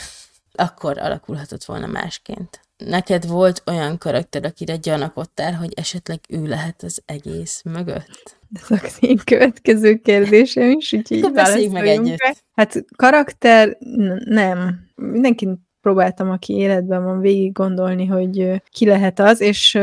akkor 0.54 0.98
alakulhatott 0.98 1.64
volna 1.64 1.88
másként. 1.88 2.60
Neked 2.78 3.28
volt 3.28 3.64
olyan 3.66 3.98
karakter, 3.98 4.46
akire 4.46 4.76
gyanakodtál, 4.76 5.54
hogy 5.54 5.74
esetleg 5.76 6.20
ő 6.30 6.46
lehet 6.46 6.84
az 6.84 7.02
egész 7.06 7.62
mögött? 7.64 8.38
Ez 8.54 8.72
a 8.72 8.88
én 9.00 9.20
következő 9.24 9.96
kérdésem 9.96 10.70
is, 10.70 10.94
úgyhogy 10.94 11.32
beszéljünk 11.34 11.74
meg 11.74 11.84
válaszoljunk 11.84 12.22
együtt. 12.22 12.44
Hát 12.54 12.86
karakter 12.96 13.78
nem. 14.26 14.80
Mindenki 14.96 15.48
próbáltam, 15.82 16.30
aki 16.30 16.54
életben 16.54 17.04
van, 17.04 17.20
végig 17.20 17.52
gondolni, 17.52 18.06
hogy 18.06 18.62
ki 18.70 18.86
lehet 18.86 19.20
az, 19.20 19.42
és 19.42 19.80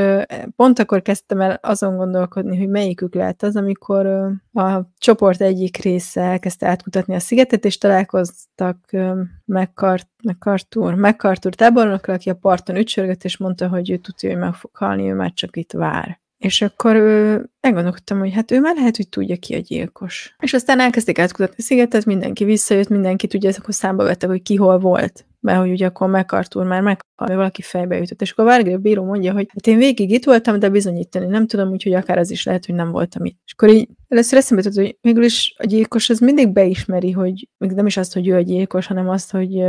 pont 0.57 0.79
akkor 0.79 1.03
kezdtem 1.03 1.41
el 1.41 1.59
azon 1.63 1.97
gondolkodni, 1.97 2.57
hogy 2.59 2.69
melyikük 2.69 3.15
lehet 3.15 3.43
az, 3.43 3.57
amikor 3.57 4.07
a 4.53 4.81
csoport 4.99 5.41
egyik 5.41 5.77
része 5.77 6.21
elkezdte 6.21 6.67
átkutatni 6.67 7.15
a 7.15 7.19
szigetet, 7.19 7.65
és 7.65 7.79
találkoztak 7.79 8.79
McCart- 9.45 10.09
McArthur, 10.23 10.95
McArthur 10.95 11.55
tábornokkal, 11.55 12.15
aki 12.15 12.31
a 12.31 12.35
parton 12.35 12.77
ücsörgött, 12.77 13.25
és 13.25 13.37
mondta, 13.37 13.69
hogy 13.69 13.91
ő 13.91 13.97
tudja, 13.97 14.31
hogy 14.31 14.39
meg 14.39 14.55
fog 14.55 14.71
halni, 14.75 15.11
ő 15.11 15.15
már 15.15 15.33
csak 15.33 15.57
itt 15.57 15.73
vár. 15.73 16.21
És 16.39 16.63
akkor 16.63 16.97
ö, 16.97 17.41
elgondolkodtam, 17.61 18.19
hogy 18.19 18.33
hát 18.33 18.51
ő 18.51 18.61
már 18.61 18.75
lehet, 18.75 18.97
hogy 18.97 19.09
tudja 19.09 19.37
ki 19.37 19.55
a 19.55 19.59
gyilkos. 19.59 20.35
És 20.39 20.53
aztán 20.53 20.81
elkezdték 20.81 21.19
átkutatni 21.19 21.55
a 21.59 21.63
szigetet, 21.63 22.05
mindenki 22.05 22.45
visszajött, 22.45 22.89
mindenki 22.89 23.27
tudja, 23.27 23.51
akkor 23.59 23.75
számba 23.75 24.05
vettek, 24.05 24.29
hogy 24.29 24.43
ki 24.43 24.57
hol 24.57 24.79
volt. 24.79 25.26
Mert 25.41 25.59
hogy 25.59 25.71
ugye 25.71 25.87
akkor 25.87 26.09
MacArthur 26.09 26.65
már 26.65 26.81
meghalt, 26.81 27.05
mert 27.17 27.35
valaki 27.35 27.63
fejbe 27.63 27.99
ütött. 28.01 28.23
És 28.23 28.31
akkor 28.31 28.69
a 28.69 28.79
bíró 28.79 29.05
mondja, 29.05 29.33
hogy 29.33 29.47
hát 29.49 29.67
én 29.67 29.79
végig 29.79 30.11
itt 30.11 30.25
voltam, 30.25 30.59
de 30.59 30.69
bizonyítani 30.69 31.27
nem 31.27 31.47
tudom, 31.47 31.71
úgyhogy 31.71 31.93
akár 31.93 32.19
az 32.19 32.31
is 32.31 32.45
lehet, 32.45 32.67
hogy 32.67 32.75
nem 32.75 32.91
voltam 32.91 33.25
itt. 33.25 33.41
És 33.45 33.53
akkor 33.53 33.69
így 33.69 33.89
először 34.09 34.39
eszembe 34.39 34.63
jutott, 34.63 34.85
hogy 34.85 34.99
végül 35.01 35.25
is 35.25 35.55
a 35.59 35.65
gyilkos 35.65 36.11
az 36.11 36.19
mindig 36.19 36.53
beismeri, 36.53 37.11
hogy 37.11 37.49
még 37.59 37.71
nem 37.71 37.87
is 37.87 37.97
azt, 37.97 38.13
hogy 38.13 38.29
ő 38.29 38.35
a 38.35 38.41
gyilkos, 38.41 38.87
hanem 38.87 39.09
azt, 39.09 39.31
hogy 39.31 39.65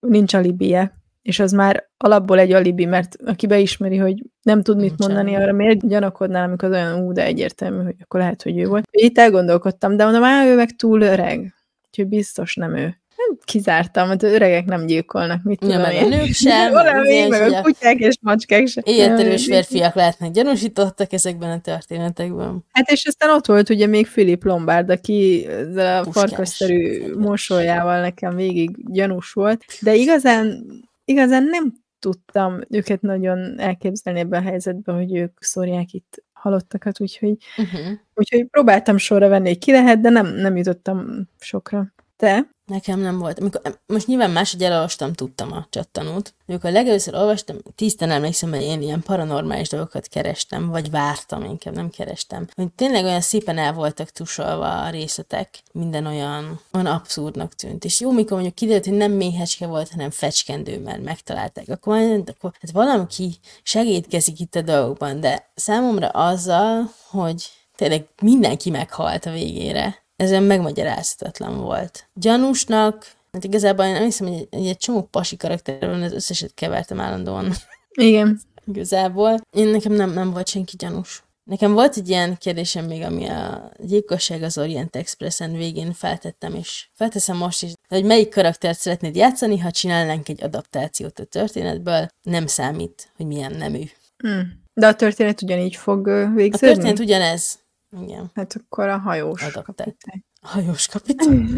nincs 0.00 0.34
alibije, 0.34 1.00
és 1.22 1.38
az 1.38 1.52
már 1.52 1.90
alapból 1.96 2.38
egy 2.38 2.52
alibi, 2.52 2.84
mert 2.84 3.16
aki 3.24 3.46
beismeri, 3.46 3.96
hogy 3.96 4.22
nem 4.42 4.62
tud 4.62 4.76
mit 4.76 4.88
Nincsen. 4.88 5.06
mondani, 5.06 5.36
arra 5.36 5.52
miért 5.52 5.88
gyanakodnál, 5.88 6.44
amikor 6.44 6.68
az 6.68 6.74
olyan 6.74 7.04
ú, 7.04 7.12
de 7.12 7.24
egyértelmű, 7.24 7.82
hogy 7.82 7.96
akkor 8.02 8.20
lehet, 8.20 8.42
hogy 8.42 8.58
ő 8.58 8.66
volt. 8.66 8.88
Itt 8.90 9.18
elgondolkodtam, 9.18 9.96
de 9.96 10.04
mondom, 10.04 10.24
á, 10.24 10.46
ő 10.46 10.56
meg 10.56 10.76
túl 10.76 11.00
öreg, 11.00 11.54
úgyhogy 11.86 12.06
biztos 12.06 12.54
nem 12.54 12.76
ő. 12.76 13.01
Nem 13.28 13.38
kizártam, 13.44 14.08
mert 14.08 14.22
öregek 14.22 14.64
nem 14.64 14.86
gyilkolnak, 14.86 15.42
mit 15.42 15.60
Ja, 15.60 15.66
tudom 15.68 15.82
meg 15.82 15.90
a 15.96 16.00
én. 16.00 16.08
nők 16.08 16.32
sem, 16.32 16.72
még, 17.02 17.28
meg 17.28 17.52
a 17.52 17.62
kutyák 17.62 17.98
és 17.98 18.14
macskák 18.20 18.66
sem. 18.66 18.82
életerős 18.86 19.44
férfiak 19.44 19.94
lehetnek 19.94 20.30
gyanúsítottak 20.30 21.12
ezekben 21.12 21.50
a 21.50 21.60
történetekben. 21.60 22.64
Hát 22.72 22.90
és 22.90 23.06
aztán 23.06 23.30
ott 23.30 23.46
volt 23.46 23.70
ugye 23.70 23.86
még 23.86 24.06
Philip 24.06 24.44
Lombard, 24.44 24.90
aki 24.90 25.46
a 25.76 26.12
farkasszerű 26.12 27.02
mosolyával 27.14 28.00
nekem 28.00 28.34
végig 28.36 28.92
gyanús 28.92 29.32
volt, 29.32 29.64
de 29.80 29.94
igazán, 29.94 30.64
igazán 31.04 31.44
nem 31.44 31.72
tudtam 31.98 32.60
őket 32.70 33.00
nagyon 33.00 33.58
elképzelni 33.58 34.20
ebben 34.20 34.42
a 34.42 34.48
helyzetben, 34.48 34.94
hogy 34.94 35.16
ők 35.16 35.32
szórják 35.40 35.92
itt 35.92 36.22
halottakat, 36.32 37.00
úgyhogy, 37.00 37.36
Uh-huh. 37.56 37.92
úgyhogy 38.14 38.46
próbáltam 38.50 38.96
sorra 38.96 39.28
venni, 39.28 39.48
hogy 39.48 39.58
ki 39.58 39.72
lehet, 39.72 40.00
de 40.00 40.08
nem, 40.08 40.26
nem 40.26 40.56
jutottam 40.56 41.28
sokra. 41.40 41.92
Te? 42.16 42.46
Nekem 42.72 43.00
nem 43.00 43.18
volt. 43.18 43.38
Amikor, 43.38 43.60
most 43.86 44.06
nyilván 44.06 44.30
máshogy 44.30 44.62
elolvastam, 44.62 45.12
tudtam 45.12 45.52
a 45.52 45.66
csattanót. 45.70 46.34
Amikor 46.46 46.70
legelőször 46.70 47.14
olvastam, 47.14 47.56
tisztán 47.74 48.10
emlékszem, 48.10 48.50
hogy 48.50 48.62
én 48.62 48.82
ilyen 48.82 49.02
paranormális 49.02 49.68
dolgokat 49.68 50.08
kerestem, 50.08 50.68
vagy 50.68 50.90
vártam, 50.90 51.44
inkább 51.44 51.74
nem 51.74 51.90
kerestem. 51.90 52.46
Hogy 52.54 52.72
tényleg 52.72 53.04
olyan 53.04 53.20
szépen 53.20 53.58
el 53.58 53.72
voltak 53.72 54.10
tusolva 54.10 54.82
a 54.82 54.90
részletek, 54.90 55.62
minden 55.72 56.06
olyan, 56.06 56.60
olyan 56.72 56.86
abszurdnak 56.86 57.54
tűnt. 57.54 57.84
És 57.84 58.00
jó, 58.00 58.10
mikor 58.10 58.32
mondjuk 58.32 58.54
kiderült, 58.54 58.84
hogy 58.84 58.96
nem 58.96 59.12
méhecske 59.12 59.66
volt, 59.66 59.90
hanem 59.90 60.10
fecskendő, 60.10 60.80
mert 60.80 61.02
megtalálták. 61.02 61.68
Akkor, 61.68 61.98
akkor 62.26 62.52
hát 62.60 62.70
valaki 62.70 63.36
segítkezik 63.62 64.40
itt 64.40 64.54
a 64.54 64.62
dolgokban, 64.62 65.20
de 65.20 65.50
számomra 65.54 66.08
azzal, 66.08 66.92
hogy 67.10 67.50
tényleg 67.76 68.06
mindenki 68.20 68.70
meghalt 68.70 69.26
a 69.26 69.30
végére, 69.30 70.01
ez 70.16 70.30
olyan 70.30 70.42
megmagyarázhatatlan 70.42 71.60
volt. 71.60 72.08
Gyanúsnak, 72.14 73.12
hát 73.32 73.44
igazából 73.44 73.84
én 73.84 73.92
nem 73.92 74.02
hiszem, 74.02 74.26
hogy 74.26 74.48
egy, 74.50 74.66
egy 74.66 74.76
csomó 74.76 75.02
pasi 75.02 75.36
karakter 75.36 75.78
van, 75.80 76.02
az 76.02 76.12
összeset 76.12 76.54
kevertem 76.54 77.00
állandóan 77.00 77.52
Igen. 77.90 78.40
igazából. 78.72 79.40
Én 79.50 79.68
nekem 79.68 79.92
nem, 79.92 80.12
nem 80.12 80.30
volt 80.30 80.48
senki 80.48 80.76
gyanús. 80.76 81.22
Nekem 81.44 81.72
volt 81.72 81.96
egy 81.96 82.08
ilyen 82.08 82.36
kérdésem 82.38 82.84
még, 82.84 83.02
ami 83.02 83.26
a 83.26 83.70
gyilkosság 83.78 84.42
az 84.42 84.58
Orient 84.58 84.96
Expressen 84.96 85.52
végén 85.52 85.92
feltettem, 85.92 86.54
és 86.54 86.88
felteszem 86.94 87.36
most 87.36 87.62
is, 87.62 87.72
hogy 87.88 88.04
melyik 88.04 88.34
karaktert 88.34 88.78
szeretnéd 88.78 89.16
játszani, 89.16 89.58
ha 89.58 89.70
csinálnánk 89.70 90.28
egy 90.28 90.42
adaptációt 90.42 91.18
a 91.18 91.24
történetből, 91.24 92.08
nem 92.22 92.46
számít, 92.46 93.12
hogy 93.16 93.26
milyen 93.26 93.52
nemű. 93.52 93.82
Hm. 94.16 94.40
De 94.74 94.86
a 94.86 94.94
történet 94.94 95.42
ugyanígy 95.42 95.76
fog 95.76 96.06
ö, 96.06 96.24
A 96.24 96.30
végződni? 96.34 96.74
történet 96.74 96.98
ugyanez. 96.98 97.58
Igen. 98.00 98.30
Hát 98.34 98.54
akkor 98.64 98.88
a 98.88 98.98
hajós 98.98 99.42
Adaptált. 99.42 99.64
kapitány. 99.76 100.24
A 100.40 100.48
hajós 100.48 100.86
kapitány. 100.86 101.48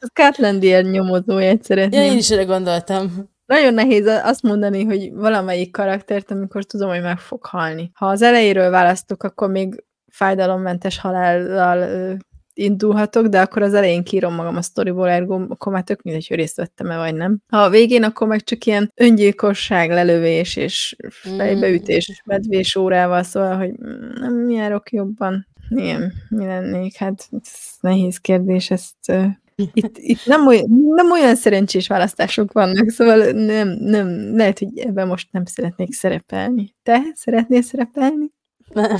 A 0.00 0.06
Scotland 0.06 0.62
ilyen 0.62 0.84
nyomozóját 0.84 1.56
Ja, 1.56 1.62
szeretném. 1.62 2.02
én 2.02 2.16
is 2.18 2.30
erre 2.30 2.44
gondoltam. 2.44 3.30
Nagyon 3.46 3.74
nehéz 3.74 4.06
azt 4.06 4.42
mondani, 4.42 4.84
hogy 4.84 5.12
valamelyik 5.12 5.72
karaktert, 5.72 6.30
amikor 6.30 6.64
tudom, 6.64 6.88
hogy 6.88 7.02
meg 7.02 7.18
fog 7.18 7.44
halni. 7.46 7.90
Ha 7.94 8.06
az 8.06 8.22
elejéről 8.22 8.70
választok, 8.70 9.22
akkor 9.22 9.50
még 9.50 9.84
fájdalommentes 10.12 10.98
halállal 10.98 12.16
indulhatok, 12.54 13.26
de 13.26 13.40
akkor 13.40 13.62
az 13.62 13.74
elején 13.74 14.02
kírom 14.02 14.34
magam 14.34 14.56
a 14.56 14.62
sztoriból, 14.62 15.08
ergo 15.08 15.34
akkor 15.48 15.72
már 15.72 15.82
tök 15.82 16.02
mindegy, 16.02 16.26
hogy 16.28 16.36
részt 16.36 16.56
vettem-e 16.56 16.96
vagy 16.96 17.14
nem. 17.14 17.38
Ha 17.48 17.58
a 17.58 17.70
végén, 17.70 18.02
akkor 18.02 18.26
meg 18.26 18.44
csak 18.44 18.64
ilyen 18.64 18.92
öngyilkosság, 18.94 19.90
lelövés 19.90 20.56
és 20.56 20.96
fejbeütés 21.08 22.08
és 22.08 22.22
medvés 22.24 22.76
órával, 22.76 23.22
szóval, 23.22 23.56
hogy 23.56 23.70
mm, 23.70 24.20
nem 24.20 24.50
járok 24.50 24.90
jobban. 24.90 25.46
Igen, 25.68 26.12
mi 26.28 26.44
lennék? 26.44 26.96
Hát 26.96 27.28
ez 27.42 27.50
nehéz 27.80 28.18
kérdés, 28.18 28.70
ezt 28.70 29.08
ö, 29.08 29.24
itt, 29.72 29.98
itt 29.98 30.26
nem, 30.26 30.46
olyan, 30.46 30.66
nem 30.94 31.10
olyan 31.10 31.36
szerencsés 31.36 31.86
választások 31.86 32.52
vannak, 32.52 32.90
szóval 32.90 33.30
nem, 33.30 33.68
nem, 33.68 34.36
lehet, 34.36 34.58
hogy 34.58 34.78
ebben 34.78 35.06
most 35.06 35.28
nem 35.30 35.44
szeretnék 35.44 35.92
szerepelni. 35.92 36.74
Te 36.82 37.00
szeretnél 37.14 37.62
szerepelni? 37.62 38.32
Nem. 38.72 38.96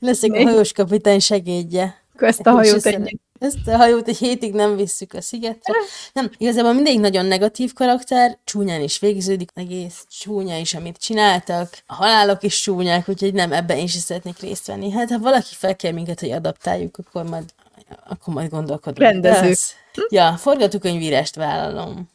Leszek 0.00 0.32
a 0.32 0.42
hajós 0.42 0.72
kapitány 0.72 1.18
segédje. 1.18 2.06
Ezt 2.22 2.46
a 2.46 2.50
hajót 2.50 2.86
egy 2.86 3.18
Ezt 3.38 3.66
a 3.66 3.76
hajót 3.76 4.08
egy 4.08 4.16
hétig 4.16 4.52
nem 4.52 4.76
visszük 4.76 5.12
a 5.12 5.20
szigetre. 5.20 5.74
Nem, 6.12 6.30
igazából 6.36 6.72
mindegyik 6.72 7.00
nagyon 7.00 7.26
negatív 7.26 7.72
karakter, 7.72 8.38
csúnyán 8.44 8.80
is 8.80 8.98
végződik, 8.98 9.50
egész 9.54 10.04
csúnya 10.08 10.58
is, 10.58 10.74
amit 10.74 10.96
csináltak. 10.96 11.68
A 11.86 11.94
halálok 11.94 12.42
is 12.42 12.60
csúnyák, 12.60 13.08
úgyhogy 13.08 13.34
nem, 13.34 13.52
ebben 13.52 13.76
én 13.76 13.84
is 13.84 13.92
szeretnék 13.92 14.38
részt 14.38 14.66
venni. 14.66 14.90
Hát 14.90 15.10
ha 15.10 15.18
valaki 15.18 15.54
felkér 15.54 15.92
minket, 15.92 16.20
hogy 16.20 16.30
adaptáljuk, 16.30 16.98
akkor 16.98 17.24
majd, 17.24 17.44
akkor 18.08 18.34
majd 18.34 18.50
gondolkodunk. 18.50 19.10
Rendezők. 19.10 19.56
Ja, 20.08 20.36
forgatókönyvírást 20.36 21.34
vállalom. 21.34 22.10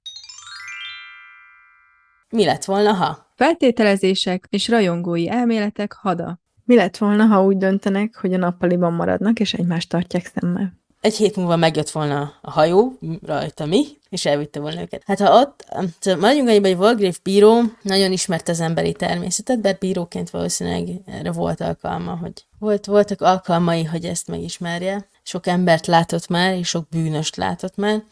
Mi 2.30 2.46
lett 2.46 2.66
volna, 2.66 2.94
ha? 2.94 3.24
feltételezések 3.36 4.48
és 4.50 4.68
rajongói 4.68 5.30
elméletek 5.30 5.94
hada. 5.94 6.40
Mi 6.66 6.76
lett 6.76 6.98
volna, 6.98 7.26
ha 7.26 7.44
úgy 7.44 7.58
döntenek, 7.58 8.16
hogy 8.16 8.34
a 8.34 8.38
nappaliban 8.38 8.94
maradnak, 8.94 9.40
és 9.40 9.54
egymást 9.54 9.90
tartják 9.90 10.32
szemmel? 10.36 10.82
egy 11.04 11.16
hét 11.16 11.36
múlva 11.36 11.56
megjött 11.56 11.90
volna 11.90 12.34
a 12.42 12.52
hajó, 12.52 12.98
rajta 13.22 13.66
mi, 13.66 13.86
és 14.10 14.26
elvitte 14.26 14.60
volna 14.60 14.82
őket. 14.82 15.04
Hát 15.06 15.20
ha 15.20 15.40
ott, 15.40 15.66
szóval 16.00 16.20
maradjunk 16.20 16.50
annyiba, 16.50 16.68
hogy 16.68 16.78
Walgrave 16.78 17.18
bíró 17.24 17.62
nagyon 17.82 18.12
ismert 18.12 18.48
az 18.48 18.60
emberi 18.60 18.92
természetet, 18.92 19.62
bár 19.62 19.78
bíróként 19.80 20.30
valószínűleg 20.30 20.88
erre 21.06 21.32
volt 21.32 21.62
alkalma, 21.62 22.16
hogy 22.16 22.46
volt, 22.60 22.86
voltak 22.86 23.22
alkalmai, 23.22 23.84
hogy 23.84 24.06
ezt 24.06 24.28
megismerje. 24.28 25.08
Sok 25.24 25.48
embert 25.48 25.88
látott 25.88 26.28
már, 26.28 26.58
és 26.58 26.68
sok 26.68 26.90
bűnöst 26.90 27.36
látott 27.36 27.76
már, 27.76 28.04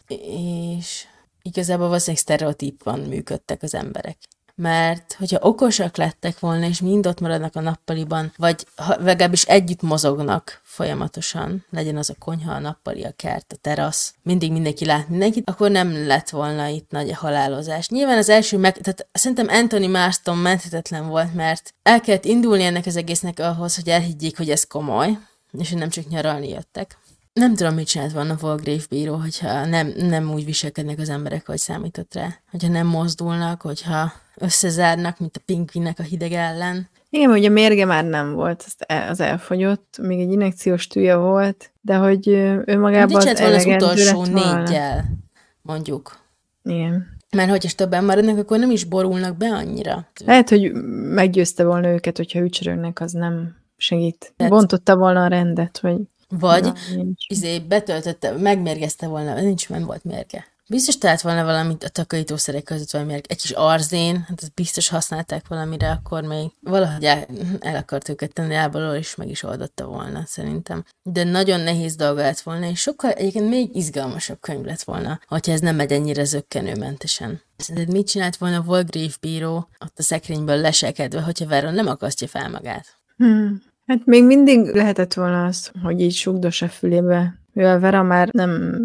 és 0.76 1.04
igazából 1.42 1.86
valószínűleg 1.86 2.22
sztereotípban 2.22 3.00
működtek 3.00 3.62
az 3.62 3.74
emberek. 3.74 4.16
Mert 4.54 5.14
hogyha 5.18 5.38
okosak 5.40 5.96
lettek 5.96 6.38
volna, 6.38 6.66
és 6.66 6.80
mind 6.80 7.06
ott 7.06 7.20
maradnak 7.20 7.56
a 7.56 7.60
nappaliban, 7.60 8.32
vagy 8.36 8.66
ha, 8.76 8.96
legalábbis 8.98 9.44
együtt 9.44 9.82
mozognak 9.82 10.60
folyamatosan, 10.62 11.64
legyen 11.70 11.96
az 11.96 12.10
a 12.10 12.14
konyha, 12.18 12.52
a 12.52 12.58
nappali, 12.58 13.04
a 13.04 13.12
kert, 13.16 13.52
a 13.52 13.56
terasz, 13.60 14.14
mindig 14.22 14.52
mindenki 14.52 14.84
lát 14.84 15.08
mindenkit, 15.08 15.48
akkor 15.50 15.70
nem 15.70 16.06
lett 16.06 16.30
volna 16.30 16.66
itt 16.66 16.90
nagy 16.90 17.12
halálozás. 17.12 17.88
Nyilván 17.88 18.18
az 18.18 18.28
első 18.28 18.58
meg, 18.58 18.78
tehát 18.78 19.06
szerintem 19.12 19.48
Anthony 19.48 19.90
Marston 19.90 20.38
menthetetlen 20.38 21.08
volt, 21.08 21.34
mert 21.34 21.74
el 21.82 22.00
kellett 22.00 22.24
indulni 22.24 22.62
ennek 22.62 22.86
az 22.86 22.96
egésznek 22.96 23.38
ahhoz, 23.38 23.74
hogy 23.74 23.88
elhiggyék, 23.88 24.36
hogy 24.36 24.50
ez 24.50 24.64
komoly, 24.64 25.18
és 25.58 25.68
hogy 25.68 25.78
nem 25.78 25.88
csak 25.88 26.08
nyaralni 26.08 26.48
jöttek. 26.48 26.98
Nem 27.32 27.54
tudom, 27.54 27.74
mit 27.74 27.86
csinált 27.86 28.12
volna 28.12 28.36
Volgrave 28.40 28.82
bíró, 28.88 29.14
hogyha 29.14 29.64
nem, 29.66 29.92
nem 29.96 30.32
úgy 30.32 30.44
viselkednek 30.44 30.98
az 30.98 31.08
emberek, 31.08 31.46
hogy 31.46 31.58
számított 31.58 32.14
rá. 32.14 32.28
Hogyha 32.50 32.68
nem 32.68 32.86
mozdulnak, 32.86 33.60
hogyha 33.60 34.12
összezárnak, 34.36 35.18
mint 35.18 35.36
a 35.36 35.40
pingvinek 35.46 35.98
a 35.98 36.02
hideg 36.02 36.32
ellen. 36.32 36.88
Igen, 37.10 37.30
ugye 37.30 37.48
a 37.48 37.52
mérge 37.52 37.84
már 37.84 38.04
nem 38.04 38.32
volt, 38.32 38.66
el, 38.78 39.08
az 39.08 39.20
elfogyott, 39.20 39.98
még 40.02 40.20
egy 40.20 40.32
injekciós 40.32 40.86
tűje 40.86 41.16
volt, 41.16 41.70
de 41.80 41.94
hogy 41.96 42.28
ő 42.28 42.62
Mit 42.66 42.78
magában 42.78 43.16
az 43.16 43.40
volna 43.40 43.56
az 43.56 43.66
utolsó 43.66 44.24
négyel, 44.24 45.04
mondjuk. 45.62 46.18
Igen. 46.62 47.06
Mert 47.30 47.50
hogyha 47.50 47.70
többen 47.76 48.04
maradnak, 48.04 48.38
akkor 48.38 48.58
nem 48.58 48.70
is 48.70 48.84
borulnak 48.84 49.36
be 49.36 49.46
annyira. 49.46 50.06
Lehet, 50.24 50.48
hogy 50.48 50.72
meggyőzte 51.12 51.64
volna 51.64 51.88
őket, 51.88 52.16
hogyha 52.16 52.40
ücsörögnek, 52.40 53.00
az 53.00 53.12
nem 53.12 53.56
segít. 53.76 54.32
Tehát- 54.36 54.52
Bontotta 54.52 54.96
volna 54.96 55.24
a 55.24 55.26
rendet, 55.28 55.78
vagy 55.78 55.96
Vagy 56.38 56.72
izé 57.28 57.58
betöltötte, 57.58 58.30
megmérgezte 58.30 59.06
volna, 59.06 59.40
nincs, 59.40 59.68
nem 59.68 59.84
volt 59.84 60.04
mérge. 60.04 60.46
Biztos 60.68 60.98
talált 60.98 61.20
volna 61.20 61.44
valamit 61.44 61.84
a 61.84 61.88
takarítószerek 61.88 62.62
között, 62.62 62.90
valami 62.90 63.12
egy 63.12 63.26
kis 63.26 63.50
arzén, 63.50 64.24
hát 64.28 64.42
ezt 64.42 64.54
biztos 64.54 64.88
használták 64.88 65.48
valamire, 65.48 65.90
akkor 65.90 66.22
még 66.22 66.50
valahogy 66.60 67.04
el, 67.04 67.26
el 67.60 67.76
akart 67.76 68.08
őket 68.08 68.32
tenni 68.32 68.54
lábalól, 68.54 68.94
és 68.94 69.14
meg 69.14 69.28
is 69.28 69.42
oldotta 69.42 69.86
volna, 69.86 70.22
szerintem. 70.26 70.84
De 71.02 71.24
nagyon 71.24 71.60
nehéz 71.60 71.96
dolga 71.96 72.20
lett 72.20 72.40
volna, 72.40 72.66
és 72.68 72.80
sokkal 72.80 73.10
egyébként 73.10 73.48
még 73.48 73.76
izgalmasabb 73.76 74.40
könyv 74.40 74.64
lett 74.64 74.82
volna, 74.82 75.20
hogyha 75.26 75.52
ez 75.52 75.60
nem 75.60 75.76
megy 75.76 75.92
ennyire 75.92 76.24
zöggenőmentesen. 76.24 77.42
Szerinted 77.56 77.92
mit 77.92 78.06
csinált 78.06 78.36
volna 78.36 78.62
Volgrave 78.62 79.14
bíró 79.20 79.68
ott 79.84 79.98
a 79.98 80.02
szekrényből 80.02 80.56
leselkedve, 80.56 81.20
hogyha 81.20 81.46
Veron 81.46 81.74
nem 81.74 81.86
akasztja 81.86 82.28
fel 82.28 82.50
magát? 82.50 82.86
Hmm. 83.16 83.62
Hát 83.86 84.04
még 84.04 84.24
mindig 84.24 84.74
lehetett 84.74 85.14
volna 85.14 85.44
az, 85.44 85.72
hogy 85.82 86.00
így 86.00 86.14
sugdos 86.14 86.62
a 86.62 86.68
fülébe. 86.68 87.40
Mivel 87.52 87.80
Vera 87.80 88.02
már 88.02 88.28
nem 88.32 88.78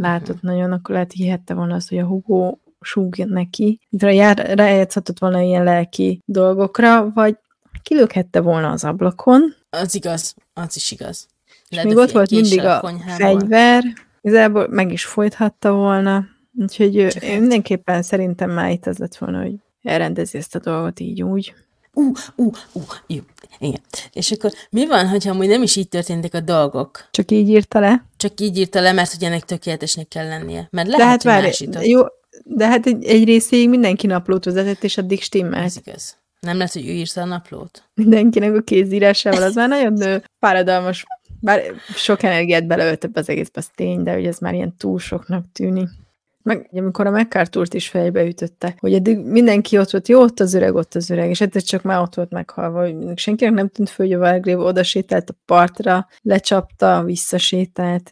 látott 0.00 0.42
nagyon, 0.42 0.72
akkor 0.72 0.94
lehet 0.94 1.12
hihette 1.12 1.54
volna 1.54 1.74
azt, 1.74 1.88
hogy 1.88 1.98
a 1.98 2.06
Hugo 2.06 2.56
súg 2.80 3.16
neki. 3.16 3.80
Jár, 3.90 4.36
rájátszhatott 4.56 5.18
volna 5.18 5.40
ilyen 5.40 5.64
lelki 5.64 6.22
dolgokra, 6.24 7.10
vagy 7.10 7.36
kilökhette 7.82 8.40
volna 8.40 8.70
az 8.70 8.84
ablakon. 8.84 9.54
Az 9.70 9.94
igaz, 9.94 10.34
az 10.52 10.76
is 10.76 10.90
igaz. 10.90 11.26
És 11.68 11.82
még 11.82 11.96
ott 11.96 12.10
volt 12.10 12.30
mindig 12.30 12.64
a 12.64 12.92
fegyver, 13.06 13.84
igazából 14.20 14.68
meg 14.68 14.92
is 14.92 15.04
folythatta 15.04 15.72
volna. 15.72 16.24
Úgyhogy 16.60 17.06
Csak 17.08 17.22
én 17.22 17.40
mindenképpen 17.40 18.02
szerintem 18.02 18.50
már 18.50 18.70
itt 18.70 18.86
az 18.86 18.98
lett 18.98 19.16
volna, 19.16 19.42
hogy 19.42 19.54
elrendezi 19.82 20.38
ezt 20.38 20.54
a 20.54 20.58
dolgot 20.58 21.00
így 21.00 21.22
úgy. 21.22 21.54
Ú, 21.98 22.12
ú, 22.36 22.50
ú, 22.72 22.80
jó. 23.06 23.20
Igen. 23.58 23.80
És 24.12 24.30
akkor 24.30 24.52
mi 24.70 24.86
van, 24.86 25.08
hogyha 25.08 25.30
amúgy 25.30 25.48
nem 25.48 25.62
is 25.62 25.76
így 25.76 25.88
történtek 25.88 26.34
a 26.34 26.40
dolgok? 26.40 27.08
Csak 27.10 27.30
így 27.30 27.48
írta 27.48 27.80
le? 27.80 28.04
Csak 28.16 28.40
így 28.40 28.58
írta 28.58 28.80
le, 28.80 28.92
mert 28.92 29.12
hogy 29.12 29.24
ennek 29.24 29.44
tökéletesnek 29.44 30.08
kell 30.08 30.28
lennie. 30.28 30.68
Mert 30.70 30.88
lehet, 30.88 31.00
de 31.00 31.04
hát 31.04 31.22
várj, 31.22 31.88
jó, 31.88 32.00
de 32.44 32.66
hát 32.66 32.86
egy, 32.86 33.04
egy 33.04 33.24
részéig 33.24 33.68
mindenki 33.68 34.06
naplót 34.06 34.44
vezetett, 34.44 34.84
és 34.84 34.98
addig 34.98 35.22
stimmel. 35.22 35.62
Ez 35.62 35.76
igaz. 35.76 36.16
Nem 36.40 36.56
lehet, 36.56 36.72
hogy 36.72 36.88
ő 36.88 36.92
írta 36.92 37.20
a 37.20 37.24
naplót? 37.24 37.82
Mindenkinek 37.94 38.54
a 38.54 38.60
kézírásával, 38.60 39.42
az 39.42 39.54
már 39.54 39.68
nagyon 39.68 40.22
fáradalmas. 40.40 41.04
Bár 41.40 41.62
sok 41.94 42.22
energiát 42.22 42.66
beleöltebb 42.66 43.16
az 43.16 43.28
egészbe, 43.28 43.60
az 43.60 43.70
tény, 43.74 44.02
de 44.02 44.12
hogy 44.12 44.26
ez 44.26 44.38
már 44.38 44.54
ilyen 44.54 44.76
túl 44.76 44.98
soknak 44.98 45.44
tűnik. 45.52 45.88
Meg 46.48 46.68
amikor 46.72 47.06
a 47.06 47.10
McCarthy-t 47.10 47.74
is 47.74 47.88
fejbe 47.88 48.24
ütötte, 48.24 48.74
hogy 48.78 48.94
eddig 48.94 49.18
mindenki 49.18 49.78
ott 49.78 49.90
volt, 49.90 50.08
jó, 50.08 50.20
ott 50.20 50.40
az 50.40 50.54
öreg, 50.54 50.74
ott 50.74 50.94
az 50.94 51.10
öreg, 51.10 51.30
és 51.30 51.40
egyszer 51.40 51.62
csak 51.62 51.82
már 51.82 52.00
ott 52.00 52.14
volt 52.14 52.30
meghalva, 52.30 52.80
hogy 52.80 53.18
senkinek 53.18 53.54
nem 53.54 53.68
tűnt 53.68 53.90
föl, 53.90 54.06
hogy 54.06 54.14
a 54.14 54.18
Valgrave 54.18 54.62
oda 54.62 54.82
sétált 54.82 55.30
a 55.30 55.34
partra, 55.44 56.08
lecsapta, 56.22 57.02
visszasétált. 57.04 58.10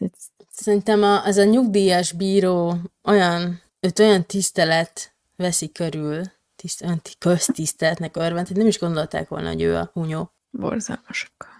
Szerintem 0.51 1.03
a, 1.03 1.25
az 1.25 1.37
a 1.37 1.43
nyugdíjas 1.43 2.11
bíró 2.11 2.75
olyan, 3.03 3.61
őt 3.79 3.99
olyan 3.99 4.25
tisztelet 4.25 5.15
veszi 5.35 5.71
körül, 5.71 6.21
tiszt, 6.55 6.83
olyan 6.83 7.01
köztiszteletnek 7.17 8.17
örvend, 8.17 8.47
hogy 8.47 8.57
nem 8.57 8.67
is 8.67 8.79
gondolták 8.79 9.27
volna, 9.27 9.47
hogy 9.47 9.61
ő 9.61 9.75
a 9.75 9.89
hunyó. 9.93 10.31
Borzalmasak. 10.49 11.56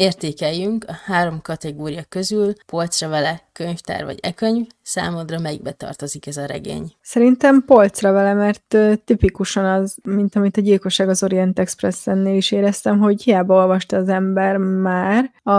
Értékeljünk 0.00 0.84
a 0.88 0.92
három 1.04 1.40
kategória 1.42 2.02
közül, 2.08 2.52
polcra 2.66 3.08
vele, 3.08 3.42
könyvtár 3.52 4.04
vagy 4.04 4.18
e-könyv, 4.22 4.66
számodra 4.82 5.38
melyikbe 5.38 5.72
tartozik 5.72 6.26
ez 6.26 6.36
a 6.36 6.46
regény? 6.46 6.92
Szerintem 7.00 7.64
polcra 7.64 8.12
vele, 8.12 8.34
mert 8.34 8.76
tipikusan 9.04 9.64
az, 9.64 9.96
mint 10.02 10.36
amit 10.36 10.56
a 10.56 10.60
gyilkosság 10.60 11.08
az 11.08 11.22
Orient 11.22 11.58
Express-ennél 11.58 12.36
is 12.36 12.50
éreztem, 12.50 12.98
hogy 12.98 13.22
hiába 13.22 13.54
olvasta 13.54 13.96
az 13.96 14.08
ember 14.08 14.56
már, 14.56 15.32
a 15.42 15.52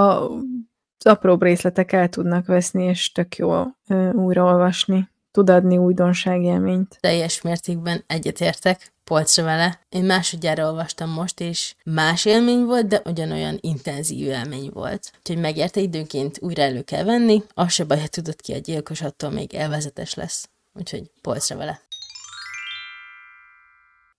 az 1.03 1.11
apróbb 1.11 1.41
részletek 1.41 1.91
el 1.91 2.09
tudnak 2.09 2.45
veszni, 2.45 2.83
és 2.83 3.11
tök 3.11 3.35
jó 3.35 3.63
újraolvasni. 4.13 5.09
Tud 5.31 5.49
adni 5.49 5.77
újdonságélményt. 5.77 6.97
Teljes 6.99 7.41
mértékben 7.41 8.03
egyetértek 8.07 8.93
polcra 9.11 9.43
vele. 9.43 9.79
Én 9.89 10.03
másodjára 10.03 10.65
olvastam 10.65 11.09
most, 11.09 11.39
és 11.39 11.75
más 11.83 12.25
élmény 12.25 12.63
volt, 12.63 12.87
de 12.87 13.01
ugyanolyan 13.05 13.57
intenzív 13.61 14.27
élmény 14.27 14.69
volt. 14.73 15.11
Úgyhogy 15.17 15.37
megérte 15.37 15.79
időnként 15.79 16.37
újra 16.41 16.61
elő 16.61 16.81
kell 16.81 17.03
venni, 17.03 17.43
az 17.53 17.71
se 17.71 17.83
baj, 17.83 17.99
ha 17.99 18.07
tudod 18.07 18.41
ki 18.41 18.53
a 18.53 18.57
gyilkos, 18.57 19.01
attól 19.01 19.29
még 19.29 19.53
elvezetes 19.53 20.13
lesz. 20.13 20.49
Úgyhogy 20.73 21.11
polcra 21.21 21.55
vele. 21.55 21.81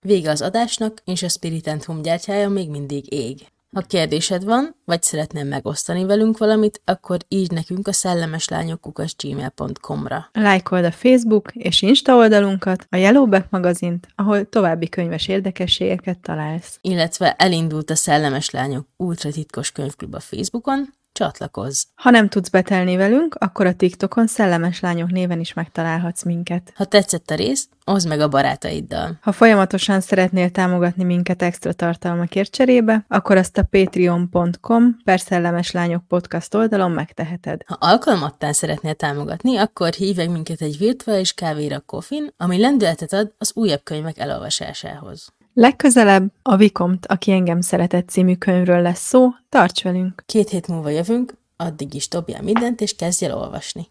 Vége 0.01 0.29
az 0.29 0.41
adásnak, 0.41 1.01
és 1.05 1.23
a 1.23 1.29
Spirit 1.29 1.85
Home 1.85 2.01
gyártyája 2.01 2.49
még 2.49 2.69
mindig 2.69 3.13
ég. 3.13 3.47
Ha 3.73 3.81
kérdésed 3.81 4.43
van, 4.43 4.75
vagy 4.85 5.03
szeretném 5.03 5.47
megosztani 5.47 6.05
velünk 6.05 6.37
valamit, 6.37 6.81
akkor 6.85 7.17
írj 7.27 7.53
nekünk 7.53 7.87
a 7.87 7.93
szellemeslányokkukas.gmail.com-ra. 7.93 10.29
Lájkold 10.31 10.85
a 10.85 10.91
Facebook 10.91 11.51
és 11.53 11.81
Insta 11.81 12.15
oldalunkat, 12.15 12.87
a 12.89 12.95
Yellowback 12.95 13.49
magazint, 13.49 14.07
ahol 14.15 14.49
további 14.49 14.89
könyves 14.89 15.27
érdekességeket 15.27 16.19
találsz. 16.19 16.77
Illetve 16.81 17.33
elindult 17.33 17.89
a 17.89 17.95
Szellemes 17.95 18.49
Lányok 18.49 18.87
Ultra 18.97 19.31
Titkos 19.31 19.71
Könyvklub 19.71 20.13
a 20.13 20.19
Facebookon, 20.19 20.93
Csatlakozz! 21.13 21.83
Ha 21.95 22.09
nem 22.09 22.29
tudsz 22.29 22.49
betelni 22.49 22.95
velünk, 22.95 23.35
akkor 23.35 23.65
a 23.65 23.73
TikTokon 23.73 24.27
Szellemes 24.27 24.79
Lányok 24.79 25.11
néven 25.11 25.39
is 25.39 25.53
megtalálhatsz 25.53 26.23
minket. 26.23 26.73
Ha 26.75 26.85
tetszett 26.85 27.29
a 27.29 27.35
rész, 27.35 27.69
oszd 27.85 28.07
meg 28.07 28.19
a 28.19 28.27
barátaiddal. 28.27 29.17
Ha 29.21 29.31
folyamatosan 29.31 30.01
szeretnél 30.01 30.49
támogatni 30.49 31.03
minket 31.03 31.41
extra 31.41 31.73
tartalmakért 31.73 32.51
cserébe, 32.51 33.05
akkor 33.07 33.37
azt 33.37 33.57
a 33.57 33.63
patreon.com 33.63 34.97
per 35.03 35.19
Szellemes 35.19 35.71
Lányok 35.71 36.07
podcast 36.07 36.53
oldalon 36.53 36.91
megteheted. 36.91 37.61
Ha 37.65 37.77
alkalmattán 37.79 38.53
szeretnél 38.53 38.93
támogatni, 38.93 39.57
akkor 39.57 39.93
hívj 39.93 40.25
minket 40.25 40.61
egy 40.61 40.77
virtuális 40.77 41.33
kávéra 41.33 41.79
Kofin, 41.79 42.33
ami 42.37 42.59
lendületet 42.59 43.13
ad 43.13 43.33
az 43.37 43.51
újabb 43.55 43.83
könyvek 43.83 44.17
elolvasásához. 44.17 45.33
Legközelebb 45.55 46.31
a 46.41 46.55
Vikomt, 46.55 47.05
aki 47.05 47.31
engem 47.31 47.61
szeretett 47.61 48.09
című 48.09 48.35
könyvről 48.35 48.81
lesz 48.81 49.07
szó, 49.07 49.29
tarts 49.49 49.83
velünk! 49.83 50.23
Két 50.25 50.49
hét 50.49 50.67
múlva 50.67 50.89
jövünk, 50.89 51.37
addig 51.57 51.93
is 51.93 52.07
dobjál 52.07 52.41
mindent, 52.41 52.81
és 52.81 52.95
kezdj 52.95 53.25
el 53.25 53.37
olvasni. 53.37 53.87